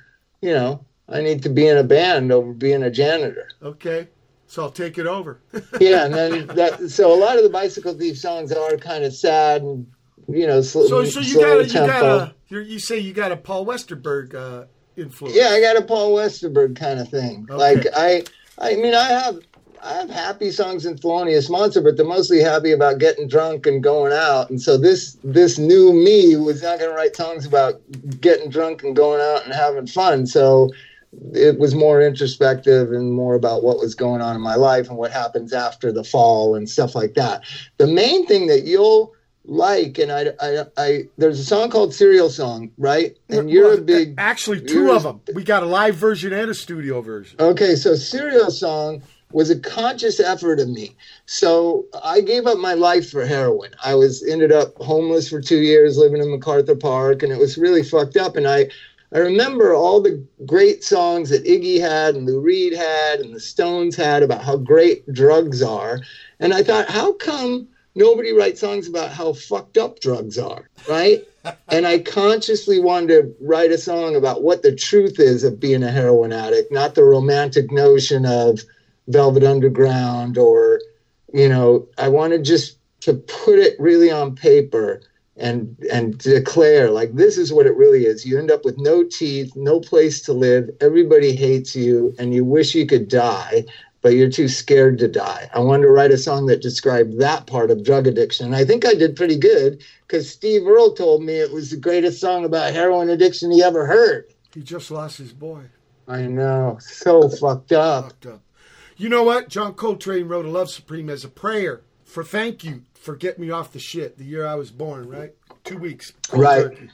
you 0.41 0.53
know, 0.53 0.85
I 1.09 1.21
need 1.21 1.43
to 1.45 1.49
be 1.49 1.67
in 1.67 1.77
a 1.77 1.85
band 1.85 2.33
over 2.33 2.53
being 2.53 2.83
a 2.83 2.91
janitor. 2.91 3.49
Okay. 3.63 4.09
So 4.51 4.65
I'll 4.65 4.71
take 4.73 4.99
it 4.99 5.07
over. 5.07 5.41
Yeah, 5.81 6.07
and 6.07 6.15
then 6.15 6.47
that 6.49 6.91
so 6.91 7.13
a 7.13 7.15
lot 7.15 7.37
of 7.37 7.45
the 7.45 7.49
Bicycle 7.49 7.95
Thief 7.95 8.19
songs 8.19 8.51
are 8.53 8.77
kind 8.77 9.05
of 9.05 9.15
sad 9.15 9.63
and 9.63 9.87
you 10.29 10.47
know 10.47 10.61
sl- 10.61 10.89
so 10.89 11.05
so 11.05 11.21
you 11.21 11.41
got 11.41 11.59
you 11.59 11.67
tempo. 11.67 11.87
got 11.87 12.05
a 12.05 12.35
you're, 12.49 12.61
you 12.61 12.81
say 12.81 12.99
you 12.99 13.13
got 13.13 13.31
a 13.31 13.37
Paul 13.37 13.65
Westerberg 13.65 14.35
uh, 14.35 14.67
influence. 14.97 15.37
Yeah, 15.37 15.51
I 15.51 15.61
got 15.61 15.77
a 15.77 15.83
Paul 15.83 16.17
Westerberg 16.17 16.75
kind 16.75 16.99
of 16.99 17.09
thing. 17.09 17.47
Okay. 17.49 17.55
Like 17.55 17.87
I, 17.95 18.25
I 18.59 18.75
mean, 18.75 18.93
I 18.93 19.05
have 19.05 19.39
I 19.83 19.93
have 19.95 20.11
happy 20.11 20.51
songs 20.51 20.85
in 20.85 20.97
Thelonious 20.97 21.49
Monster, 21.49 21.81
but 21.81 21.97
they're 21.97 22.05
mostly 22.05 22.41
happy 22.41 22.73
about 22.73 22.99
getting 22.99 23.29
drunk 23.29 23.67
and 23.67 23.81
going 23.81 24.13
out. 24.13 24.51
And 24.51 24.61
so 24.61 24.77
this 24.77 25.17
this 25.23 25.59
new 25.59 25.93
me 25.93 26.37
was 26.37 26.61
not 26.63 26.81
going 26.81 26.91
to 26.91 26.97
write 26.97 27.15
songs 27.15 27.47
about 27.47 27.81
getting 28.21 28.51
drunk 28.51 28.83
and 28.83 28.97
going 28.97 29.21
out 29.21 29.45
and 29.45 29.55
having 29.55 29.87
fun. 29.87 30.27
So 30.27 30.71
it 31.33 31.59
was 31.59 31.75
more 31.75 32.01
introspective 32.01 32.93
and 32.93 33.13
more 33.13 33.35
about 33.35 33.63
what 33.63 33.79
was 33.79 33.95
going 33.95 34.21
on 34.21 34.37
in 34.37 34.43
my 34.43 34.55
life 34.55 34.89
and 34.89 34.97
what 34.97 35.11
happens 35.11 35.53
after 35.53 35.91
the 35.91 36.05
fall 36.05 36.55
and 36.55 36.69
stuff 36.69 36.95
like 36.95 37.15
that. 37.15 37.43
The 37.79 37.87
main 37.87 38.27
thing 38.27 38.47
that 38.47 38.65
you'll 38.65 39.13
like, 39.45 39.99
and 39.99 40.13
I, 40.13 40.27
I, 40.41 40.65
I 40.77 41.03
there's 41.19 41.41
a 41.41 41.45
song 41.45 41.71
called 41.71 41.95
Cereal 41.95 42.31
Song, 42.31 42.71
right? 42.79 43.17
And 43.29 43.51
you're 43.51 43.75
a 43.75 43.81
big 43.81 44.15
Actually, 44.19 44.61
2 44.61 44.93
of 44.93 45.03
them. 45.03 45.21
We 45.35 45.43
got 45.43 45.63
a 45.63 45.67
live 45.67 45.97
version 45.97 46.33
and 46.33 46.51
a 46.51 46.55
studio 46.55 47.01
version. 47.01 47.41
Okay, 47.41 47.75
so 47.75 47.95
Cereal 47.97 48.51
Song 48.51 49.03
was 49.33 49.51
a 49.51 49.59
conscious 49.59 50.19
effort 50.21 50.59
of 50.59 50.69
me. 50.69 50.97
So 51.27 51.87
I 52.03 52.21
gave 52.21 52.47
up 52.47 52.59
my 52.59 52.75
life 52.75 53.11
for 53.11 53.25
heroin. 53.25 53.71
I 53.83 53.95
was 53.95 54.27
ended 54.27 54.53
up 54.53 54.77
homeless 54.79 55.29
for 55.29 55.41
two 55.41 55.61
years, 55.61 55.97
living 55.97 56.21
in 56.21 56.31
MacArthur 56.31 56.75
Park, 56.75 57.23
and 57.23 57.33
it 57.33 57.39
was 57.39 57.57
really 57.57 57.83
fucked 57.83 58.17
up. 58.17 58.37
And 58.37 58.47
I, 58.47 58.71
I 59.13 59.19
remember 59.19 59.75
all 59.75 60.01
the 60.01 60.25
great 60.47 60.85
songs 60.85 61.31
that 61.31 61.45
Iggy 61.45 61.81
had 61.81 62.15
and 62.15 62.27
Lou 62.27 62.41
Reed 62.41 62.73
had 62.73 63.21
and 63.21 63.35
the 63.35 63.41
Stones 63.41 63.97
had 63.97 64.23
about 64.23 64.43
how 64.43 64.57
great 64.57 65.13
drugs 65.13 65.63
are. 65.63 66.01
And 66.39 66.55
I 66.55 66.63
thought, 66.63 66.89
how 66.89 67.13
come 67.15 67.69
nobody 67.97 68.33
writes 68.33 68.61
songs 68.61 68.87
about 68.87 69.11
how 69.11 69.33
fucked 69.33 69.77
up 69.77 69.99
drugs 69.99 70.39
are, 70.39 70.69
right? 70.89 71.27
and 71.69 71.87
I 71.87 71.99
consciously 71.99 72.79
wanted 72.79 73.09
to 73.09 73.35
write 73.41 73.73
a 73.73 73.79
song 73.79 74.15
about 74.15 74.43
what 74.43 74.63
the 74.63 74.75
truth 74.75 75.19
is 75.19 75.43
of 75.43 75.59
being 75.59 75.83
a 75.83 75.91
heroin 75.91 76.33
addict, 76.33 76.71
not 76.71 76.95
the 76.95 77.05
romantic 77.05 77.73
notion 77.73 78.25
of 78.27 78.61
Velvet 79.09 79.43
Underground 79.43 80.39
or, 80.39 80.81
you 81.33 81.49
know, 81.49 81.89
I 81.99 82.09
wanted 82.09 82.45
just 82.45 82.77
to 83.01 83.15
put 83.15 83.59
it 83.59 83.81
really 83.81 84.11
on 84.11 84.37
paper 84.37 85.01
and 85.41 85.77
and 85.91 86.19
declare 86.19 86.91
like 86.91 87.15
this 87.15 87.39
is 87.39 87.53
what 87.53 87.67
it 87.67 87.77
really 87.77 88.05
is. 88.05 88.27
You 88.27 88.39
end 88.39 88.51
up 88.51 88.65
with 88.65 88.79
no 88.79 89.03
teeth, 89.03 89.53
no 89.57 89.81
place 89.81 90.21
to 90.23 90.33
live, 90.33 90.71
everybody 90.81 91.35
hates 91.35 91.75
you, 91.75 92.15
and 92.19 92.35
you 92.35 92.45
wish 92.45 92.75
you 92.75 92.87
could 92.87 93.09
die, 93.09 93.65
but 94.03 94.11
you're 94.11 94.31
too 94.31 94.49
scared 94.49 94.99
to 94.99 95.09
die. 95.09 95.49
I 95.55 95.61
wanted 95.61 95.85
to 95.85 95.93
write 95.93 96.11
a 96.11 96.19
song 96.19 96.47
that 96.47 96.63
described 96.63 97.19
that 97.21 97.47
part 97.47 97.71
of 97.71 97.83
drug 97.83 98.07
addiction. 98.07 98.47
And 98.47 98.55
I 98.55 98.65
think 98.65 98.87
I 98.87 98.95
did 98.95 99.17
pretty 99.17 99.39
good 99.39 99.83
because 100.07 100.31
Steve 100.31 100.67
Earle 100.67 100.93
told 100.93 101.23
me 101.23 101.35
it 101.35 101.53
was 101.53 101.71
the 101.71 101.77
greatest 101.77 102.21
song 102.21 102.45
about 102.45 102.73
heroin 102.73 103.11
addiction 103.11 103.51
he 103.51 103.63
ever 103.63 103.87
heard. 103.87 104.27
He 104.55 104.63
just 104.63 104.91
lost 104.91 105.19
his 105.19 105.33
boy. 105.33 105.63
I 106.07 106.23
know, 106.23 106.79
so 106.81 107.29
fucked 107.29 107.73
up. 107.73 108.05
Fucked 108.05 108.27
up. 108.27 108.43
You 108.97 109.09
know 109.09 109.23
what? 109.23 109.49
John 109.49 109.75
Coltrane 109.75 110.29
wrote 110.29 110.45
a 110.45 110.51
Love 110.51 110.69
Supreme 110.69 111.09
as 111.09 111.25
a 111.25 111.29
prayer 111.29 111.83
for 112.11 112.25
thank 112.25 112.65
you 112.65 112.83
for 112.95 113.17
getting 113.17 113.47
me 113.47 113.51
off 113.51 113.73
the 113.73 113.79
shit 113.79 114.19
the 114.19 114.25
year 114.25 114.47
I 114.47 114.57
was 114.57 114.71
born, 114.71 115.09
right? 115.09 115.33
Two 115.65 115.79
weeks. 115.79 116.13
Right. 116.33 116.63
turkey. 116.63 116.91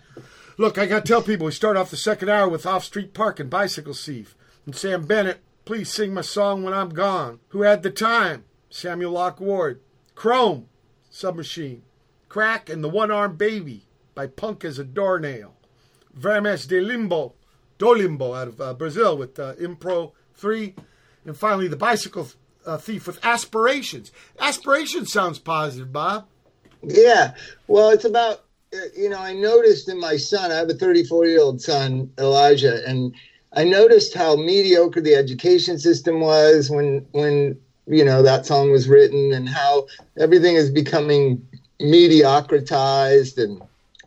Look, 0.59 0.79
I 0.79 0.87
got 0.87 1.05
to 1.05 1.09
tell 1.09 1.23
people 1.23 1.47
we 1.47 1.53
start 1.53 1.77
off 1.77 1.91
the 1.91 1.97
second 1.97 2.29
hour 2.29 2.49
with 2.49 2.67
Off 2.67 2.85
Street 2.85 3.13
Park 3.13 3.41
and 3.41 3.51
Bicycle 3.51 3.95
Thief. 3.95 4.37
And 4.65 4.75
Samm 4.75 5.07
Bennett, 5.07 5.41
please 5.65 5.91
sing 5.91 6.15
my 6.15 6.23
song 6.23 6.63
when 6.63 6.73
I'm 6.73 6.91
gone. 6.91 7.41
Who 7.49 7.63
had 7.63 7.83
the 7.83 7.91
time? 7.91 8.45
Samuel 8.71 9.13
Locke 9.13 9.41
Ward. 9.41 9.81
Chrome, 10.15 10.69
Submachine. 11.11 11.83
Crack 12.29 12.69
and 12.69 12.83
the 12.83 12.89
One 12.89 13.11
Armed 13.11 13.39
Baby 13.39 13.87
by 14.15 14.27
Punk 14.27 14.65
as 14.65 14.79
a 14.79 14.85
Doornail. 14.85 15.55
Vermes 16.15 16.67
de 16.67 16.81
Limbo, 16.81 17.35
Do 17.79 17.95
Limbo 17.95 18.33
out 18.35 18.49
of 18.49 18.61
uh, 18.61 18.75
Brazil 18.75 19.17
with 19.17 19.39
uh, 19.39 19.55
Impro 19.55 20.13
3. 20.35 20.75
And 21.27 21.37
finally, 21.37 21.69
the 21.69 21.77
Bicycle 21.77 22.29
uh, 22.67 22.79
Thief 22.79 23.07
with 23.07 23.25
Aspirations. 23.25 24.13
Aspirations 24.41 25.13
sounds 25.13 25.39
positive, 25.39 25.93
Bob. 25.93 26.27
Yeah. 26.83 27.35
Well, 27.69 27.91
it's 27.91 28.05
about, 28.05 28.45
uh, 28.75 28.79
you 28.97 29.09
know, 29.09 29.19
I 29.19 29.33
noticed 29.33 29.89
in 29.89 29.99
my 29.99 30.17
son, 30.17 30.51
I 30.51 30.57
have 30.57 30.69
a 30.69 30.75
34 30.75 31.27
year 31.27 31.41
old 31.41 31.61
son, 31.61 32.11
Elijah, 32.19 32.87
and 32.87 33.15
I 33.53 33.65
noticed 33.65 34.15
how 34.15 34.37
mediocre 34.37 35.01
the 35.01 35.15
education 35.15 35.79
system 35.79 36.21
was 36.21 36.71
when, 36.71 37.07
when, 37.13 37.59
you 37.87 38.05
know, 38.05 38.23
that 38.23 38.45
song 38.45 38.71
was 38.71 38.89
written 38.89 39.33
and 39.33 39.49
how 39.49 39.87
everything 40.19 40.57
is 40.57 40.71
becoming 40.71 41.47
mediocratized 41.81 43.39
and 43.39 43.63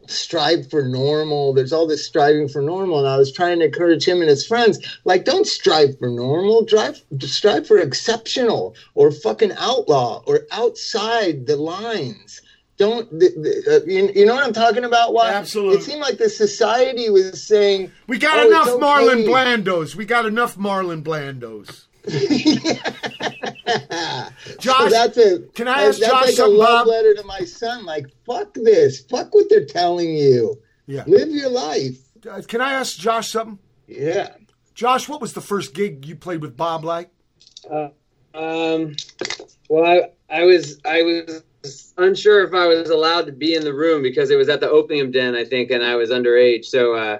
strive 0.09 0.69
for 0.69 0.83
normal. 0.83 1.53
There's 1.53 1.73
all 1.73 1.87
this 1.87 2.05
striving 2.05 2.47
for 2.47 2.61
normal. 2.61 2.99
And 2.99 3.07
I 3.07 3.17
was 3.17 3.31
trying 3.31 3.59
to 3.59 3.65
encourage 3.65 4.07
him 4.07 4.21
and 4.21 4.29
his 4.29 4.45
friends, 4.45 4.99
like, 5.05 5.25
don't 5.25 5.47
strive 5.47 5.97
for 5.99 6.09
normal, 6.09 6.63
drive, 6.65 7.01
strive 7.21 7.67
for 7.67 7.77
exceptional 7.77 8.75
or 8.95 9.11
fucking 9.11 9.53
outlaw 9.57 10.23
or 10.25 10.41
outside 10.51 11.45
the 11.45 11.55
lines. 11.55 12.41
Don't, 12.77 13.09
the, 13.11 13.29
the, 13.65 13.75
uh, 13.75 13.85
you, 13.85 14.09
you 14.15 14.25
know 14.25 14.35
what 14.35 14.45
I'm 14.45 14.53
talking 14.53 14.85
about? 14.85 15.13
Why? 15.13 15.31
Absolutely. 15.33 15.79
It 15.79 15.83
seemed 15.83 15.99
like 15.99 16.17
the 16.17 16.29
society 16.29 17.09
was 17.09 17.43
saying, 17.43 17.91
We 18.07 18.17
got 18.17 18.39
"Oh, 18.39 18.47
enough 18.47 18.67
okay." 18.69 18.81
Marlon 18.81 19.25
Blandos. 19.25 19.95
We 19.95 20.05
got 20.05 20.25
enough 20.25 20.55
Marlon 20.57 21.03
Blandos. 21.03 21.87
Josh, 24.59 24.83
So 24.83 24.89
that's 24.89 25.17
a, 25.17 25.39
can 25.53 25.67
I 25.67 25.85
that's 25.85 26.01
ask 26.01 26.09
Josh 26.11 26.21
like 26.21 26.29
a 26.29 26.33
something, 26.33 26.57
love 26.57 26.85
Bob? 26.85 26.87
letter 26.87 27.13
to 27.15 27.23
my 27.23 27.39
son. 27.41 27.85
Like, 27.85 28.07
fuck 28.25 28.53
this. 28.53 29.01
Fuck 29.01 29.33
what 29.33 29.45
they're 29.49 29.65
telling 29.65 30.13
you. 30.15 30.59
Yeah. 30.87 31.03
Live 31.07 31.29
your 31.29 31.49
life. 31.49 31.97
Uh, 32.29 32.41
Can 32.47 32.61
I 32.61 32.73
ask 32.73 32.97
Josh 32.97 33.31
something? 33.31 33.59
Yeah. 33.87 34.35
Josh, 34.73 35.07
what 35.07 35.21
was 35.21 35.33
the 35.33 35.41
first 35.41 35.73
gig 35.73 36.05
you 36.05 36.15
played 36.15 36.41
with 36.41 36.57
Bob 36.57 36.83
like? 36.83 37.09
Uh, 37.69 37.89
um, 38.33 38.95
well, 39.69 39.85
I, 39.85 40.09
I 40.41 40.43
was 40.45 40.79
I 40.85 41.01
was 41.03 41.93
unsure 41.97 42.43
if 42.47 42.53
I 42.53 42.65
was 42.67 42.89
allowed 42.89 43.25
to 43.27 43.31
be 43.31 43.55
in 43.55 43.63
the 43.63 43.73
room 43.73 44.01
because 44.01 44.29
it 44.31 44.35
was 44.37 44.47
at 44.49 44.61
the 44.61 44.69
opium 44.69 45.11
den, 45.11 45.35
I 45.35 45.43
think, 45.45 45.69
and 45.71 45.83
I 45.83 45.95
was 45.95 46.09
underage. 46.09 46.65
So 46.65 46.93
uh, 46.95 47.19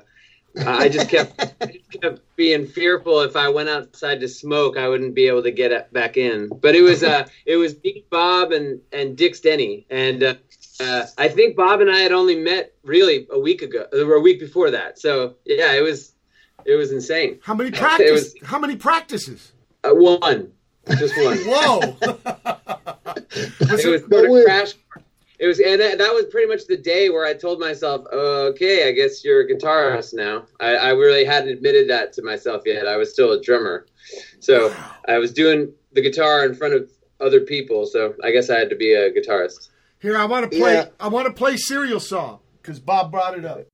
I 0.57 0.89
just 0.89 1.09
kept 1.09 1.39
I 1.61 1.65
just 1.67 2.01
kept 2.01 2.21
being 2.35 2.65
fearful 2.67 3.21
if 3.21 3.35
I 3.35 3.49
went 3.49 3.69
outside 3.69 4.19
to 4.21 4.27
smoke, 4.27 4.77
I 4.77 4.87
wouldn't 4.87 5.13
be 5.15 5.27
able 5.27 5.43
to 5.43 5.51
get 5.51 5.71
it 5.71 5.91
back 5.93 6.17
in. 6.17 6.49
But 6.49 6.75
it 6.75 6.81
was 6.81 7.03
uh, 7.03 7.27
it 7.45 7.55
was 7.57 7.75
me, 7.83 8.03
Bob, 8.09 8.51
and 8.51 8.81
and 8.91 9.15
Dick 9.17 9.39
Denny, 9.41 9.85
and 9.89 10.23
uh, 10.23 10.35
uh, 10.79 11.05
I 11.17 11.27
think 11.27 11.55
Bob 11.55 11.81
and 11.81 11.89
I 11.91 11.99
had 11.99 12.11
only 12.11 12.35
met 12.35 12.73
really 12.83 13.27
a 13.31 13.39
week 13.39 13.61
ago 13.61 13.85
or 13.93 14.13
a 14.13 14.19
week 14.21 14.39
before 14.39 14.71
that. 14.71 14.99
So 14.99 15.35
yeah, 15.45 15.73
it 15.73 15.81
was 15.83 16.13
it 16.65 16.75
was 16.75 16.91
insane. 16.91 17.39
How 17.43 17.53
many 17.53 17.71
practices? 17.71 18.33
was 18.39 18.47
How 18.49 18.59
many 18.59 18.75
practices? 18.75 19.51
uh, 19.83 19.91
one, 19.93 20.51
just 20.97 21.15
one. 21.17 21.37
Whoa! 21.45 21.79
it 23.31 23.91
was 23.91 24.01
But 24.01 24.09
sort 24.09 24.25
of 24.25 24.31
wait- 24.31 24.45
crash. 24.45 24.73
It 25.39 25.47
was, 25.47 25.59
and 25.59 25.79
that, 25.79 25.97
that 25.97 26.13
was 26.13 26.25
pretty 26.25 26.47
much 26.47 26.67
the 26.67 26.75
day 26.75 27.09
where 27.09 27.25
I 27.25 27.33
told 27.33 27.59
myself, 27.59 28.05
"Okay, 28.11 28.89
I 28.89 28.91
guess 28.91 29.23
you're 29.23 29.41
a 29.41 29.47
guitarist 29.47 30.13
now." 30.13 30.45
I, 30.59 30.75
I 30.75 30.89
really 30.89 31.23
hadn't 31.23 31.49
admitted 31.49 31.89
that 31.89 32.11
to 32.13 32.21
myself 32.21 32.63
yet. 32.65 32.87
I 32.87 32.97
was 32.97 33.13
still 33.13 33.31
a 33.31 33.41
drummer, 33.41 33.85
so 34.39 34.75
I 35.07 35.17
was 35.17 35.31
doing 35.31 35.71
the 35.93 36.01
guitar 36.01 36.45
in 36.45 36.53
front 36.53 36.73
of 36.73 36.91
other 37.21 37.39
people. 37.41 37.85
So 37.85 38.15
I 38.23 38.31
guess 38.31 38.49
I 38.49 38.59
had 38.59 38.69
to 38.69 38.75
be 38.75 38.93
a 38.93 39.11
guitarist. 39.11 39.69
Here, 40.01 40.17
I 40.17 40.25
want 40.25 40.49
to 40.51 40.57
play. 40.57 40.73
Yeah. 40.73 40.85
I 40.99 41.07
want 41.07 41.27
to 41.27 41.33
play 41.33 41.55
cereal 41.55 42.01
song 42.01 42.39
because 42.61 42.79
Bob 42.79 43.11
brought 43.11 43.37
it 43.37 43.45
up. 43.45 43.65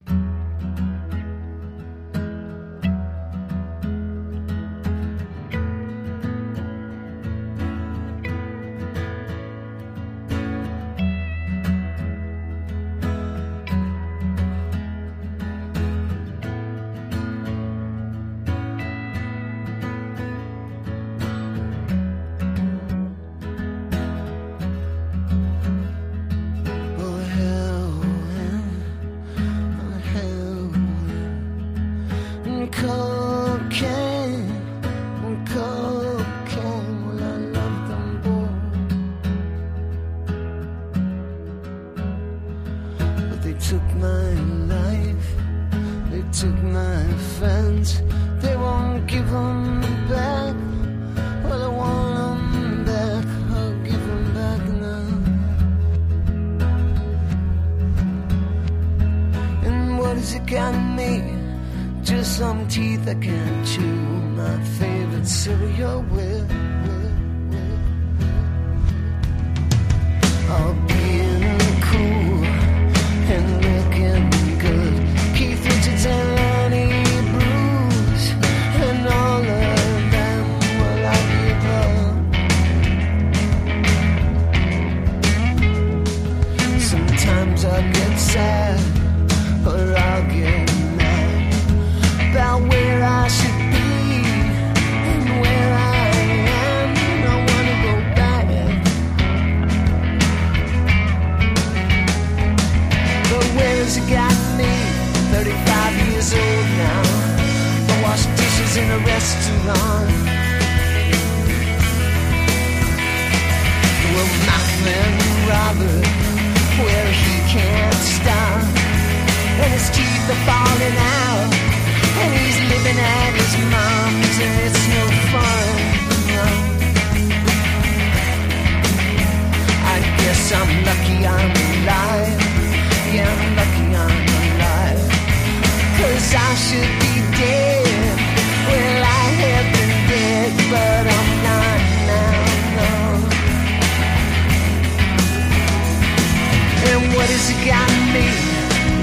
What 147.25 147.33
has 147.33 147.49
it 147.49 147.65
got 147.65 147.89
me? 148.13 148.27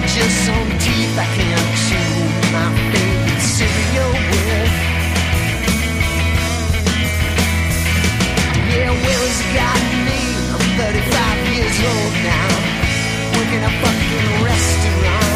Just 0.06 0.46
some 0.46 0.70
teeth 0.78 1.18
I 1.18 1.26
can't 1.34 1.70
chew. 1.82 2.14
My 2.54 2.70
favorite 2.94 3.42
cereal 3.42 4.14
with. 4.30 4.74
Yeah, 8.70 8.94
where 8.94 9.22
has 9.26 9.38
it 9.42 9.50
got 9.58 9.82
me? 10.06 10.22
I'm 10.54 10.70
35 10.78 11.50
years 11.50 11.78
old 11.82 12.14
now, 12.22 12.46
working 13.34 13.62
a 13.66 13.72
fucking 13.82 14.44
restaurant. 14.46 15.31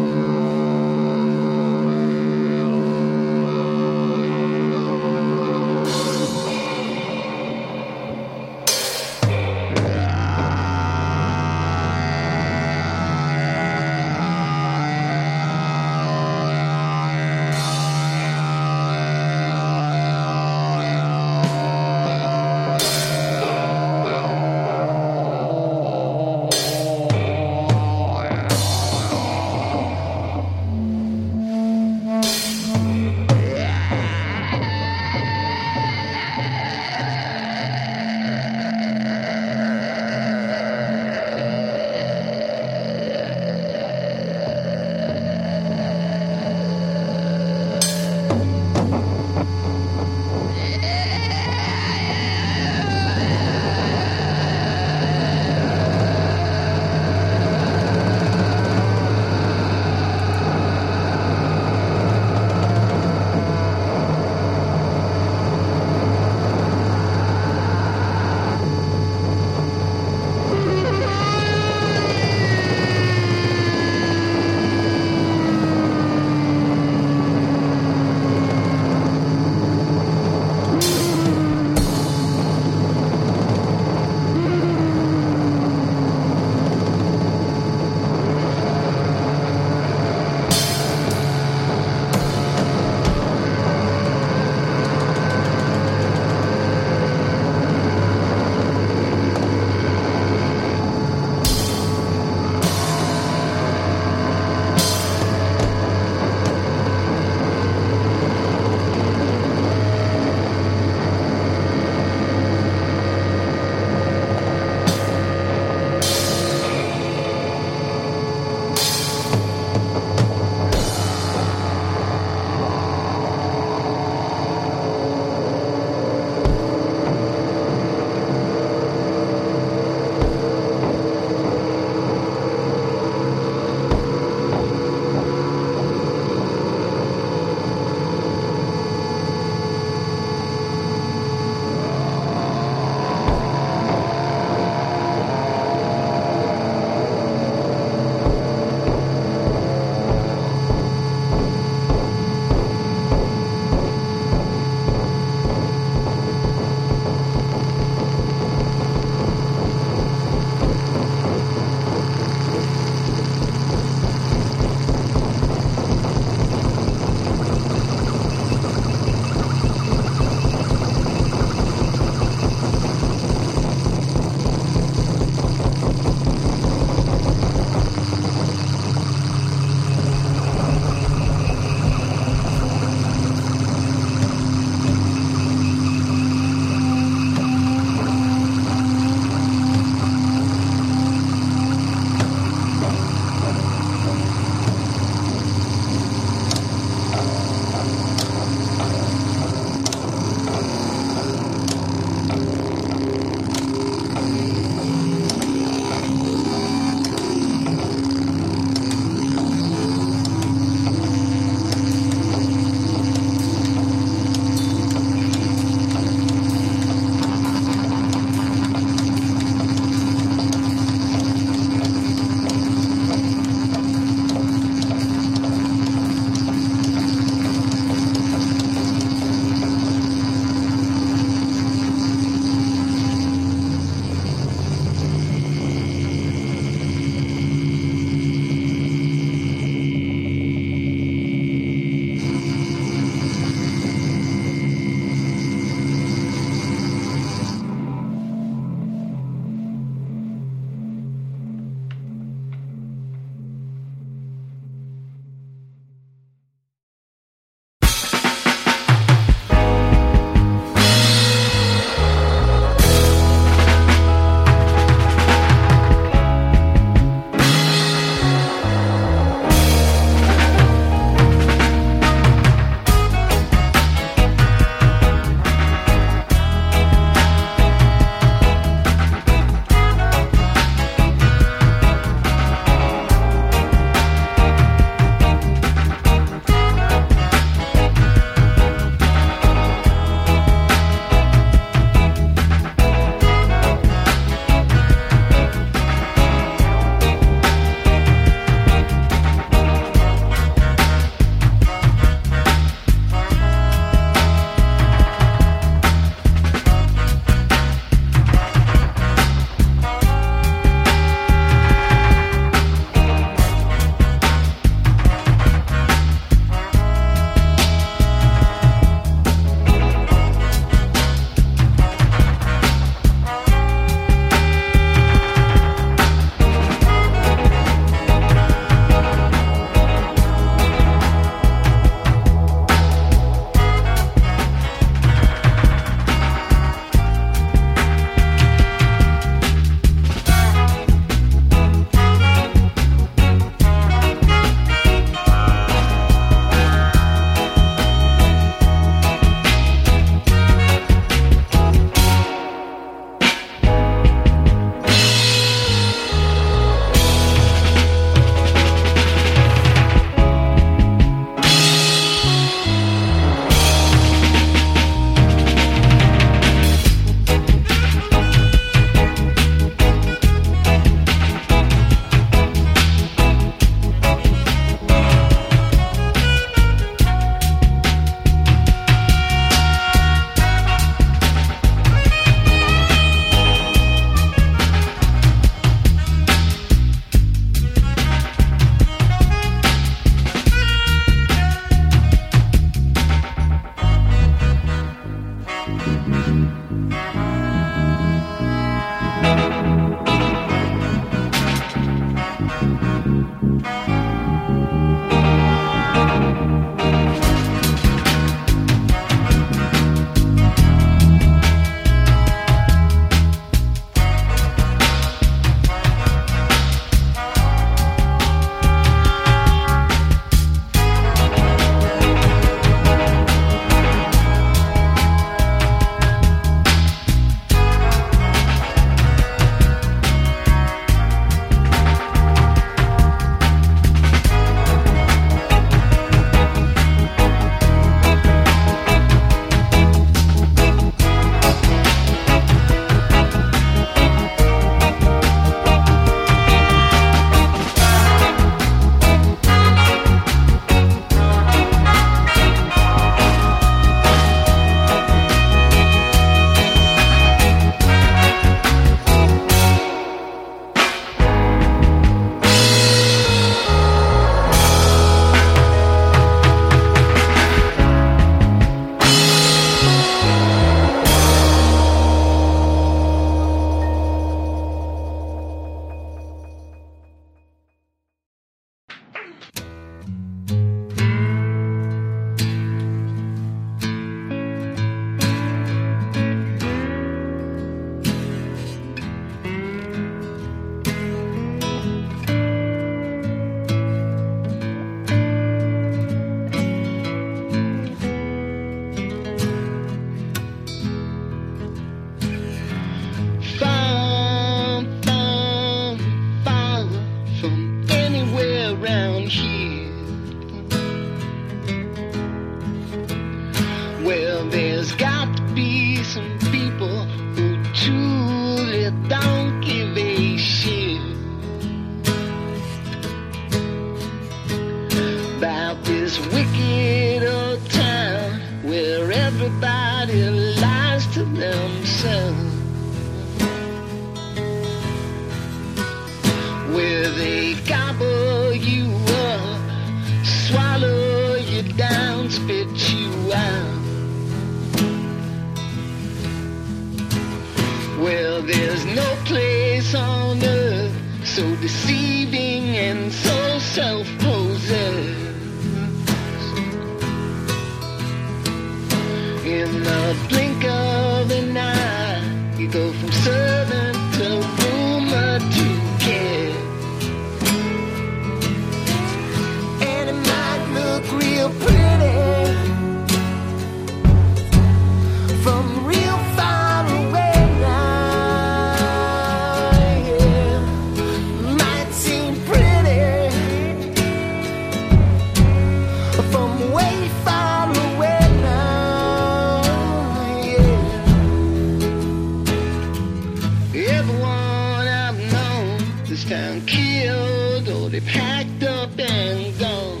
This 596.14 596.24
town 596.26 596.64
killed 596.64 597.68
or 597.68 597.90
they 597.90 597.98
packed 597.98 598.62
up 598.62 598.90
and 599.00 599.58
gone. 599.58 600.00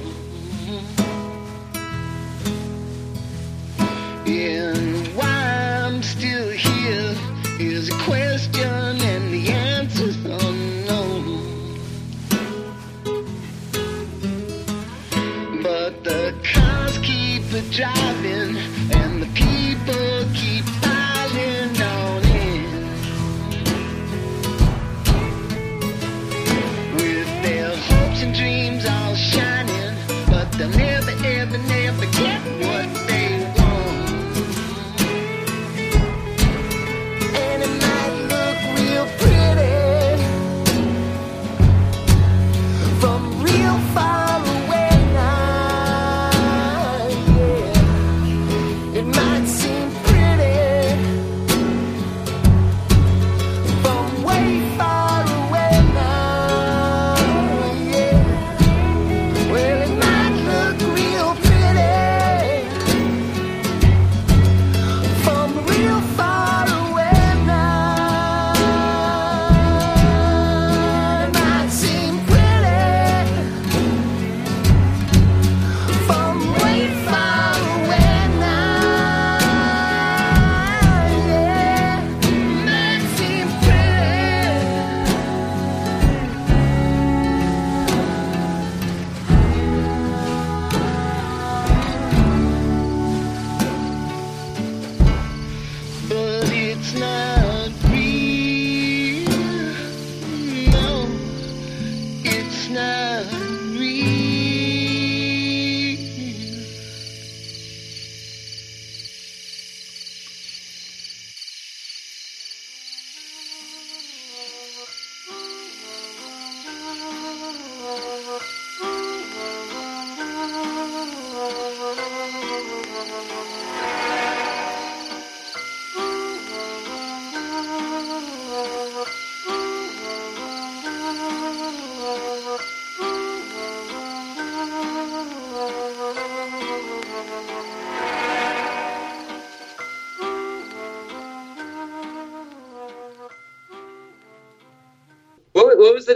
And 4.24 5.08
why 5.16 5.82
I'm 5.84 6.04
still 6.04 6.50
here 6.50 7.16
is 7.58 7.88
a 7.88 7.98
question 8.04 8.62
and 9.12 9.34
the 9.34 9.48
answer's 9.50 10.16
unknown. 10.24 11.80
But 15.64 16.04
the 16.04 16.32
cars 16.44 16.96
keep 16.98 17.42
a 17.54 17.62
driving 17.72 18.13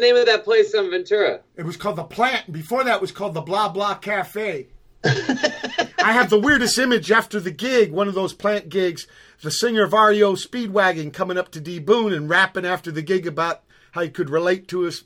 name 0.08 0.20
of 0.20 0.26
that 0.26 0.44
place 0.44 0.74
on 0.74 0.90
Ventura? 0.90 1.40
It 1.56 1.64
was 1.64 1.76
called 1.76 1.96
the 1.96 2.04
Plant. 2.04 2.46
and 2.46 2.54
Before 2.54 2.84
that, 2.84 3.00
was 3.00 3.12
called 3.12 3.34
the 3.34 3.40
Blah 3.40 3.68
Blah 3.68 3.96
Cafe. 3.96 4.68
I 5.04 6.12
have 6.12 6.30
the 6.30 6.40
weirdest 6.40 6.78
image 6.78 7.12
after 7.12 7.38
the 7.38 7.50
gig, 7.50 7.92
one 7.92 8.08
of 8.08 8.14
those 8.14 8.32
plant 8.32 8.68
gigs. 8.68 9.06
The 9.42 9.50
singer 9.50 9.84
of 9.84 9.92
REO 9.92 10.34
Speedwagon 10.34 11.12
coming 11.12 11.38
up 11.38 11.50
to 11.52 11.60
D 11.60 11.78
Boon 11.78 12.12
and 12.12 12.28
rapping 12.28 12.66
after 12.66 12.90
the 12.90 13.02
gig 13.02 13.26
about 13.26 13.62
how 13.92 14.02
he 14.02 14.08
could 14.08 14.30
relate 14.30 14.66
to 14.68 14.86
us. 14.86 15.04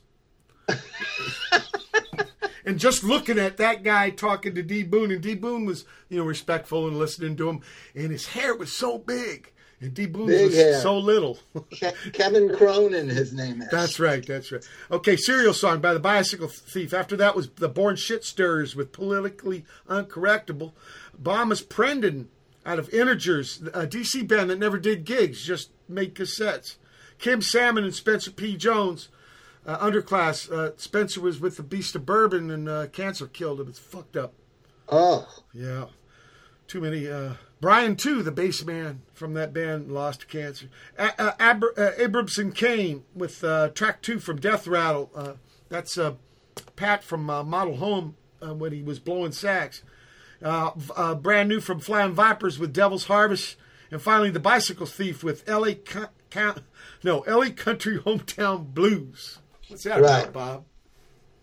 and 2.65 2.79
just 2.79 3.03
looking 3.03 3.37
at 3.37 3.57
that 3.57 3.83
guy 3.83 4.09
talking 4.09 4.55
to 4.55 4.63
D 4.63 4.83
Boon, 4.83 5.11
and 5.11 5.21
D 5.21 5.35
Boon 5.35 5.65
was, 5.65 5.85
you 6.09 6.17
know, 6.17 6.25
respectful 6.25 6.87
and 6.87 6.97
listening 6.97 7.35
to 7.37 7.49
him, 7.49 7.61
and 7.93 8.11
his 8.11 8.27
hair 8.27 8.55
was 8.55 8.75
so 8.75 8.97
big, 8.97 9.52
D 9.89 10.05
was 10.07 10.81
so 10.81 10.97
little. 10.97 11.39
Ke- 11.71 11.93
Kevin 12.13 12.55
Cronin, 12.55 13.09
his 13.09 13.33
name 13.33 13.61
is. 13.61 13.69
That's 13.69 13.99
right. 13.99 14.25
That's 14.25 14.51
right. 14.51 14.67
Okay, 14.91 15.15
Cereal 15.15 15.53
Song 15.53 15.79
by 15.81 15.93
the 15.93 15.99
Bicycle 15.99 16.47
Thief. 16.47 16.93
After 16.93 17.15
that 17.17 17.35
was 17.35 17.49
the 17.49 17.69
Born 17.69 17.95
Shit 17.95 18.23
Stirrers 18.23 18.75
with 18.75 18.91
Politically 18.91 19.65
Uncorrectable. 19.89 20.71
Bomis 21.21 21.61
Prendin 21.61 22.25
out 22.65 22.79
of 22.79 22.89
Integers, 22.93 23.61
a 23.73 23.85
DC 23.85 24.27
band 24.27 24.49
that 24.49 24.57
never 24.59 24.79
did 24.79 25.03
gigs, 25.05 25.43
just 25.43 25.69
made 25.89 26.15
cassettes. 26.15 26.77
Kim 27.19 27.41
Salmon 27.41 27.83
and 27.83 27.93
Spencer 27.93 28.31
P. 28.31 28.55
Jones, 28.57 29.09
uh, 29.65 29.77
underclass. 29.79 30.49
Uh, 30.51 30.71
Spencer 30.77 31.21
was 31.21 31.39
with 31.39 31.57
the 31.57 31.63
Beast 31.63 31.95
of 31.95 32.05
Bourbon 32.05 32.49
and 32.51 32.67
uh, 32.69 32.87
cancer 32.87 33.27
killed 33.27 33.59
him. 33.61 33.67
It's 33.67 33.79
fucked 33.79 34.15
up. 34.17 34.33
Oh, 34.89 35.27
Yeah. 35.53 35.85
Too 36.67 36.81
many. 36.81 37.07
Brian, 37.63 37.95
too, 37.95 38.21
the 38.23 38.31
bass 38.31 38.65
man 38.65 39.03
from 39.13 39.35
that 39.35 39.53
band, 39.53 39.89
lost 39.89 40.19
to 40.19 40.25
cancer. 40.25 40.65
A- 40.97 41.13
uh, 41.17 41.31
uh, 41.39 41.91
Abramson 41.97 42.53
Cain 42.53 43.05
with 43.15 43.41
uh, 43.41 43.69
track 43.69 44.01
two 44.01 44.19
from 44.19 44.35
Death 44.37 44.67
Rattle. 44.67 45.09
Uh, 45.15 45.33
that's 45.69 45.97
uh, 45.97 46.15
Pat 46.75 47.05
from 47.05 47.29
uh, 47.29 47.41
Model 47.41 47.77
Home 47.77 48.17
when 48.41 48.73
he 48.73 48.83
was 48.83 48.99
blowing 48.99 49.31
sax. 49.31 49.81
Uh, 50.43 50.71
uh, 50.97 51.15
brand 51.15 51.47
new 51.47 51.61
from 51.61 51.79
Flying 51.79 52.11
Vipers 52.11 52.59
with 52.59 52.73
Devil's 52.73 53.05
Harvest. 53.05 53.55
And 53.89 54.01
finally, 54.01 54.29
The 54.29 54.41
Bicycle 54.41 54.85
Thief 54.85 55.23
with 55.23 55.47
L.A. 55.47 55.75
Ca- 55.75 56.09
Count, 56.31 56.63
no, 57.01 57.23
LA 57.25 57.51
Country 57.55 57.97
Hometown 58.05 58.73
Blues. 58.73 59.39
What's 59.69 59.85
that 59.85 60.01
Right. 60.01 60.23
about, 60.27 60.33
Bob? 60.33 60.65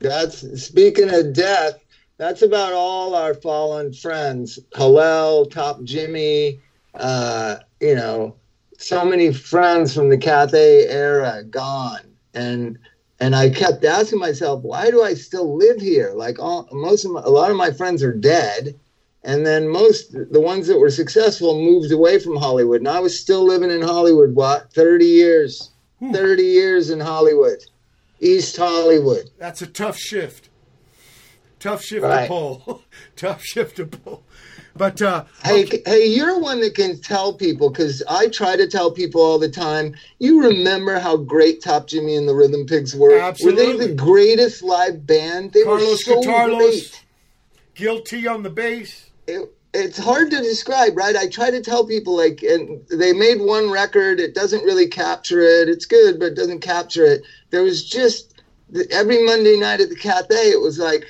That's 0.00 0.62
speaking 0.62 1.08
of 1.08 1.32
death. 1.32 1.78
That's 2.20 2.42
about 2.42 2.74
all 2.74 3.14
our 3.14 3.32
fallen 3.32 3.94
friends. 3.94 4.58
Hillel, 4.76 5.46
Top 5.46 5.82
Jimmy, 5.84 6.60
uh, 6.92 7.56
you 7.80 7.94
know, 7.94 8.36
so 8.76 9.06
many 9.06 9.32
friends 9.32 9.94
from 9.94 10.10
the 10.10 10.18
Cathay 10.18 10.86
era 10.86 11.42
gone. 11.44 12.02
And 12.34 12.78
and 13.20 13.34
I 13.34 13.48
kept 13.48 13.86
asking 13.86 14.18
myself, 14.18 14.62
why 14.62 14.90
do 14.90 15.02
I 15.02 15.14
still 15.14 15.56
live 15.56 15.80
here? 15.80 16.12
Like 16.14 16.38
all, 16.38 16.68
most 16.72 17.06
of 17.06 17.12
my, 17.12 17.22
a 17.22 17.30
lot 17.30 17.50
of 17.50 17.56
my 17.56 17.70
friends 17.70 18.02
are 18.02 18.12
dead, 18.12 18.78
and 19.24 19.46
then 19.46 19.66
most 19.66 20.12
the 20.12 20.42
ones 20.42 20.66
that 20.66 20.78
were 20.78 20.90
successful 20.90 21.54
moved 21.54 21.90
away 21.90 22.18
from 22.18 22.36
Hollywood, 22.36 22.82
and 22.82 22.88
I 22.88 23.00
was 23.00 23.18
still 23.18 23.46
living 23.46 23.70
in 23.70 23.80
Hollywood. 23.80 24.34
What 24.34 24.70
thirty 24.74 25.06
years? 25.06 25.70
Thirty 26.12 26.44
years 26.44 26.90
in 26.90 27.00
Hollywood, 27.00 27.64
East 28.20 28.58
Hollywood. 28.58 29.30
That's 29.38 29.62
a 29.62 29.66
tough 29.66 29.96
shift. 29.96 30.49
Tough 31.60 31.84
shift 31.84 32.02
Right. 32.04 32.22
to 32.22 32.28
pull. 32.28 32.82
tough 33.16 33.44
shift 33.44 33.76
to 33.76 33.86
pull. 33.86 34.24
But 34.74 35.02
uh, 35.02 35.24
Hey, 35.44 35.66
c- 35.66 35.82
hey, 35.84 36.06
you're 36.06 36.38
one 36.40 36.60
that 36.60 36.74
can 36.74 36.98
tell 37.00 37.34
people 37.34 37.68
because 37.70 38.02
I 38.08 38.28
try 38.28 38.56
to 38.56 38.66
tell 38.66 38.90
people 38.90 39.20
all 39.20 39.38
the 39.38 39.48
time. 39.48 39.94
You 40.18 40.42
remember 40.42 40.98
how 40.98 41.18
great 41.18 41.62
Top 41.62 41.86
Jimmy 41.86 42.16
and 42.16 42.26
the 42.26 42.34
Rhythm 42.34 42.64
Pigs 42.66 42.96
were? 42.96 43.10
Were 43.10 43.16
they 43.16 43.28
Absolutely. 43.28 43.86
the 43.88 43.94
greatest 43.94 44.62
live 44.62 45.06
band? 45.06 45.52
They 45.52 45.60
were 45.64 45.76
Carlos 45.78 46.04
so 46.04 46.16
Guitarlos, 46.22 46.56
great. 46.58 47.04
Gil 47.74 48.00
T 48.00 48.26
on 48.26 48.42
the 48.42 48.50
bass. 48.50 49.10
It, 49.26 49.52
it's 49.74 49.98
hard 49.98 50.30
to 50.30 50.38
describe, 50.38 50.96
right? 50.96 51.14
I 51.14 51.28
try 51.28 51.50
to 51.50 51.60
tell 51.60 51.86
people 51.86 52.16
like, 52.16 52.42
and 52.42 52.80
they 52.88 53.12
made 53.12 53.40
one 53.40 53.70
record. 53.70 54.18
It 54.18 54.34
doesn't 54.34 54.64
really 54.64 54.88
capture 54.88 55.40
it. 55.40 55.68
It's 55.68 55.84
good, 55.84 56.18
but 56.18 56.26
it 56.32 56.34
doesn't 56.36 56.60
capture 56.60 57.04
it. 57.04 57.22
There 57.50 57.62
was 57.62 57.84
just 57.86 58.42
every 58.90 59.22
Monday 59.24 59.58
night 59.58 59.80
at 59.80 59.90
the 59.90 59.96
Cathay. 59.96 60.50
It 60.50 60.60
was 60.60 60.78
like, 60.78 61.04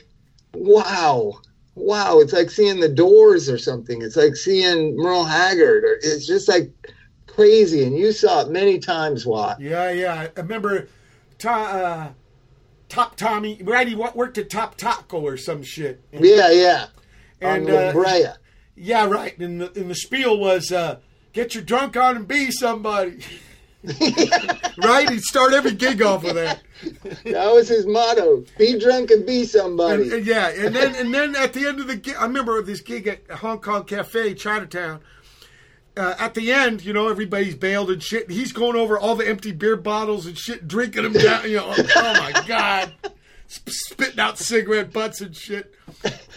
wow, 0.54 1.40
wow. 1.74 2.18
It's 2.20 2.32
like 2.32 2.50
seeing 2.50 2.80
the 2.80 2.88
Doors 2.88 3.48
or 3.48 3.58
something. 3.58 4.02
It's 4.02 4.16
like 4.16 4.36
seeing 4.36 4.96
Merle 4.96 5.24
Haggard. 5.24 5.84
Or 5.84 5.94
it's 5.94 6.26
just 6.26 6.48
like 6.48 6.70
crazy. 7.26 7.84
And 7.84 7.96
you 7.96 8.12
saw 8.12 8.42
it 8.42 8.50
many 8.50 8.78
times, 8.78 9.24
Watt. 9.26 9.60
Yeah, 9.60 9.90
yeah. 9.90 10.14
I 10.36 10.40
remember 10.40 10.88
to, 11.38 11.50
uh, 11.50 12.08
Top 12.88 13.16
Tommy. 13.16 13.60
Randy 13.62 13.94
wo- 13.94 14.12
worked 14.14 14.36
at 14.38 14.50
Top 14.50 14.76
Taco 14.76 15.20
or 15.20 15.36
some 15.36 15.62
shit. 15.62 16.02
And, 16.12 16.24
Yeah, 16.24 16.50
yeah. 16.50 16.86
And, 17.40 17.68
On 17.68 17.74
uh, 17.76 17.80
La 17.86 17.92
Brea. 17.92 18.24
yeah, 18.76 19.06
right. 19.06 19.38
And 19.38 19.60
the, 19.60 19.72
and 19.80 19.88
the 19.90 19.94
spiel 19.94 20.38
was 20.38 20.72
uh, 20.72 20.98
get 21.32 21.54
your 21.54 21.62
drunk 21.64 21.96
on 21.96 22.16
and 22.16 22.26
be 22.28 22.50
somebody. 22.50 23.20
right? 24.82 25.08
He'd 25.08 25.22
start 25.22 25.52
every 25.54 25.72
gig 25.72 26.02
off 26.02 26.22
with 26.22 26.34
that. 26.34 26.60
That 27.24 27.52
was 27.52 27.68
his 27.68 27.86
motto: 27.86 28.44
"Be 28.58 28.78
drunk 28.78 29.10
and 29.10 29.24
be 29.26 29.44
somebody." 29.44 30.02
And, 30.02 30.12
and 30.12 30.26
yeah, 30.26 30.48
and 30.48 30.74
then 30.74 30.94
and 30.94 31.14
then 31.14 31.34
at 31.36 31.52
the 31.54 31.66
end 31.66 31.80
of 31.80 31.86
the 31.86 31.96
gig, 31.96 32.14
I 32.18 32.24
remember 32.24 32.60
this 32.62 32.80
gig 32.80 33.06
at 33.06 33.30
Hong 33.30 33.58
Kong 33.60 33.84
Cafe, 33.84 34.34
Chinatown. 34.34 35.00
Uh, 35.96 36.14
at 36.18 36.34
the 36.34 36.52
end, 36.52 36.84
you 36.84 36.92
know, 36.92 37.08
everybody's 37.08 37.54
bailed 37.56 37.90
and 37.90 38.02
shit. 38.02 38.24
and 38.28 38.32
He's 38.32 38.52
going 38.52 38.76
over 38.76 38.98
all 38.98 39.16
the 39.16 39.26
empty 39.26 39.52
beer 39.52 39.76
bottles 39.76 40.24
and 40.26 40.38
shit, 40.38 40.68
drinking 40.68 41.02
them 41.02 41.12
down. 41.14 41.48
You 41.50 41.56
know, 41.56 41.74
oh 41.76 42.32
my 42.32 42.44
god, 42.46 42.92
Sp- 43.48 43.68
spitting 43.68 44.20
out 44.20 44.38
cigarette 44.38 44.92
butts 44.92 45.20
and 45.20 45.34
shit. 45.34 45.74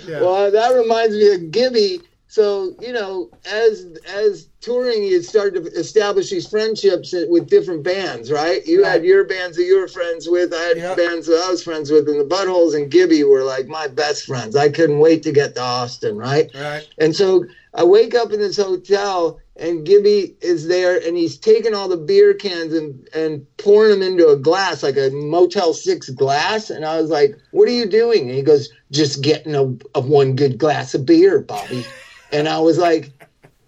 Yeah. 0.07 0.21
Well, 0.21 0.51
that 0.51 0.69
reminds 0.73 1.13
me 1.15 1.33
of 1.35 1.51
Gibby. 1.51 2.01
So 2.33 2.73
you 2.81 2.91
know, 2.91 3.29
as 3.45 3.85
as 4.07 4.47
touring, 4.59 5.03
you 5.03 5.21
start 5.21 5.53
to 5.53 5.61
establish 5.77 6.31
these 6.31 6.47
friendships 6.47 7.13
with 7.27 7.47
different 7.47 7.83
bands, 7.83 8.31
right? 8.31 8.65
You 8.65 8.83
had 8.83 9.05
your 9.05 9.23
bands 9.23 9.55
that 9.57 9.65
you 9.65 9.77
were 9.77 9.87
friends 9.87 10.27
with. 10.27 10.51
I 10.51 10.63
had 10.63 10.77
Yeah. 10.77 10.95
bands 10.95 11.27
that 11.27 11.37
I 11.37 11.51
was 11.51 11.61
friends 11.61 11.91
with, 11.91 12.09
and 12.09 12.19
the 12.19 12.25
Buttholes 12.25 12.73
and 12.73 12.89
Gibby 12.89 13.23
were 13.23 13.43
like 13.43 13.67
my 13.67 13.85
best 13.85 14.23
friends. 14.23 14.55
I 14.55 14.69
couldn't 14.69 14.97
wait 14.97 15.21
to 15.23 15.31
get 15.31 15.53
to 15.53 15.61
Austin, 15.61 16.17
right? 16.17 16.49
right. 16.55 16.81
And 16.97 17.15
so 17.15 17.45
I 17.75 17.83
wake 17.83 18.15
up 18.15 18.31
in 18.31 18.39
this 18.39 18.57
hotel, 18.57 19.37
and 19.55 19.85
Gibby 19.85 20.33
is 20.41 20.65
there, 20.67 20.99
and 21.05 21.15
he's 21.15 21.37
taking 21.37 21.75
all 21.75 21.87
the 21.87 21.97
beer 21.97 22.33
cans 22.33 22.73
and, 22.73 23.07
and 23.13 23.43
pouring 23.57 23.91
them 23.91 24.01
into 24.01 24.29
a 24.29 24.35
glass, 24.35 24.81
like 24.81 24.97
a 24.97 25.11
Motel 25.11 25.71
6 25.71 26.09
glass. 26.09 26.71
And 26.71 26.83
I 26.83 26.99
was 26.99 27.11
like, 27.11 27.35
What 27.51 27.67
are 27.67 27.71
you 27.71 27.85
doing? 27.85 28.27
And 28.27 28.35
he 28.35 28.41
goes, 28.41 28.69
Just 28.89 29.21
getting 29.21 29.53
a, 29.53 29.65
a 29.93 30.01
one 30.01 30.35
good 30.35 30.57
glass 30.57 30.95
of 30.95 31.05
beer, 31.05 31.39
Bobby. 31.39 31.85
And 32.33 32.47
I 32.49 32.59
was 32.59 32.77
like, 32.77 33.11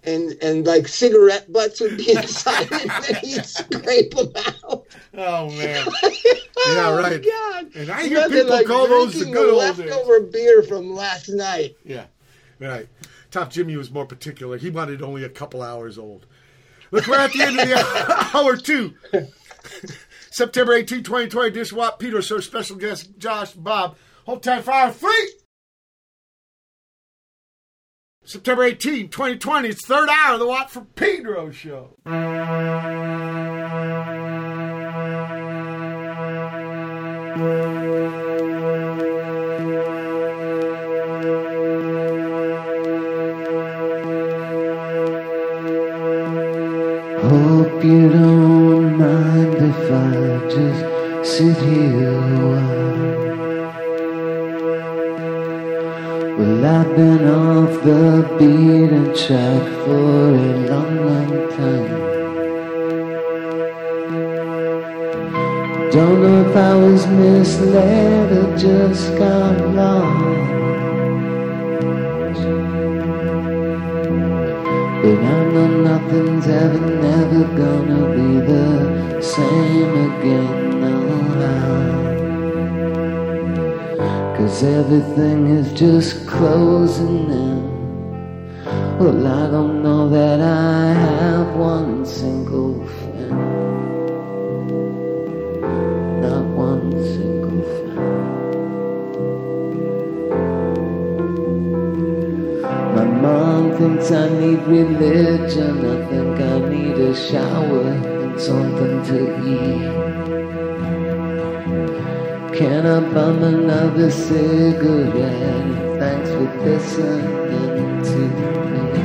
and 0.04 0.32
and 0.42 0.66
like 0.66 0.88
cigarette 0.88 1.52
butts 1.52 1.80
would 1.80 1.96
be 1.96 2.10
inside, 2.16 2.70
and 2.72 2.90
then 3.04 3.14
he'd 3.22 3.44
scrape 3.46 4.14
them 4.14 4.32
out. 4.36 4.86
Oh 5.14 5.50
man. 5.50 5.86
oh 6.02 6.12
Yeah, 6.68 6.90
my 6.90 6.98
right. 6.98 7.24
God. 7.24 7.74
And 7.74 7.90
I 7.90 8.02
hear 8.06 8.18
Nothing 8.20 8.32
people 8.38 8.50
like 8.50 8.66
call 8.66 8.86
those 8.86 9.18
the 9.18 9.24
good 9.26 9.50
old 9.54 9.76
days. 9.76 9.78
leftover 9.90 10.20
beer 10.20 10.62
from 10.62 10.94
last 10.94 11.28
night. 11.28 11.76
Yeah, 11.84 12.04
right. 12.60 12.88
Top 13.30 13.50
Jimmy 13.50 13.76
was 13.76 13.90
more 13.90 14.06
particular. 14.06 14.56
He 14.58 14.70
wanted 14.70 15.02
only 15.02 15.24
a 15.24 15.28
couple 15.28 15.62
hours 15.62 15.98
old. 15.98 16.26
Look, 16.92 17.06
we're 17.08 17.18
at 17.18 17.32
the 17.32 17.42
end 17.42 17.58
of 17.58 17.68
the 17.68 18.28
hour 18.34 18.56
two. 18.56 18.94
September 20.30 20.74
18, 20.74 21.02
2020, 21.02 21.50
Dish 21.50 21.72
Watt, 21.72 21.98
Peter, 21.98 22.22
Sir, 22.22 22.40
special 22.40 22.76
guest 22.76 23.10
Josh, 23.18 23.52
Bob. 23.52 23.96
Whole 24.24 24.38
time 24.38 24.62
fire 24.62 24.92
free. 24.92 25.32
September 28.28 28.64
18, 28.64 29.08
2020, 29.08 29.68
it's 29.68 29.86
third 29.86 30.08
hour 30.08 30.34
of 30.34 30.40
the 30.40 30.48
Watt 30.48 30.68
for 30.68 30.80
Pedro 30.96 31.52
show. 31.52 31.90
Hope 47.22 47.84
you 47.84 48.08
don't 48.10 48.98
mind 48.98 49.54
if 49.54 49.92
I 49.92 50.48
just 50.50 51.32
sit 51.32 51.56
here 51.58 52.15
I've 56.66 56.96
been 56.96 57.28
off 57.28 57.80
the 57.84 58.26
beaten 58.40 59.14
track 59.14 59.62
for 59.84 60.34
a 60.34 60.50
long, 60.68 60.96
long 61.06 61.30
time. 61.54 61.90
Don't 65.92 66.22
know 66.22 66.50
if 66.50 66.56
I 66.56 66.74
was 66.74 67.06
misled 67.06 68.32
or 68.32 68.58
just 68.58 69.16
got 69.16 69.60
lost. 69.78 70.24
But 75.02 75.18
I 75.22 75.44
know 75.52 75.68
nothing's 75.90 76.48
ever, 76.48 76.80
never 76.80 77.44
gonna 77.62 78.02
be 78.16 78.40
the 78.44 79.22
same 79.22 79.94
again, 80.10 80.65
Cause 84.46 84.62
everything 84.62 85.48
is 85.48 85.72
just 85.72 86.24
closing 86.28 87.28
in. 87.28 88.64
Well, 88.96 89.26
I 89.26 89.50
don't 89.50 89.82
know 89.82 90.08
that 90.08 90.40
I 90.40 90.92
have 90.92 91.56
one 91.56 92.06
single 92.06 92.86
friend. 92.86 93.30
Not 96.22 96.44
one 96.44 96.92
single 96.92 97.60
friend. 97.74 98.06
My 102.94 103.04
mom 103.04 103.76
thinks 103.78 104.12
I 104.12 104.28
need 104.28 104.60
religion. 104.60 105.84
I 105.90 106.06
think 106.08 106.40
I 106.40 106.58
need 106.68 106.96
a 106.98 107.16
shower 107.16 107.88
and 107.88 108.40
something 108.40 109.02
to 109.06 109.18
eat. 109.44 110.05
Can 112.56 112.86
I 112.86 113.00
bum 113.12 113.42
another 113.42 114.10
cigarette? 114.10 116.00
Thanks 116.00 116.30
for 116.30 116.48
listening 116.64 118.02
to 118.02 118.18
me. 118.72 119.02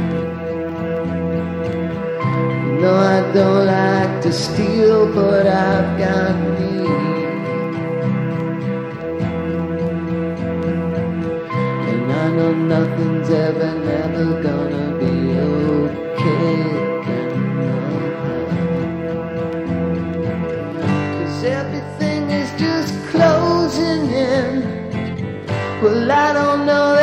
No, 2.80 2.96
I 2.96 3.30
don't 3.34 3.66
like 3.66 4.22
to 4.22 4.32
steal, 4.32 5.14
but 5.14 5.48
I've 5.48 6.00
got 6.00 6.40
need. 6.60 6.88
And 11.90 12.10
I 12.10 12.32
know 12.32 12.54
nothing's 12.54 13.30
ever, 13.30 13.74
never 13.84 14.42
gonna 14.42 14.98
be 14.98 15.38
okay 15.38 16.91
Well, 25.82 26.12
I 26.12 26.34
don't 26.34 26.68
know 26.68 27.01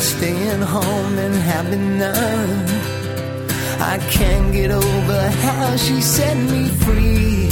staying 0.00 0.60
home 0.60 1.18
and 1.18 1.34
having 1.34 1.98
none. 1.98 2.50
I 3.80 3.98
can't 4.10 4.52
get 4.52 4.70
over 4.70 5.20
how 5.44 5.76
she 5.76 6.00
set 6.00 6.36
me 6.36 6.68
free. 6.84 7.48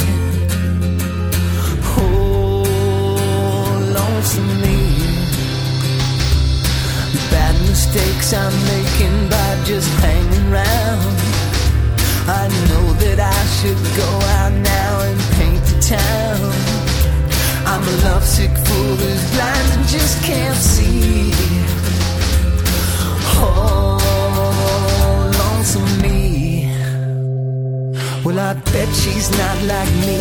Oh, 1.97 2.61
lonesome 3.97 4.61
me. 4.61 4.79
Bad 7.31 7.55
mistakes 7.67 8.33
I'm 8.33 8.55
making 8.73 9.29
by 9.29 9.51
just 9.65 9.89
hanging 10.05 10.45
around. 10.51 11.15
I 12.27 12.47
know 12.69 12.85
that 13.03 13.19
I 13.19 13.41
should 13.57 13.81
go 14.01 14.09
out 14.39 14.53
now 14.53 14.91
and 15.07 15.19
paint 15.37 15.63
the 15.71 15.79
town. 15.97 16.85
I'm 17.65 17.81
a 17.81 17.95
lovesick 18.07 18.51
fool 18.65 18.95
who's 19.01 19.23
blind 19.33 19.67
and 19.73 19.87
just 19.87 20.23
can't 20.23 20.55
see. 20.55 21.84
Oh, 23.47 25.31
lonesome 25.39 26.01
me. 26.01 26.71
Well, 28.23 28.39
I 28.39 28.53
bet 28.73 28.89
she's 29.01 29.29
not 29.41 29.57
like 29.71 29.93
me. 30.05 30.19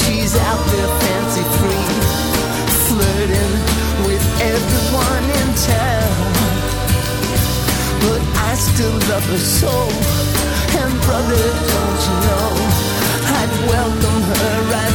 She's 0.00 0.32
out 0.48 0.64
there 0.72 0.90
fancy 1.02 1.44
free, 1.58 1.88
flirting 2.86 3.54
with 4.06 4.24
everyone 4.54 5.24
in 5.40 5.48
town. 5.74 6.16
But 8.04 8.22
I 8.48 8.54
still 8.54 8.96
love 9.10 9.26
her 9.32 9.42
so. 9.58 9.74
And 10.80 10.92
brother, 11.06 11.44
don't 11.72 12.00
you 12.06 12.16
know, 12.26 12.48
I'd 13.38 13.52
welcome 13.72 14.22
her 14.30 14.54
right 14.72 14.85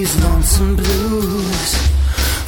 these 0.00 0.24
lonesome 0.24 0.76
blues. 0.76 1.74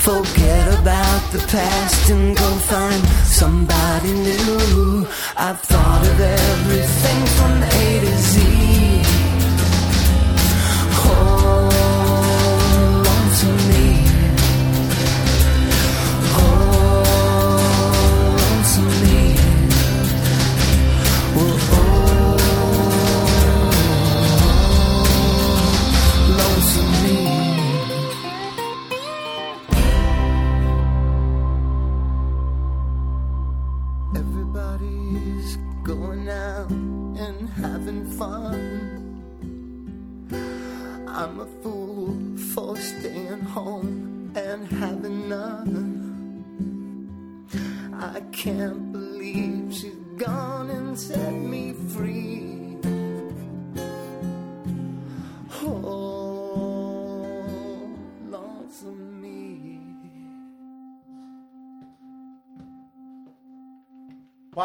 Forget 0.09 0.67
about 0.81 1.23
the 1.33 1.39
past 1.49 2.11
and 2.11 2.35
go 2.35 2.51
find 2.73 3.03
somebody 3.27 4.13
new. 4.13 5.07
I've 5.37 5.61
thought 5.61 6.03
of 6.13 6.19
everything 6.19 7.21
from 7.37 7.63
A 7.63 8.01
to 8.05 8.17
Z. 8.31 8.72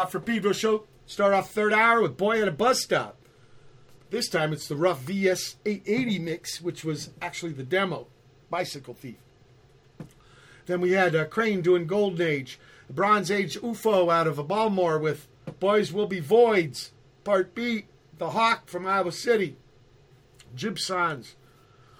Watt 0.08 0.12
from 0.12 0.22
Pedro 0.22 0.52
show. 0.52 0.84
Start 1.04 1.34
off 1.34 1.50
third 1.50 1.74
hour 1.74 2.00
with 2.00 2.16
Boy 2.16 2.40
at 2.40 2.48
a 2.48 2.50
Bus 2.50 2.80
Stop. 2.80 3.18
This 4.08 4.30
time 4.30 4.54
it's 4.54 4.66
the 4.66 4.74
rough 4.74 5.02
VS 5.02 5.56
880 5.66 6.18
mix, 6.18 6.62
which 6.62 6.82
was 6.82 7.10
actually 7.20 7.52
the 7.52 7.62
demo. 7.62 8.06
Bicycle 8.48 8.94
Thief. 8.94 9.18
Then 10.64 10.80
we 10.80 10.92
had 10.92 11.14
uh, 11.14 11.26
Crane 11.26 11.60
doing 11.60 11.86
Golden 11.86 12.26
Age. 12.26 12.58
Bronze 12.88 13.30
Age 13.30 13.60
UFO 13.60 14.10
out 14.10 14.26
of 14.26 14.48
Baltimore 14.48 14.98
with 14.98 15.28
Boys 15.60 15.92
Will 15.92 16.06
Be 16.06 16.22
Voids. 16.22 16.92
Part 17.22 17.54
B. 17.54 17.84
The 18.16 18.30
Hawk 18.30 18.66
from 18.66 18.86
Iowa 18.86 19.12
City. 19.12 19.58
Jibsans. 20.56 21.34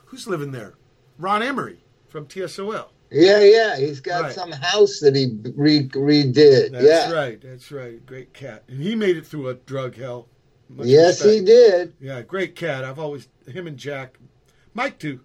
Who's 0.07 0.27
living 0.27 0.53
there? 0.53 0.73
Ron 1.19 1.43
Emory 1.43 1.81
from 2.09 2.25
TSOL. 2.25 2.89
Yeah, 3.11 3.41
yeah. 3.41 3.77
He's 3.78 4.01
got 4.01 4.23
Right. 4.23 4.33
some 4.35 4.53
house 4.53 5.01
that 5.01 5.17
he 5.17 5.39
re- 5.57 5.89
redid. 5.89 6.73
That's 6.73 6.85
yeah. 6.85 7.12
right. 7.12 7.41
That's 7.41 7.70
right. 7.73 8.05
Great 8.05 8.35
cat. 8.35 8.65
And 8.69 8.83
he 8.83 8.95
made 8.95 9.17
it 9.17 9.27
through 9.27 9.49
a 9.49 9.55
drug 9.55 9.97
hell. 9.97 10.28
Much 10.69 10.87
Yes, 10.87 11.23
he 11.23 11.41
did. 11.41 11.95
Yeah, 12.01 12.20
great 12.23 12.55
cat. 12.55 12.85
I've 12.85 12.99
always 12.99 13.28
him 13.47 13.67
and 13.67 13.78
Jack, 13.78 14.19
Mike 14.75 14.99
too. 14.99 15.20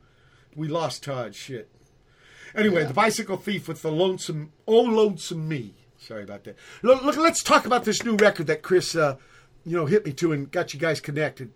We 0.56 0.68
lost 0.70 1.04
Todd. 1.04 1.36
Shit. 1.36 1.70
Anyway, 2.56 2.86
the 2.86 2.94
bicycle 2.94 3.36
thief 3.36 3.68
with 3.68 3.82
the 3.82 3.92
lonesome, 3.92 4.54
oh 4.68 4.80
lonesome 4.82 5.48
me. 5.48 5.74
Sorry 5.98 6.24
about 6.24 6.44
that. 6.46 6.56
Look, 6.82 7.04
look 7.04 7.18
let's 7.18 7.44
talk 7.44 7.66
about 7.66 7.84
this 7.84 8.04
new 8.04 8.16
record 8.16 8.48
that 8.48 8.62
Chris, 8.62 8.96
uh, 8.96 9.18
you 9.66 9.76
know, 9.76 9.86
hit 9.86 10.06
me 10.06 10.14
to 10.14 10.32
and 10.32 10.50
got 10.52 10.74
you 10.74 10.80
guys 10.80 11.02
connected. 11.02 11.52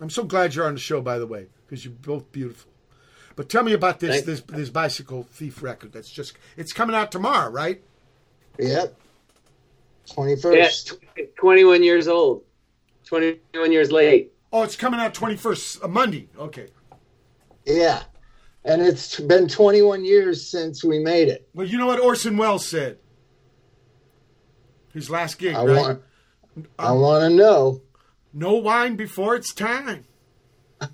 I'm 0.00 0.10
so 0.10 0.24
glad 0.24 0.54
you're 0.54 0.66
on 0.66 0.74
the 0.74 0.80
show, 0.80 1.00
by 1.00 1.18
the 1.18 1.26
way, 1.26 1.46
because 1.66 1.84
you're 1.84 1.94
both 1.94 2.30
beautiful. 2.32 2.70
But 3.36 3.48
tell 3.48 3.62
me 3.62 3.72
about 3.72 4.00
this 4.00 4.22
Thanks. 4.22 4.26
this 4.26 4.40
this 4.42 4.70
bicycle 4.70 5.26
thief 5.30 5.62
record. 5.62 5.92
That's 5.92 6.10
just 6.10 6.36
it's 6.56 6.72
coming 6.72 6.94
out 6.94 7.10
tomorrow, 7.10 7.50
right? 7.50 7.82
Yep. 8.58 8.94
Twenty 10.12 10.36
Yeah, 10.44 10.68
21 11.36 11.82
years 11.82 12.08
old. 12.08 12.42
21 13.06 13.72
years 13.72 13.90
late. 13.90 14.32
Oh, 14.52 14.62
it's 14.62 14.76
coming 14.76 15.00
out 15.00 15.14
21st, 15.14 15.84
uh, 15.84 15.88
Monday. 15.88 16.28
Okay. 16.38 16.68
Yeah. 17.64 18.02
And 18.64 18.80
it's 18.80 19.18
been 19.18 19.48
21 19.48 20.04
years 20.04 20.46
since 20.48 20.84
we 20.84 20.98
made 20.98 21.28
it. 21.28 21.48
Well, 21.54 21.66
you 21.66 21.76
know 21.76 21.86
what 21.86 22.00
Orson 22.00 22.36
Welles 22.36 22.68
said? 22.68 22.98
His 24.92 25.10
last 25.10 25.38
gig, 25.38 25.54
I 25.54 25.64
right? 25.64 25.76
want. 25.76 26.02
I 26.78 26.92
want 26.92 27.22
to 27.24 27.30
know. 27.30 27.82
No 28.32 28.54
wine 28.54 28.96
before 28.96 29.34
it's 29.34 29.52
time. 29.52 30.04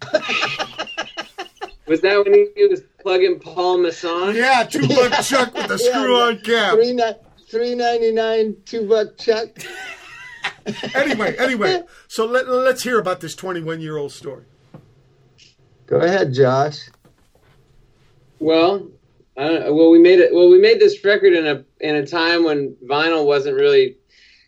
Was 1.91 2.03
that 2.03 2.25
when 2.25 2.47
he 2.55 2.67
was 2.69 2.83
plugging 3.01 3.41
Paul 3.41 3.79
Masson? 3.79 4.37
Yeah, 4.37 4.63
two 4.63 4.87
buck 4.87 5.25
chuck 5.25 5.53
with 5.53 5.73
a 5.73 5.79
screw 5.79 6.21
on 6.21 6.39
cap. 6.39 6.75
Three 6.75 6.93
ni- 6.93 7.13
three 7.51 7.75
ninety 7.75 8.13
nine, 8.13 8.55
two 8.65 8.89
buck 8.89 9.19
chuck. 9.19 9.49
Anyway, 10.95 11.35
anyway, 11.39 11.83
so 12.07 12.25
let, 12.27 12.49
let's 12.49 12.83
hear 12.83 12.99
about 12.99 13.21
this 13.21 13.35
21 13.35 13.81
year 13.81 13.97
old 13.97 14.13
story. 14.13 14.45
Go 15.87 15.97
ahead, 15.99 16.33
Josh. 16.33 16.89
Well, 18.39 18.89
I 19.37 19.49
don't, 19.49 19.75
well, 19.75 19.91
we 19.91 19.99
made 19.99 20.19
it. 20.21 20.33
Well, 20.35 20.49
we 20.49 20.61
made 20.61 20.79
this 20.79 21.03
record 21.05 21.33
in 21.33 21.47
a 21.47 21.65
in 21.81 21.97
a 21.97 22.07
time 22.07 22.45
when 22.45 22.77
vinyl 22.87 23.27
wasn't 23.27 23.57
really 23.57 23.97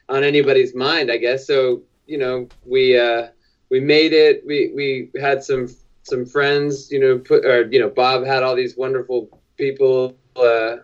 on 0.08 0.22
anybody's 0.22 0.74
mind, 0.74 1.10
I 1.10 1.16
guess. 1.16 1.46
So 1.46 1.82
you 2.06 2.18
know, 2.18 2.48
we 2.64 2.98
uh, 2.98 3.28
we 3.70 3.80
made 3.80 4.12
it. 4.12 4.44
We 4.46 4.70
we 4.74 5.20
had 5.20 5.42
some 5.42 5.68
some 6.02 6.26
friends, 6.26 6.90
you 6.90 7.00
know, 7.00 7.18
put 7.18 7.44
or 7.44 7.68
you 7.70 7.78
know, 7.78 7.89
Bob 7.89 8.24
had 8.24 8.42
all 8.42 8.56
these 8.56 8.76
wonderful 8.76 9.40
people 9.56 10.16
uh, 10.36 10.76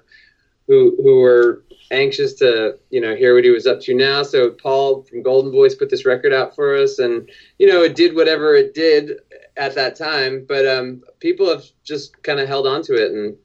who 0.66 0.97
who 1.02 1.20
were 1.20 1.64
anxious 1.90 2.34
to 2.34 2.78
you 2.90 3.00
know 3.00 3.16
hear 3.16 3.34
what 3.34 3.44
he 3.44 3.50
was 3.50 3.66
up 3.66 3.80
to 3.80 3.94
now. 3.94 4.22
So 4.22 4.50
Paul 4.50 5.02
from 5.02 5.22
Golden 5.22 5.50
Voice 5.50 5.74
put 5.74 5.90
this 5.90 6.05
record 6.05 6.32
out 6.32 6.55
for 6.55 6.76
us, 6.76 6.98
and 6.98 7.28
you 7.58 7.66
know, 7.66 7.82
it 7.82 7.97
did 7.97 8.14
whatever 8.14 8.55
it 8.55 8.74
did 8.74 9.18
at 9.56 9.74
that 9.74 9.97
time. 9.97 10.44
But 10.48 10.66
um, 10.66 11.02
people 11.20 11.48
have 11.48 11.64
just 11.84 12.22
kind 12.22 12.40
of 12.40 12.48
held 12.48 12.66
on 12.66 12.82
to 12.84 12.94
it 12.94 13.12
and 13.12 13.36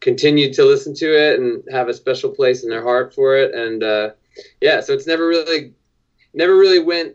continued 0.00 0.54
to 0.54 0.64
listen 0.64 0.94
to 0.94 1.06
it 1.06 1.38
and 1.38 1.62
have 1.70 1.88
a 1.88 1.94
special 1.94 2.30
place 2.30 2.62
in 2.62 2.70
their 2.70 2.82
heart 2.82 3.14
for 3.14 3.36
it. 3.36 3.54
And 3.54 3.82
uh, 3.82 4.10
yeah, 4.60 4.80
so 4.80 4.92
it's 4.92 5.06
never 5.06 5.26
really, 5.26 5.72
never 6.34 6.56
really 6.56 6.78
went 6.78 7.14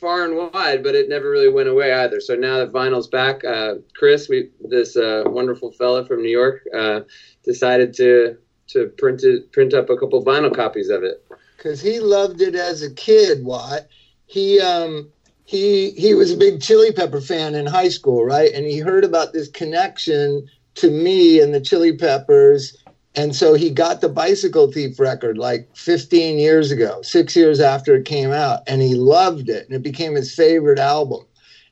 far 0.00 0.24
and 0.24 0.36
wide, 0.36 0.82
but 0.82 0.94
it 0.94 1.08
never 1.08 1.30
really 1.30 1.48
went 1.48 1.68
away 1.68 1.92
either. 1.92 2.20
So 2.20 2.34
now 2.34 2.58
that 2.58 2.72
vinyl's 2.72 3.08
back, 3.08 3.44
uh, 3.44 3.74
Chris, 3.94 4.28
we 4.28 4.50
this 4.60 4.96
uh, 4.96 5.24
wonderful 5.26 5.70
fella 5.72 6.06
from 6.06 6.22
New 6.22 6.30
York, 6.30 6.62
uh, 6.74 7.00
decided 7.44 7.94
to 7.94 8.36
to 8.68 8.88
print 8.98 9.22
it, 9.24 9.52
print 9.52 9.74
up 9.74 9.90
a 9.90 9.96
couple 9.96 10.24
vinyl 10.24 10.54
copies 10.54 10.90
of 10.90 11.02
it. 11.02 11.24
because 11.56 11.80
he 11.80 12.00
loved 12.00 12.40
it 12.40 12.54
as 12.54 12.82
a 12.82 12.90
kid. 12.94 13.44
Watt. 13.44 13.86
He 14.26 14.60
um 14.60 15.10
he 15.44 15.90
he 15.90 16.14
was 16.14 16.30
a 16.32 16.36
big 16.36 16.62
Chili 16.62 16.92
Pepper 16.92 17.20
fan 17.20 17.54
in 17.54 17.66
high 17.66 17.88
school, 17.88 18.24
right? 18.24 18.52
And 18.52 18.64
he 18.64 18.78
heard 18.78 19.04
about 19.04 19.32
this 19.32 19.48
connection 19.48 20.48
to 20.76 20.90
me 20.90 21.40
and 21.40 21.52
the 21.52 21.60
Chili 21.60 21.96
Peppers, 21.96 22.76
and 23.16 23.34
so 23.34 23.54
he 23.54 23.70
got 23.70 24.00
the 24.00 24.08
Bicycle 24.08 24.70
Thief 24.70 25.00
record 25.00 25.36
like 25.36 25.68
15 25.74 26.38
years 26.38 26.70
ago, 26.70 27.02
six 27.02 27.34
years 27.34 27.58
after 27.58 27.96
it 27.96 28.04
came 28.04 28.30
out, 28.30 28.60
and 28.68 28.80
he 28.80 28.94
loved 28.94 29.48
it, 29.48 29.66
and 29.66 29.74
it 29.74 29.82
became 29.82 30.14
his 30.14 30.32
favorite 30.32 30.78
album. 30.78 31.26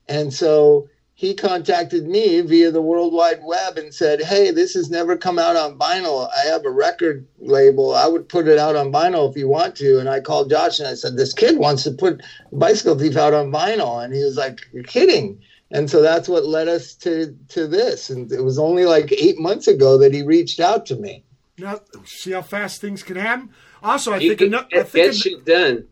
And 0.08 0.34
so 0.34 0.89
he 1.15 1.34
contacted 1.34 2.08
me 2.08 2.41
via 2.41 2.70
the 2.70 2.83
World 2.83 3.12
Wide 3.12 3.41
Web 3.44 3.76
and 3.76 3.94
said, 3.94 4.23
Hey, 4.23 4.50
this 4.50 4.75
has 4.75 4.91
never 4.91 5.17
come 5.17 5.39
out 5.39 5.57
on 5.57 5.78
vinyl. 5.78 6.28
I 6.33 6.47
have 6.47 6.65
a 6.65 6.70
record 6.70 7.26
label. 7.39 7.94
I 7.94 8.07
would 8.07 8.28
put 8.28 8.49
it 8.49 8.58
out 8.58 8.76
on 8.76 8.92
vinyl 8.92 9.31
if 9.31 9.36
you 9.36 9.49
want 9.49 9.76
to. 9.76 9.99
And 9.99 10.08
I 10.08 10.20
called 10.20 10.50
Josh 10.50 10.78
and 10.78 10.89
I 10.89 10.94
said, 10.94 11.17
This 11.17 11.33
kid 11.33 11.58
wants 11.58 11.83
to 11.84 11.91
put 11.91 12.23
Bicycle 12.52 12.99
Thief 12.99 13.17
out 13.17 13.34
on 13.34 13.52
vinyl. 13.52 14.02
And 14.02 14.15
he 14.15 14.23
was 14.23 14.36
like, 14.36 14.60
You're 14.73 14.84
kidding. 14.84 15.41
And 15.70 15.91
so 15.91 16.02
that's 16.02 16.28
what 16.28 16.47
led 16.47 16.68
us 16.68 16.94
to, 16.94 17.36
to 17.49 17.67
this. 17.67 18.10
And 18.10 18.31
it 18.33 18.42
was 18.42 18.58
only 18.58 18.86
like 18.86 19.12
eight 19.12 19.39
months 19.39 19.67
ago 19.68 19.99
that 19.99 20.15
he 20.15 20.23
reached 20.23 20.60
out 20.60 20.86
to 20.86 20.97
me. 20.97 21.25
Now, 21.59 21.81
see 22.05 22.33
how 22.33 22.43
fast 22.43 22.81
things 22.81 23.03
can 23.03 23.17
happen. 23.17 23.51
Also, 23.83 24.12
I 24.12 24.19
You 24.19 24.31
think 24.31 24.39
can 24.39 24.55
ano- 24.55 24.69
I 24.73 24.83
think 24.85 25.07
get 25.12 25.17
shit 25.17 25.45
done. 25.45 25.89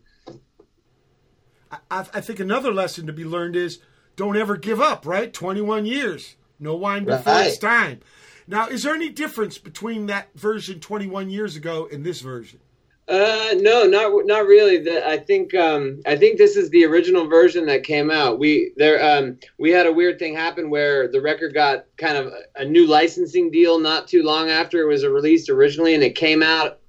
I, 1.91 2.05
I 2.13 2.21
think 2.21 2.39
another 2.39 2.71
lesson 2.73 3.05
to 3.07 3.13
be 3.13 3.25
learned 3.25 3.55
is 3.55 3.79
don't 4.15 4.37
ever 4.37 4.55
give 4.57 4.79
up. 4.79 5.05
Right, 5.05 5.33
twenty 5.33 5.61
one 5.61 5.85
years, 5.85 6.35
no 6.59 6.75
wine 6.75 7.03
before 7.05 7.33
Right. 7.33 7.47
it's 7.47 7.57
time. 7.57 7.99
Now, 8.47 8.67
is 8.67 8.83
there 8.83 8.95
any 8.95 9.09
difference 9.09 9.57
between 9.57 10.05
that 10.05 10.29
version 10.35 10.79
twenty 10.79 11.07
one 11.07 11.29
years 11.29 11.55
ago 11.57 11.87
and 11.91 12.05
this 12.05 12.21
version? 12.21 12.59
Uh, 13.07 13.55
no, 13.59 13.85
not 13.85 14.25
not 14.25 14.45
really. 14.45 14.79
The, 14.79 15.07
I 15.07 15.17
think 15.17 15.55
um, 15.55 16.01
I 16.05 16.17
think 16.17 16.37
this 16.37 16.57
is 16.57 16.69
the 16.71 16.83
original 16.83 17.25
version 17.27 17.65
that 17.67 17.83
came 17.83 18.11
out. 18.11 18.37
We 18.37 18.73
there 18.75 19.01
um, 19.01 19.39
we 19.57 19.71
had 19.71 19.85
a 19.85 19.93
weird 19.93 20.19
thing 20.19 20.35
happen 20.35 20.69
where 20.69 21.07
the 21.07 21.21
record 21.21 21.53
got 21.53 21.85
kind 21.95 22.17
of 22.17 22.33
a 22.57 22.65
new 22.65 22.85
licensing 22.85 23.49
deal 23.49 23.79
not 23.79 24.09
too 24.09 24.23
long 24.23 24.49
after 24.49 24.81
it 24.81 24.87
was 24.87 25.05
released 25.05 25.49
originally, 25.49 25.95
and 25.95 26.03
it 26.03 26.15
came 26.15 26.43
out 26.43 26.79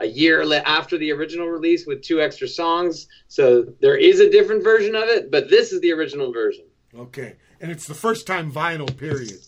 a 0.00 0.06
year 0.06 0.42
after 0.64 0.98
the 0.98 1.12
original 1.12 1.46
release 1.46 1.86
with 1.86 2.02
two 2.02 2.20
extra 2.20 2.48
songs. 2.48 3.06
So 3.28 3.64
there 3.80 3.96
is 3.96 4.18
a 4.18 4.28
different 4.28 4.64
version 4.64 4.96
of 4.96 5.04
it, 5.04 5.30
but 5.30 5.48
this 5.48 5.72
is 5.72 5.80
the 5.80 5.92
original 5.92 6.32
version. 6.32 6.64
Okay, 6.92 7.36
and 7.60 7.70
it's 7.70 7.86
the 7.86 7.94
first 7.94 8.26
time 8.26 8.50
vinyl. 8.50 8.96
Period. 8.96 9.38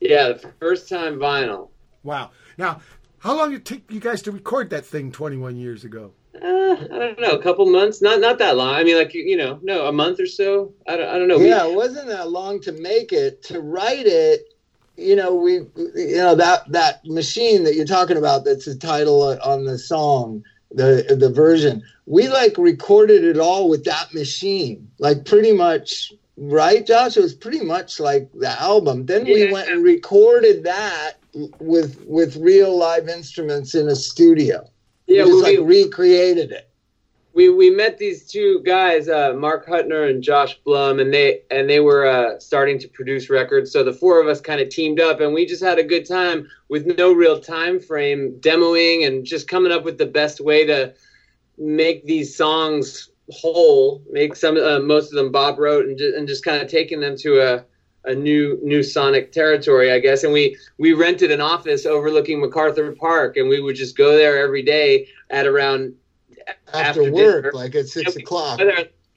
Yeah, 0.00 0.28
the 0.28 0.52
first 0.60 0.88
time 0.88 1.16
vinyl. 1.16 1.70
Wow. 2.04 2.30
Now, 2.56 2.80
how 3.20 3.36
long 3.36 3.50
did 3.50 3.60
it 3.60 3.64
take 3.64 3.90
you 3.90 4.00
guys 4.00 4.22
to 4.22 4.32
record 4.32 4.70
that 4.70 4.84
thing 4.84 5.12
twenty 5.12 5.36
one 5.36 5.56
years 5.56 5.84
ago? 5.84 6.12
Uh, 6.34 6.40
I 6.46 6.86
don't 6.98 7.20
know, 7.20 7.32
a 7.32 7.42
couple 7.42 7.66
months, 7.66 8.00
not 8.00 8.20
not 8.20 8.38
that 8.38 8.56
long. 8.56 8.74
I 8.74 8.82
mean, 8.84 8.96
like 8.96 9.14
you 9.14 9.36
know, 9.36 9.58
no, 9.62 9.86
a 9.86 9.92
month 9.92 10.20
or 10.20 10.26
so. 10.26 10.72
I 10.88 10.96
don't, 10.96 11.08
I 11.08 11.18
don't 11.18 11.28
know. 11.28 11.38
We- 11.38 11.48
Yeah, 11.48 11.66
it 11.66 11.74
wasn't 11.74 12.08
that 12.08 12.30
long 12.30 12.60
to 12.62 12.72
make 12.72 13.12
it. 13.12 13.42
To 13.44 13.60
write 13.60 14.06
it, 14.06 14.54
you 14.96 15.16
know, 15.16 15.34
we, 15.34 15.52
you 15.54 16.16
know, 16.16 16.34
that 16.34 16.70
that 16.72 17.04
machine 17.04 17.64
that 17.64 17.74
you're 17.74 17.84
talking 17.86 18.16
about. 18.16 18.44
That's 18.44 18.64
the 18.64 18.74
title 18.74 19.38
on 19.42 19.64
the 19.64 19.78
song, 19.78 20.42
the 20.70 21.16
the 21.18 21.30
version. 21.30 21.82
We 22.06 22.28
like 22.28 22.56
recorded 22.58 23.22
it 23.24 23.38
all 23.38 23.68
with 23.68 23.84
that 23.84 24.14
machine, 24.14 24.90
like 24.98 25.24
pretty 25.24 25.52
much. 25.52 26.12
Right, 26.42 26.86
Josh? 26.86 27.18
It 27.18 27.22
was 27.22 27.34
pretty 27.34 27.60
much 27.62 28.00
like 28.00 28.30
the 28.32 28.48
album. 28.62 29.04
Then 29.04 29.24
we 29.24 29.52
went 29.52 29.68
and 29.68 29.84
recorded 29.84 30.64
that 30.64 31.16
with 31.58 32.02
with 32.06 32.36
real 32.36 32.76
live 32.76 33.08
instruments 33.08 33.74
in 33.74 33.88
a 33.88 33.96
studio. 33.96 34.68
yeah, 35.06 35.24
we 35.24 35.30
just 35.30 35.44
we, 35.44 35.58
like 35.58 35.68
recreated 35.68 36.50
it. 36.52 36.70
we 37.32 37.48
we 37.48 37.70
met 37.70 37.98
these 37.98 38.26
two 38.26 38.60
guys, 38.64 39.08
uh, 39.08 39.32
Mark 39.34 39.66
Hutner 39.66 40.10
and 40.10 40.22
Josh 40.22 40.54
Blum, 40.64 40.98
and 40.98 41.12
they 41.12 41.42
and 41.50 41.68
they 41.68 41.80
were 41.80 42.06
uh, 42.06 42.38
starting 42.40 42.78
to 42.80 42.88
produce 42.88 43.30
records. 43.30 43.70
So 43.70 43.84
the 43.84 43.92
four 43.92 44.20
of 44.20 44.26
us 44.26 44.40
kind 44.40 44.60
of 44.60 44.68
teamed 44.68 45.00
up, 45.00 45.20
and 45.20 45.32
we 45.32 45.46
just 45.46 45.62
had 45.62 45.78
a 45.78 45.84
good 45.84 46.06
time 46.06 46.48
with 46.68 46.86
no 46.98 47.12
real 47.12 47.40
time 47.40 47.78
frame, 47.78 48.36
demoing 48.40 49.06
and 49.06 49.24
just 49.24 49.48
coming 49.48 49.72
up 49.72 49.84
with 49.84 49.98
the 49.98 50.06
best 50.06 50.40
way 50.40 50.66
to 50.66 50.92
make 51.58 52.04
these 52.04 52.36
songs 52.36 53.10
whole. 53.30 54.02
Make 54.10 54.34
some, 54.34 54.56
uh, 54.56 54.80
most 54.80 55.12
of 55.12 55.16
them 55.16 55.30
Bob 55.30 55.58
wrote, 55.58 55.86
and 55.86 55.96
just, 55.96 56.16
and 56.16 56.26
just 56.26 56.44
kind 56.44 56.62
of 56.62 56.68
taking 56.68 57.00
them 57.00 57.16
to 57.18 57.40
a 57.40 57.64
a 58.04 58.14
new 58.14 58.58
new 58.62 58.82
sonic 58.82 59.32
territory, 59.32 59.92
I 59.92 59.98
guess. 59.98 60.24
And 60.24 60.32
we 60.32 60.56
we 60.78 60.92
rented 60.92 61.30
an 61.30 61.40
office 61.40 61.86
overlooking 61.86 62.40
MacArthur 62.40 62.92
Park, 62.92 63.36
and 63.36 63.48
we 63.48 63.60
would 63.60 63.76
just 63.76 63.96
go 63.96 64.16
there 64.16 64.42
every 64.42 64.62
day 64.62 65.08
at 65.30 65.46
around 65.46 65.94
After, 66.72 67.02
After 67.02 67.12
work, 67.12 67.44
dinner. 67.44 67.52
like 67.52 67.74
at 67.74 67.86
six 67.86 68.16
o'clock. 68.16 68.60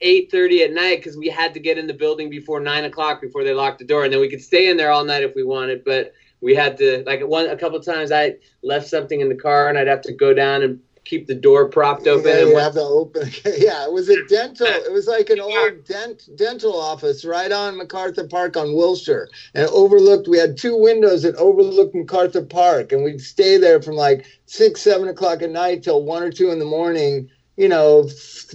eight 0.00 0.30
thirty 0.30 0.62
at 0.62 0.72
night 0.72 0.98
because 0.98 1.16
we 1.16 1.28
had 1.28 1.54
to 1.54 1.60
get 1.60 1.78
in 1.78 1.86
the 1.86 1.94
building 1.94 2.28
before 2.28 2.60
nine 2.60 2.84
o'clock 2.84 3.20
before 3.20 3.42
they 3.44 3.54
locked 3.54 3.78
the 3.78 3.86
door, 3.86 4.04
and 4.04 4.12
then 4.12 4.20
we 4.20 4.28
could 4.28 4.42
stay 4.42 4.68
in 4.68 4.76
there 4.76 4.90
all 4.90 5.04
night 5.04 5.22
if 5.22 5.34
we 5.34 5.42
wanted. 5.44 5.84
But 5.84 6.12
we 6.40 6.54
had 6.54 6.76
to 6.78 7.02
like 7.06 7.26
one 7.26 7.48
a 7.48 7.56
couple 7.56 7.80
times 7.80 8.12
I 8.12 8.36
left 8.62 8.86
something 8.88 9.20
in 9.20 9.30
the 9.30 9.34
car 9.34 9.68
and 9.68 9.78
I'd 9.78 9.86
have 9.88 10.02
to 10.02 10.12
go 10.12 10.34
down 10.34 10.62
and 10.62 10.78
keep 11.04 11.26
the 11.26 11.34
door 11.34 11.68
propped 11.68 12.06
open. 12.06 12.26
Yeah, 12.26 12.38
and 12.40 12.48
you 12.50 12.56
have 12.58 12.74
to 12.74 12.80
open. 12.80 13.30
Yeah, 13.44 13.84
it 13.84 13.92
was 13.92 14.08
a 14.08 14.16
dental. 14.26 14.66
It 14.66 14.92
was 14.92 15.06
like 15.06 15.30
an 15.30 15.40
old 15.40 15.84
dent 15.84 16.28
dental 16.36 16.78
office 16.78 17.24
right 17.24 17.50
on 17.52 17.76
MacArthur 17.76 18.26
Park 18.26 18.56
on 18.56 18.74
Wilshire, 18.74 19.28
and 19.54 19.64
it 19.64 19.70
overlooked. 19.72 20.28
We 20.28 20.38
had 20.38 20.56
two 20.56 20.76
windows 20.76 21.22
that 21.22 21.34
overlooked 21.36 21.94
MacArthur 21.94 22.42
Park, 22.42 22.92
and 22.92 23.04
we'd 23.04 23.20
stay 23.20 23.56
there 23.58 23.80
from 23.82 23.94
like 23.96 24.26
six, 24.46 24.80
seven 24.80 25.08
o'clock 25.08 25.42
at 25.42 25.50
night 25.50 25.82
till 25.82 26.02
one 26.04 26.22
or 26.22 26.30
two 26.30 26.50
in 26.50 26.58
the 26.58 26.64
morning. 26.64 27.28
You 27.56 27.68
know, 27.68 28.08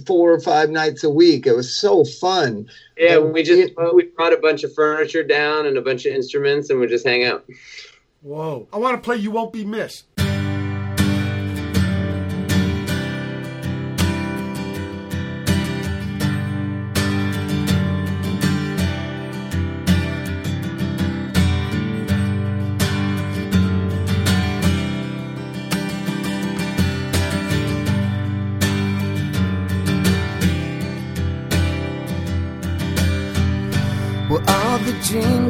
four 0.06 0.30
or 0.30 0.40
five 0.40 0.68
nights 0.68 1.02
a 1.04 1.08
week. 1.08 1.46
It 1.46 1.54
was 1.56 1.74
so 1.74 2.04
fun. 2.04 2.68
yeah, 2.98 3.14
and 3.16 3.32
we 3.32 3.42
just 3.42 3.58
it- 3.70 3.94
we 3.94 4.02
brought 4.04 4.34
a 4.34 4.36
bunch 4.36 4.62
of 4.62 4.74
furniture 4.74 5.22
down 5.22 5.64
and 5.64 5.78
a 5.78 5.80
bunch 5.80 6.04
of 6.04 6.12
instruments 6.14 6.68
and 6.68 6.78
we 6.80 6.86
just 6.86 7.06
hang 7.06 7.24
out. 7.24 7.46
Whoa. 8.22 8.68
I 8.70 8.76
want 8.76 8.96
to 8.96 9.02
play 9.02 9.16
You 9.16 9.30
Won't 9.30 9.54
Be 9.54 9.64
Missed. 9.64 10.04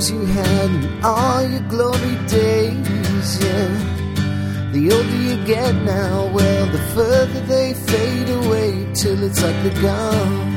Dreams 0.00 0.10
you 0.10 0.24
had 0.34 0.70
and 0.70 1.04
all 1.04 1.42
your 1.42 1.60
glory 1.68 2.16
days, 2.26 3.44
yeah. 3.44 4.72
The 4.72 4.90
older 4.92 5.16
you 5.16 5.44
get 5.44 5.74
now, 5.84 6.30
well, 6.32 6.66
the 6.66 6.78
further 6.94 7.40
they 7.40 7.74
fade 7.74 8.30
away 8.30 8.86
till 8.94 9.22
it's 9.22 9.42
like 9.42 9.56
they're 9.62 9.82
gone. 9.82 10.48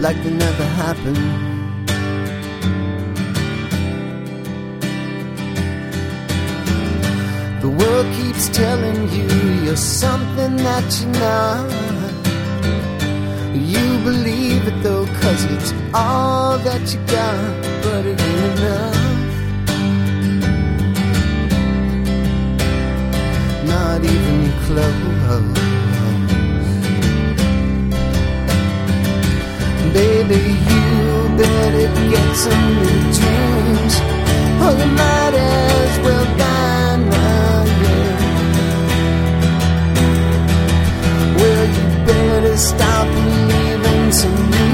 Like 0.00 0.22
they 0.22 0.30
never 0.30 0.64
happened. 0.64 1.42
The 7.62 7.70
world 7.70 8.06
keeps 8.16 8.48
telling 8.50 9.08
you 9.10 9.28
you're 9.64 9.76
something 9.76 10.56
that 10.56 11.00
you're 11.00 11.10
not. 11.12 11.84
You 13.54 13.98
believe 14.04 14.43
though, 14.84 15.06
cause 15.06 15.44
it's 15.44 15.72
all 15.94 16.58
that 16.58 16.82
you 16.92 17.00
got, 17.16 17.40
but 17.82 18.04
it 18.04 18.20
ain't 18.20 18.58
enough. 18.58 19.02
Not 23.72 24.04
even 24.04 24.40
close. 24.66 25.62
Baby, 29.94 30.40
you 30.68 30.92
better 31.40 31.86
get 32.12 32.30
some 32.44 32.64
new 32.82 33.00
dreams, 33.18 33.94
or 34.64 34.72
you 34.80 34.88
might 35.00 35.34
as 35.34 35.92
well 36.04 36.26
die 36.36 36.96
now. 37.16 37.64
Well, 41.38 41.64
you 41.76 41.84
better 42.04 42.56
stop 42.58 43.06
believing 43.16 44.12
some 44.12 44.50
new 44.50 44.73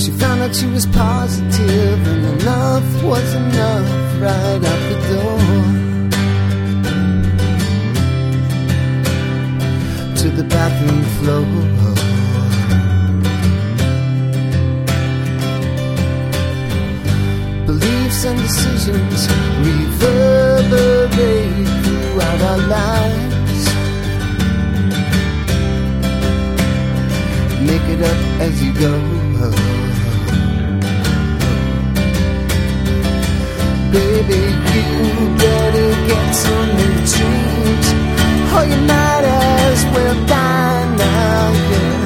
She 0.00 0.10
found 0.12 0.40
out 0.42 0.54
she 0.54 0.66
was 0.66 0.86
positive, 0.86 2.00
and 2.12 2.24
enough 2.40 3.02
was 3.02 3.34
enough 3.34 3.88
right 4.22 4.62
out 4.72 4.82
the 4.90 4.98
door. 5.10 5.40
To 10.20 10.26
the 10.30 10.44
bathroom 10.44 11.02
floor. 11.16 11.44
Beliefs 17.66 18.24
and 18.24 18.38
decisions 18.38 19.28
reverberate 19.66 21.68
throughout 21.84 22.40
our 22.50 22.60
lives. 22.78 23.62
Make 27.68 27.86
it 27.94 28.00
up 28.02 28.18
as 28.40 28.62
you 28.62 28.72
go. 28.74 28.92
Baby, 33.92 34.40
you 34.74 34.88
better 35.38 35.90
get 36.06 36.34
some 36.34 36.68
new 36.76 36.96
dreams, 37.12 37.86
or 38.54 38.64
you 38.70 38.80
might 38.92 39.24
as 39.24 39.84
well 39.92 40.16
die 40.26 40.84
now, 40.96 41.52
yeah. 41.72 42.04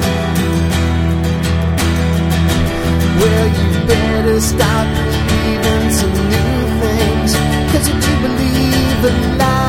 Well, 3.19 3.47
you 3.59 3.69
better 3.87 4.39
start 4.39 4.87
believing 4.95 5.87
some 5.99 6.15
new 6.33 6.55
things. 6.81 7.31
Cause 7.71 7.85
you 7.89 7.95
do 8.05 8.13
believe 8.27 9.01
in 9.11 9.17
lies, 9.37 9.65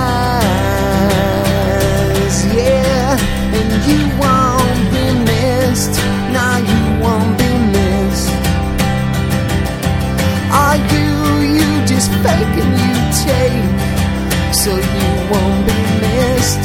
yeah. 2.55 3.19
And 3.59 3.71
you 3.89 4.01
won't 4.21 4.83
be 4.93 5.05
missed. 5.25 5.97
Now 6.33 6.57
you 6.70 6.81
won't 7.05 7.39
be 7.39 7.51
missed. 7.75 8.33
Are 10.62 10.78
you, 10.94 11.09
you 11.59 11.86
just 11.86 12.11
faking 12.25 12.73
you 12.83 12.94
take? 13.27 13.70
So 14.62 14.70
you 14.77 15.09
won't 15.31 15.67
be 15.69 15.78
missed. 16.05 16.65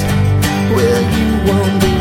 Well, 0.75 1.01
you 1.17 1.27
won't 1.47 1.81
be 1.81 1.96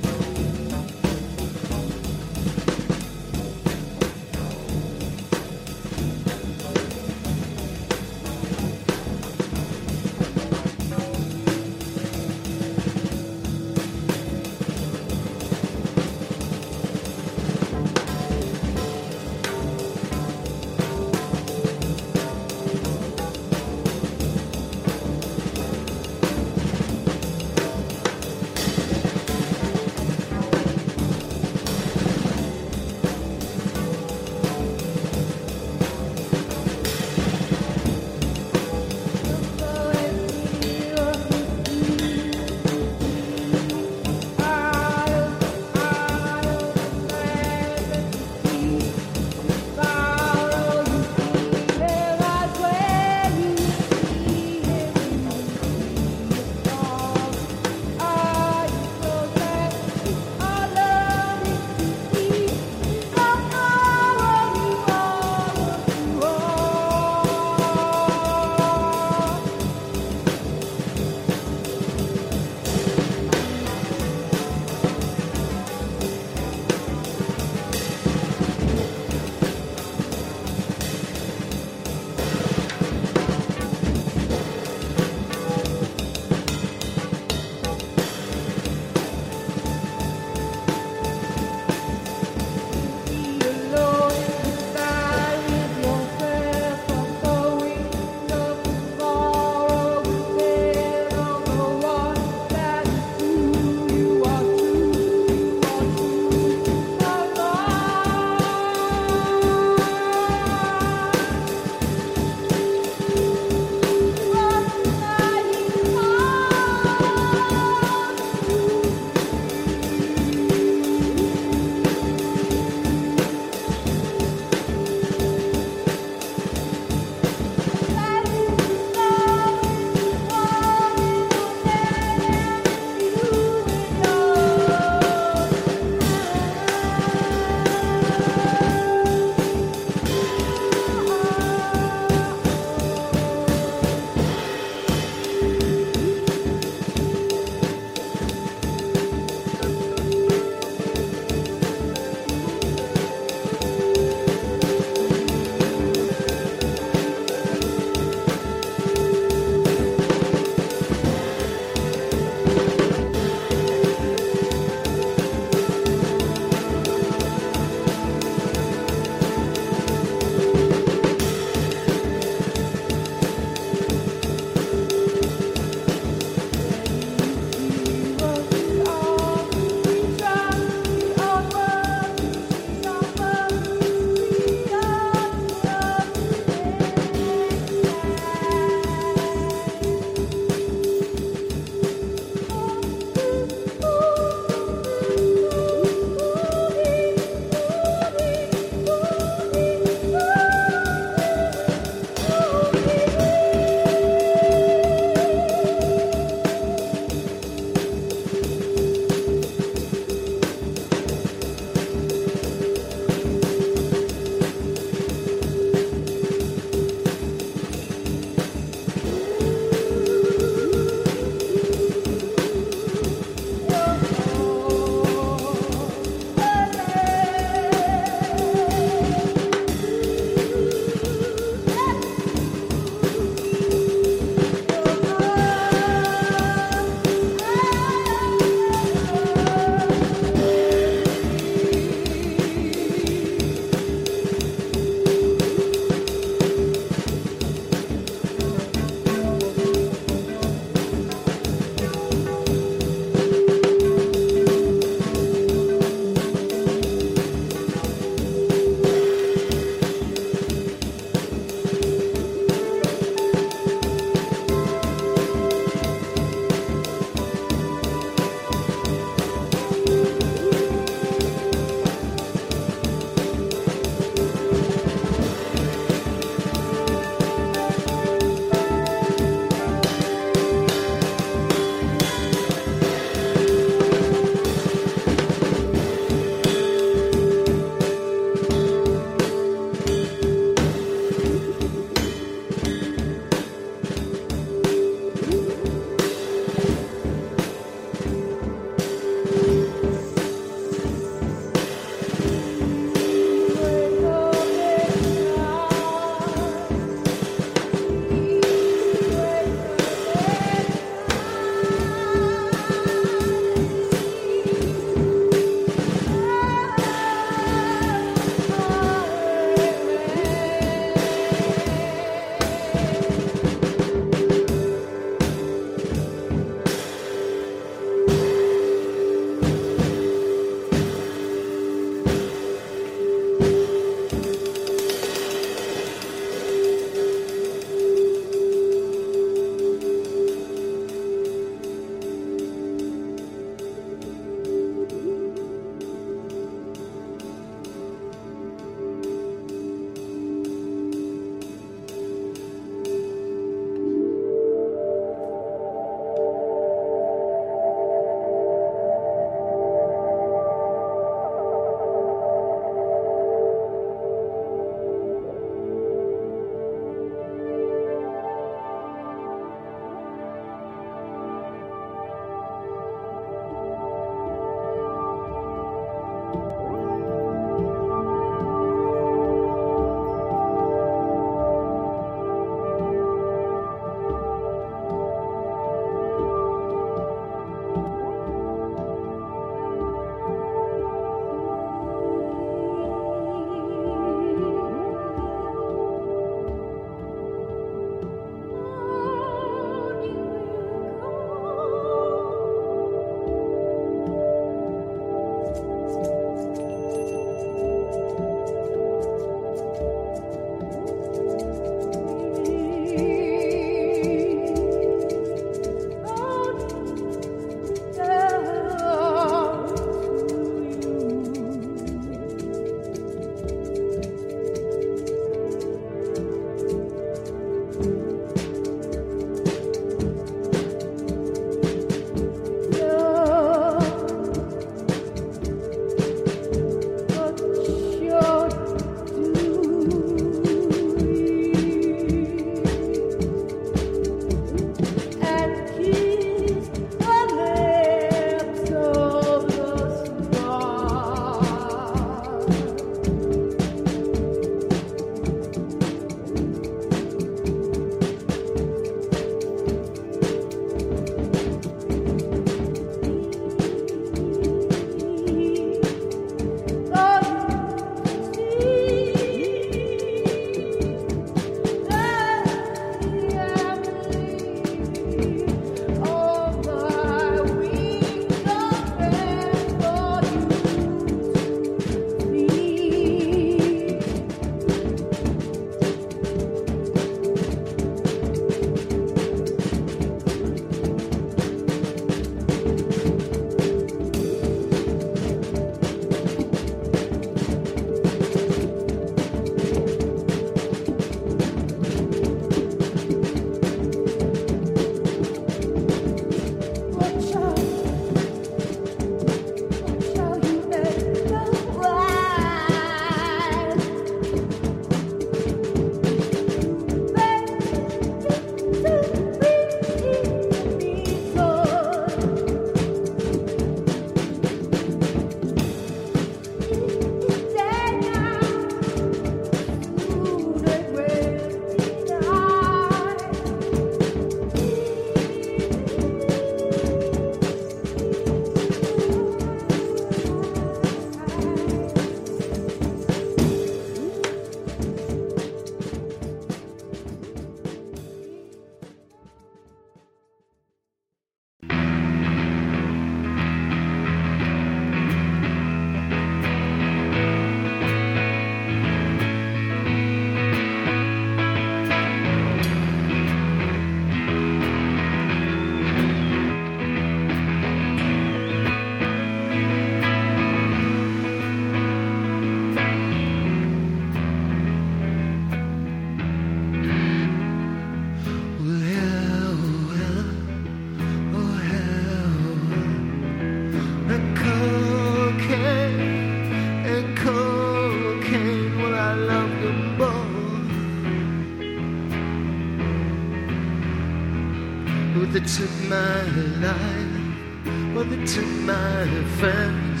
friends. 599.06 600.00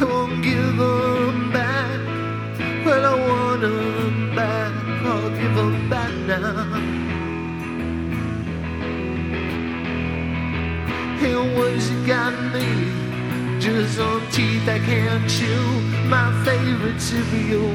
I 0.00 0.04
won't 0.04 0.42
give 0.42 0.76
them 0.76 1.52
back. 1.52 1.98
Well, 2.84 3.04
I 3.04 3.28
want 3.28 3.60
them 3.62 4.34
back. 4.36 4.72
I'll 5.04 5.30
give 5.30 5.54
them 5.54 5.90
back 5.90 6.12
now. 6.26 7.10
And 11.22 11.56
what's 11.56 11.90
it 11.90 12.06
got 12.06 12.34
me? 12.54 13.58
Just 13.60 13.98
on 13.98 14.20
teeth 14.30 14.68
I 14.68 14.78
can't 14.78 15.28
chew. 15.28 15.80
My 16.08 16.30
favorite 16.44 17.00
cereal, 17.00 17.69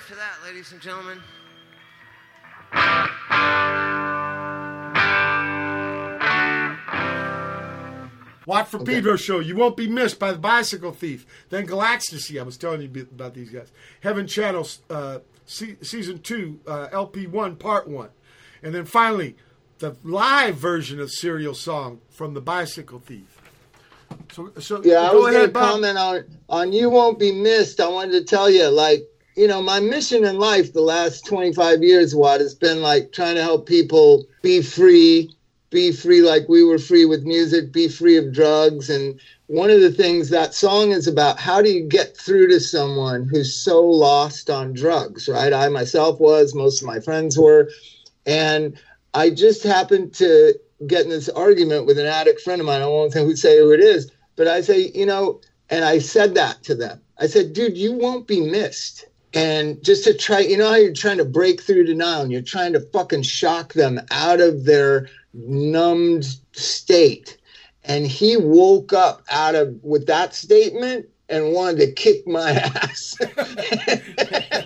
much 0.00 0.08
to 0.08 0.14
say 0.14 0.14
after 0.14 0.14
that, 0.16 0.46
ladies 0.46 0.72
and 0.72 0.80
gentlemen. 0.80 1.20
Watt 8.46 8.68
from 8.68 8.84
Pedro 8.84 9.16
show. 9.16 9.38
You 9.38 9.54
won't 9.54 9.76
be 9.76 9.86
missed 9.86 10.18
by 10.18 10.32
the 10.32 10.38
Bicycle 10.38 10.92
Thief. 10.92 11.26
Then 11.50 11.66
Galecstasy. 11.66 12.40
I 12.40 12.42
was 12.42 12.56
telling 12.56 12.82
you 12.82 13.08
about 13.14 13.34
these 13.34 13.50
guys. 13.50 13.70
Heaven 14.00 14.26
Channel 14.26 14.66
uh, 14.88 15.20
se- 15.46 15.78
season 15.82 16.20
two, 16.20 16.58
uh, 16.66 16.88
LP 16.90 17.26
one, 17.26 17.56
part 17.56 17.88
one, 17.88 18.10
and 18.62 18.74
then 18.74 18.84
finally 18.86 19.36
the 19.78 19.96
live 20.02 20.56
version 20.56 21.00
of 21.00 21.10
Cereal 21.10 21.54
Song 21.54 22.00
from 22.10 22.34
the 22.34 22.40
Bicycle 22.40 22.98
Thief. 22.98 23.40
So, 24.32 24.52
so 24.58 24.82
Yeah, 24.84 25.10
I 25.10 25.14
was 25.14 25.32
going 25.32 25.46
to 25.46 25.52
comment 25.52 25.98
on 25.98 26.24
on 26.48 26.72
you 26.72 26.90
won't 26.90 27.18
be 27.18 27.32
missed. 27.32 27.80
I 27.80 27.88
wanted 27.88 28.12
to 28.12 28.24
tell 28.24 28.50
you, 28.50 28.68
like, 28.68 29.09
you 29.40 29.46
know, 29.46 29.62
my 29.62 29.80
mission 29.80 30.22
in 30.26 30.38
life 30.38 30.74
the 30.74 30.82
last 30.82 31.24
25 31.24 31.82
years, 31.82 32.14
what 32.14 32.42
has 32.42 32.54
been 32.54 32.82
like 32.82 33.10
trying 33.10 33.36
to 33.36 33.42
help 33.42 33.64
people 33.64 34.26
be 34.42 34.60
free, 34.60 35.30
be 35.70 35.92
free 35.92 36.20
like 36.20 36.46
we 36.46 36.62
were 36.62 36.78
free 36.78 37.06
with 37.06 37.22
music, 37.22 37.72
be 37.72 37.88
free 37.88 38.18
of 38.18 38.34
drugs. 38.34 38.90
And 38.90 39.18
one 39.46 39.70
of 39.70 39.80
the 39.80 39.90
things 39.90 40.28
that 40.28 40.52
song 40.52 40.90
is 40.90 41.06
about, 41.06 41.40
how 41.40 41.62
do 41.62 41.70
you 41.70 41.88
get 41.88 42.14
through 42.18 42.48
to 42.48 42.60
someone 42.60 43.26
who's 43.30 43.50
so 43.50 43.82
lost 43.82 44.50
on 44.50 44.74
drugs, 44.74 45.26
right? 45.26 45.54
I 45.54 45.70
myself 45.70 46.20
was, 46.20 46.54
most 46.54 46.82
of 46.82 46.86
my 46.86 47.00
friends 47.00 47.38
were. 47.38 47.70
And 48.26 48.78
I 49.14 49.30
just 49.30 49.62
happened 49.62 50.12
to 50.16 50.52
get 50.86 51.04
in 51.04 51.08
this 51.08 51.30
argument 51.30 51.86
with 51.86 51.98
an 51.98 52.04
addict 52.04 52.42
friend 52.42 52.60
of 52.60 52.66
mine. 52.66 52.82
I 52.82 52.86
won't 52.88 53.14
say 53.14 53.24
who 53.24 53.34
say 53.34 53.58
who 53.58 53.72
it 53.72 53.80
is, 53.80 54.12
but 54.36 54.48
I 54.48 54.60
say, 54.60 54.90
you 54.94 55.06
know, 55.06 55.40
and 55.70 55.82
I 55.82 55.98
said 55.98 56.34
that 56.34 56.62
to 56.64 56.74
them. 56.74 57.00
I 57.18 57.26
said, 57.26 57.54
dude, 57.54 57.78
you 57.78 57.92
won't 57.92 58.26
be 58.26 58.40
missed. 58.40 59.06
And 59.32 59.82
just 59.84 60.04
to 60.04 60.14
try, 60.14 60.40
you 60.40 60.56
know 60.56 60.68
how 60.68 60.76
you're 60.76 60.92
trying 60.92 61.18
to 61.18 61.24
break 61.24 61.62
through 61.62 61.84
denial 61.84 62.22
and 62.22 62.32
you're 62.32 62.42
trying 62.42 62.72
to 62.72 62.80
fucking 62.80 63.22
shock 63.22 63.74
them 63.74 64.00
out 64.10 64.40
of 64.40 64.64
their 64.64 65.08
numbed 65.32 66.26
state. 66.52 67.38
And 67.84 68.06
he 68.06 68.36
woke 68.36 68.92
up 68.92 69.22
out 69.30 69.54
of 69.54 69.78
with 69.82 70.06
that 70.06 70.34
statement 70.34 71.06
and 71.30 71.52
wanted 71.52 71.78
to 71.80 71.92
kick 71.92 72.26
my 72.26 72.50
ass. 72.52 73.16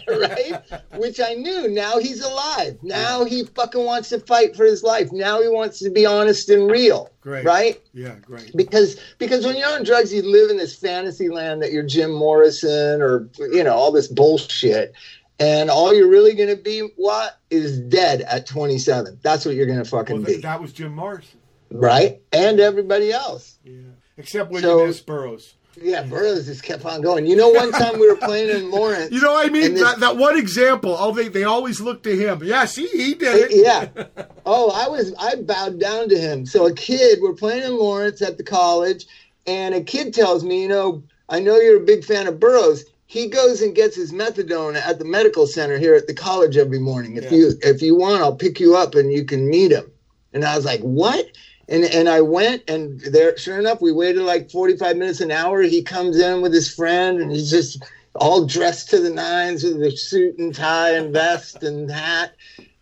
right? 0.08 0.62
Which 0.96 1.20
I 1.20 1.34
knew. 1.34 1.68
Now 1.68 1.98
he's 1.98 2.22
alive. 2.24 2.78
Now 2.82 3.24
he 3.24 3.44
fucking 3.44 3.84
wants 3.84 4.08
to 4.10 4.20
fight 4.20 4.56
for 4.56 4.64
his 4.64 4.82
life. 4.82 5.12
Now 5.12 5.42
he 5.42 5.48
wants 5.48 5.78
to 5.80 5.90
be 5.90 6.06
honest 6.06 6.48
and 6.48 6.70
real. 6.70 7.10
Great. 7.20 7.44
Right? 7.44 7.82
Yeah, 7.92 8.16
great. 8.16 8.54
because 8.56 8.98
because 9.18 9.44
when 9.46 9.56
you're 9.56 9.68
on 9.72 9.84
drugs 9.84 10.12
you 10.12 10.22
live 10.22 10.50
in 10.50 10.56
this 10.56 10.76
fantasy 10.76 11.28
land 11.28 11.62
that 11.62 11.72
you're 11.72 11.82
jim 11.86 12.12
morrison 12.12 13.00
or 13.00 13.28
you 13.38 13.64
know 13.64 13.72
all 13.72 13.90
this 13.92 14.08
bullshit 14.08 14.92
and 15.40 15.70
all 15.70 15.94
you're 15.94 16.08
really 16.10 16.34
going 16.34 16.54
to 16.54 16.62
be 16.62 16.80
what 16.96 17.40
is 17.50 17.78
dead 17.80 18.20
at 18.22 18.46
27 18.46 19.18
that's 19.22 19.46
what 19.46 19.54
you're 19.54 19.64
going 19.66 19.78
to 19.82 19.84
fucking 19.88 20.16
Well, 20.16 20.24
be 20.26 20.36
that, 20.38 20.60
was 20.60 20.72
Jim 20.74 20.94
Morrison. 20.94 21.38
right 21.70 22.20
and 22.32 22.60
everybody 22.60 23.10
else 23.10 23.58
Yeah. 23.64 23.80
Except 24.18 24.50
William 24.50 24.68
So- 24.70 24.84
S. 24.86 25.00
Burroughs. 25.00 25.54
Yeah 25.80 26.02
burroughs 26.02 26.46
just 26.46 26.62
kept 26.62 26.84
on 26.84 27.00
going 27.00 27.26
you 27.26 27.34
know 27.36 27.48
one 27.48 27.70
time 27.72 27.98
we 27.98 28.08
were 28.08 28.16
playing 28.16 28.48
in 28.48 28.70
lawrence 28.70 29.10
You 29.12 29.20
know 29.20 29.32
what 29.32 29.46
I 29.46 29.50
mean? 29.50 29.74
this- 29.74 29.82
That, 29.82 30.00
that 30.00 30.16
one 30.16 30.36
example. 30.38 30.96
Oh, 30.98 31.12
they, 31.12 31.28
they 31.28 31.44
always 31.44 31.80
look 31.80 32.02
to 32.04 32.16
him. 32.16 32.42
Yeah, 32.44 32.64
see, 32.64 32.86
he 32.88 33.14
did 33.14 33.50
it. 33.52 33.64
yeah. 33.64 34.24
Oh, 34.46 34.70
I 34.70 34.88
was 34.88 35.14
I 35.18 35.36
bowed 35.36 35.80
down 35.80 36.08
to 36.10 36.18
him. 36.18 36.44
So 36.46 36.66
a 36.66 36.72
kid, 36.74 37.18
we're 37.22 37.32
playing 37.34 37.62
in 37.64 37.78
Lawrence 37.78 38.20
at 38.22 38.36
the 38.36 38.44
college, 38.44 39.06
and 39.46 39.74
a 39.74 39.82
kid 39.82 40.12
tells 40.12 40.44
me, 40.44 40.62
you 40.62 40.68
know, 40.68 41.02
I 41.30 41.40
know 41.40 41.56
you're 41.56 41.82
a 41.82 41.86
big 41.86 42.04
fan 42.04 42.26
of 42.26 42.38
Burroughs. 42.38 42.84
He 43.06 43.28
goes 43.28 43.62
and 43.62 43.74
gets 43.74 43.96
his 43.96 44.12
methadone 44.12 44.76
at 44.76 44.98
the 44.98 45.04
medical 45.06 45.46
center 45.46 45.78
here 45.78 45.94
at 45.94 46.06
the 46.06 46.14
college 46.14 46.56
every 46.58 46.78
morning. 46.78 47.16
If 47.16 47.24
Yeah. 47.24 47.30
you 47.38 47.52
if 47.62 47.80
you 47.82 47.96
want, 47.96 48.20
I'll 48.22 48.36
pick 48.36 48.60
you 48.60 48.76
up 48.76 48.94
and 48.94 49.10
you 49.12 49.24
can 49.24 49.48
meet 49.48 49.70
him. 49.72 49.90
And 50.34 50.44
I 50.44 50.56
was 50.56 50.64
like, 50.66 50.80
what? 50.80 51.26
And 51.68 51.84
and 51.84 52.08
I 52.08 52.20
went 52.20 52.68
and 52.68 53.00
there, 53.00 53.36
sure 53.36 53.58
enough, 53.58 53.80
we 53.80 53.92
waited 53.92 54.22
like 54.22 54.50
45 54.50 54.96
minutes 54.96 55.20
an 55.20 55.30
hour. 55.30 55.62
He 55.62 55.82
comes 55.82 56.18
in 56.18 56.42
with 56.42 56.52
his 56.52 56.72
friend 56.72 57.20
and 57.20 57.30
he's 57.30 57.50
just 57.50 57.82
all 58.14 58.44
dressed 58.44 58.90
to 58.90 59.00
the 59.00 59.10
nines 59.10 59.64
with 59.64 59.82
a 59.82 59.90
suit 59.96 60.38
and 60.38 60.54
tie 60.54 60.90
and 60.90 61.12
vest 61.12 61.62
and 61.62 61.90
hat. 61.90 62.34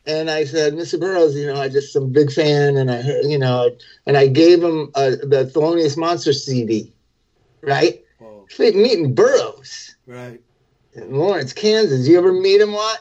And 0.05 0.31
I 0.31 0.45
said, 0.45 0.75
Mr. 0.75 0.99
Burroughs, 0.99 1.37
you 1.37 1.47
know, 1.47 1.61
I 1.61 1.69
just 1.69 1.95
am 1.95 2.03
a 2.05 2.07
big 2.07 2.33
fan, 2.33 2.77
and 2.77 2.91
I, 2.91 3.03
heard, 3.03 3.25
you 3.25 3.39
know, 3.39 3.71
and 4.05 4.17
I 4.17 4.27
gave 4.27 4.63
him 4.63 4.91
uh, 4.97 5.11
the 5.11 5.51
Thelonious 5.55 5.97
Monster 5.97 6.33
CD, 6.33 6.93
right? 7.61 8.03
Oh, 8.21 8.45
Meeting 8.59 9.15
Burroughs 9.15 9.95
right. 10.07 10.41
in 10.95 11.15
Lawrence, 11.15 11.53
Kansas. 11.53 12.09
You 12.09 12.19
ever 12.19 12.33
meet 12.33 12.61
him? 12.61 12.73
What? 12.73 13.01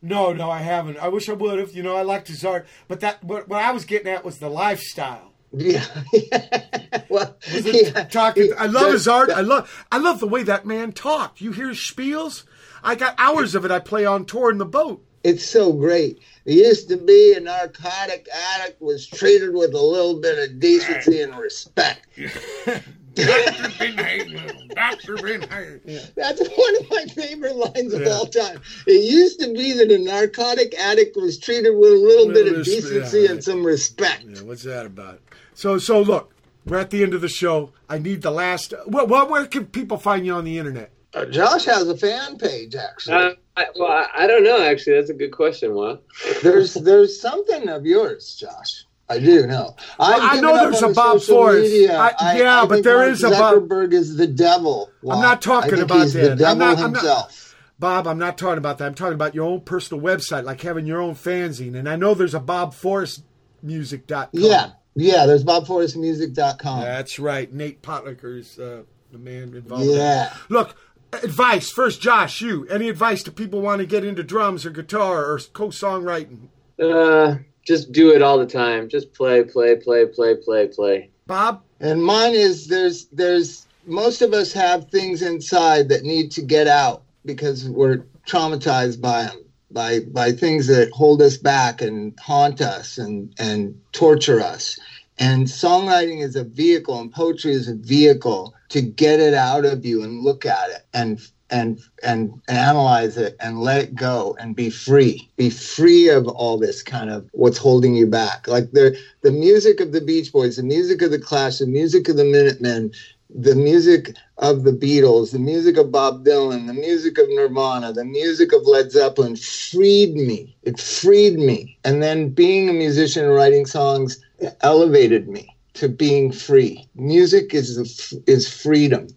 No, 0.00 0.32
no, 0.32 0.50
I 0.50 0.60
haven't. 0.60 0.98
I 0.98 1.08
wish 1.08 1.28
I 1.28 1.32
would 1.32 1.58
have. 1.58 1.72
You 1.72 1.82
know, 1.82 1.96
I 1.96 2.02
liked 2.02 2.28
his 2.28 2.44
art, 2.44 2.66
but 2.86 3.00
that 3.00 3.22
what, 3.24 3.48
what 3.48 3.62
I 3.62 3.72
was 3.72 3.84
getting 3.84 4.08
at 4.08 4.24
was 4.24 4.38
the 4.38 4.48
lifestyle. 4.48 5.32
Yeah. 5.52 5.84
well, 7.08 7.36
Was 7.52 7.64
yeah. 7.64 8.04
talking? 8.04 8.52
I 8.58 8.66
love 8.66 8.92
his 8.92 9.08
art. 9.08 9.30
I 9.30 9.40
love 9.40 9.86
I 9.90 9.98
love 9.98 10.20
the 10.20 10.28
way 10.28 10.42
that 10.42 10.66
man 10.66 10.92
talked. 10.92 11.40
You 11.40 11.52
hear 11.52 11.68
his 11.68 11.78
spiels? 11.78 12.44
I 12.82 12.94
got 12.94 13.14
hours 13.18 13.54
of 13.54 13.64
it. 13.64 13.70
I 13.70 13.78
play 13.80 14.04
on 14.04 14.24
tour 14.24 14.50
in 14.50 14.58
the 14.58 14.66
boat. 14.66 15.04
It's 15.24 15.44
so 15.44 15.72
great. 15.72 16.20
He 16.44 16.64
used 16.64 16.88
to 16.90 16.96
be 16.96 17.34
a 17.36 17.40
narcotic 17.40 18.28
addict 18.54 18.80
was 18.80 19.06
treated 19.06 19.52
with 19.52 19.74
a 19.74 19.80
little 19.82 20.20
bit 20.20 20.38
of 20.38 20.60
decency 20.60 21.22
and 21.22 21.36
respect. 21.36 22.06
Doctor 23.26 25.16
Bingham. 25.16 26.08
That's 26.16 26.40
one 26.40 26.76
of 26.76 26.90
my 26.90 27.04
favorite 27.14 27.56
lines 27.56 27.92
of 27.92 28.02
Yeah. 28.02 28.10
all 28.10 28.26
time. 28.26 28.60
It 28.86 29.04
used 29.04 29.40
to 29.40 29.52
be 29.52 29.72
that 29.74 29.90
a 29.90 29.98
narcotic 29.98 30.74
addict 30.78 31.16
was 31.16 31.38
treated 31.38 31.76
with 31.76 31.92
a 31.92 31.96
little 31.96 32.28
bit 32.28 32.46
of 32.46 32.58
Little 32.58 32.64
decency 32.64 33.20
yeah, 33.20 33.30
and 33.30 33.44
some 33.44 33.64
respect. 33.64 34.24
Yeah, 34.26 34.42
what's 34.42 34.62
that 34.62 34.86
about? 34.86 35.20
So, 35.54 35.78
so 35.78 36.00
look, 36.00 36.32
we're 36.64 36.78
at 36.78 36.90
the 36.90 37.02
end 37.02 37.14
of 37.14 37.20
the 37.20 37.28
show. 37.28 37.72
I 37.88 37.98
need 37.98 38.22
the 38.22 38.30
last. 38.30 38.74
Well, 38.86 39.06
well 39.06 39.28
where 39.28 39.46
can 39.46 39.66
people 39.66 39.98
find 39.98 40.24
you 40.24 40.34
on 40.34 40.44
the 40.44 40.58
internet? 40.58 40.92
Uh, 41.14 41.24
Josh 41.24 41.64
has 41.64 41.88
a 41.88 41.96
fan 41.96 42.36
page, 42.36 42.74
actually. 42.74 43.16
Uh, 43.16 43.30
I, 43.56 43.66
well, 43.76 43.90
I, 43.90 44.06
I 44.24 44.26
don't 44.26 44.44
know. 44.44 44.62
Actually, 44.62 44.96
that's 44.96 45.10
a 45.10 45.14
good 45.14 45.32
question. 45.32 45.74
What? 45.74 46.04
there's 46.42 46.74
there's 46.74 47.20
something 47.20 47.68
of 47.68 47.86
yours, 47.86 48.36
Josh. 48.38 48.84
I 49.10 49.18
do 49.18 49.46
know. 49.46 49.74
I've 49.98 50.38
I 50.38 50.40
know 50.40 50.54
there's 50.56 50.82
a 50.82 50.88
Bob 50.88 51.20
social 51.20 51.36
Forrest. 51.36 51.62
media. 51.72 51.96
I- 51.98 52.36
yeah, 52.38 52.64
but 52.66 52.74
think 52.74 52.84
there 52.84 52.98
Mark 52.98 53.08
is 53.10 53.24
a 53.24 53.30
Bob- 53.30 53.54
Zuckerberg 53.54 53.92
is 53.94 54.16
the 54.16 54.26
devil. 54.26 54.90
I'm 55.08 55.20
not 55.22 55.40
talking 55.40 55.72
I 55.72 55.76
think 55.76 55.90
about 55.90 56.02
he's 56.02 56.12
that. 56.12 56.20
The 56.30 56.36
devil 56.36 56.46
I'm 56.52 56.58
not- 56.58 56.78
I'm 56.78 56.92
not- 56.92 57.00
himself. 57.00 57.44
Bob, 57.80 58.06
I'm 58.08 58.18
not 58.18 58.36
talking 58.36 58.58
about 58.58 58.78
that. 58.78 58.86
I'm 58.86 58.94
talking 58.94 59.14
about 59.14 59.34
your 59.36 59.44
own 59.46 59.60
personal 59.60 60.02
website, 60.02 60.44
like 60.44 60.60
having 60.60 60.84
your 60.84 61.00
own 61.00 61.14
fanzine. 61.14 61.76
And 61.76 61.88
I 61.88 61.94
know 61.96 62.12
there's 62.12 62.34
a 62.34 62.40
Bob 62.40 62.74
Forrest 62.74 63.22
music.com. 63.62 64.28
Yeah, 64.32 64.70
yeah. 64.96 65.26
There's 65.26 65.44
BobForrestMusic.com. 65.44 66.80
That's 66.80 67.18
right. 67.18 67.52
Nate 67.52 67.80
Potlicker's 67.82 68.58
uh, 68.58 68.82
the 69.12 69.18
man 69.18 69.54
involved. 69.54 69.84
Yeah. 69.86 69.94
that. 70.30 70.36
Look, 70.48 70.74
advice 71.12 71.70
first, 71.70 72.00
Josh. 72.00 72.40
You 72.40 72.66
any 72.68 72.88
advice 72.88 73.22
to 73.24 73.32
people 73.32 73.60
want 73.60 73.78
to 73.80 73.86
get 73.86 74.04
into 74.04 74.22
drums 74.22 74.66
or 74.66 74.70
guitar 74.70 75.24
or 75.30 75.38
co-songwriting? 75.52 76.48
Uh, 76.82 77.36
just 77.68 77.92
do 77.92 78.14
it 78.14 78.22
all 78.22 78.38
the 78.38 78.46
time. 78.46 78.88
Just 78.88 79.12
play, 79.12 79.44
play, 79.44 79.76
play, 79.76 80.06
play, 80.06 80.34
play, 80.34 80.66
play. 80.66 81.10
Bob, 81.26 81.62
And 81.80 82.02
mine 82.02 82.32
is 82.32 82.68
there's 82.68 83.06
there's 83.12 83.66
most 83.84 84.22
of 84.22 84.32
us 84.32 84.52
have 84.54 84.88
things 84.88 85.20
inside 85.20 85.90
that 85.90 86.02
need 86.02 86.32
to 86.32 86.42
get 86.42 86.66
out 86.66 87.02
because 87.26 87.68
we're 87.68 87.98
traumatized 88.26 89.02
by 89.02 89.24
them 89.24 89.44
by 89.70 90.00
by 90.00 90.32
things 90.32 90.66
that 90.68 90.88
hold 90.92 91.20
us 91.20 91.36
back 91.36 91.82
and 91.82 92.18
haunt 92.18 92.62
us 92.62 92.96
and 92.96 93.30
and 93.38 93.78
torture 93.92 94.40
us. 94.40 94.78
And 95.18 95.46
songwriting 95.46 96.22
is 96.22 96.36
a 96.36 96.44
vehicle 96.44 96.98
and 96.98 97.12
poetry 97.12 97.52
is 97.52 97.68
a 97.68 97.74
vehicle 97.74 98.54
to 98.70 98.80
get 98.80 99.20
it 99.20 99.34
out 99.34 99.66
of 99.66 99.84
you 99.84 100.02
and 100.02 100.22
look 100.22 100.46
at 100.46 100.70
it 100.70 100.86
and 100.94 101.20
and 101.50 101.80
and 102.02 102.32
analyze 102.48 103.16
it 103.16 103.36
and 103.40 103.60
let 103.62 103.82
it 103.82 103.94
go 103.94 104.36
and 104.40 104.56
be 104.56 104.70
free 104.70 105.28
be 105.36 105.50
free 105.50 106.08
of 106.08 106.26
all 106.28 106.58
this 106.58 106.82
kind 106.82 107.10
of 107.10 107.28
what's 107.32 107.58
holding 107.58 107.94
you 107.94 108.06
back. 108.06 108.46
Like 108.48 108.70
the 108.72 108.98
the 109.22 109.32
music 109.32 109.80
of 109.80 109.92
the 109.92 110.00
beach 110.00 110.32
boys 110.32 110.56
the 110.56 110.62
music 110.62 111.02
of 111.02 111.10
the 111.10 111.18
clash 111.18 111.58
the 111.58 111.66
music 111.66 112.08
of 112.08 112.16
the 112.16 112.24
minutemen 112.24 112.92
the 113.34 113.54
music 113.54 114.14
of 114.38 114.64
the 114.64 114.72
beatles 114.72 115.32
the 115.32 115.38
music 115.38 115.76
of 115.76 115.92
bob 115.92 116.24
dylan 116.24 116.66
the 116.66 116.74
music 116.74 117.18
of 117.18 117.28
nirvana 117.28 117.92
the 117.92 118.04
music 118.04 118.52
of 118.52 118.66
led 118.66 118.90
zeppelin 118.90 119.36
freed 119.36 120.14
me. 120.14 120.56
It 120.62 120.80
freed 120.80 121.34
me. 121.38 121.76
And 121.84 122.02
then 122.02 122.30
being 122.30 122.68
a 122.68 122.72
musician 122.72 123.24
and 123.24 123.34
writing 123.34 123.66
songs 123.66 124.18
elevated 124.62 125.28
me 125.28 125.56
to 125.74 125.88
being 125.88 126.32
free. 126.32 126.86
Music 126.94 127.54
is 127.54 128.14
is 128.26 128.48
freedom 128.48 129.08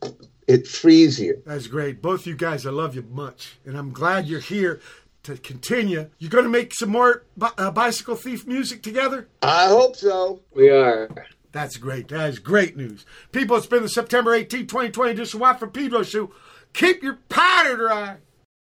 it 0.52 0.68
frees 0.68 1.20
you 1.20 1.42
that's 1.46 1.68
great. 1.68 2.02
Both 2.02 2.28
you 2.28 2.36
guys, 2.36 2.66
I 2.66 2.72
love 2.72 2.96
you 2.96 3.04
much, 3.10 3.58
and 3.66 3.78
I'm 3.78 3.92
glad 3.92 4.28
you're 4.28 4.40
here 4.40 4.80
to 5.24 5.38
continue. 5.38 6.10
You're 6.20 6.30
going 6.32 6.44
to 6.46 6.50
make 6.50 6.74
some 6.74 6.90
more 6.90 7.24
bi- 7.38 7.52
uh, 7.58 7.72
bicycle 7.72 8.16
thief 8.16 8.48
music 8.48 8.82
together. 8.82 9.28
i 9.42 9.68
hope 9.68 9.96
so 9.96 10.42
We 10.54 10.70
are. 10.70 11.10
That's 11.52 11.78
great. 11.78 12.08
That 12.08 12.30
is 12.30 12.40
great 12.40 12.78
news. 12.78 13.06
People, 13.32 13.58
it's 13.58 13.66
been 13.68 13.84
the 13.84 13.90
September 13.90 14.34
18, 14.34 14.68
2020 14.68 15.12
edition 15.12 15.38
of 15.38 15.42
Watt 15.42 15.60
from 15.60 15.72
Pedro 15.72 16.04
show. 16.04 16.32
Keep 16.74 17.04
your 17.04 17.20
powder 17.30 17.76
dry. 17.78 18.18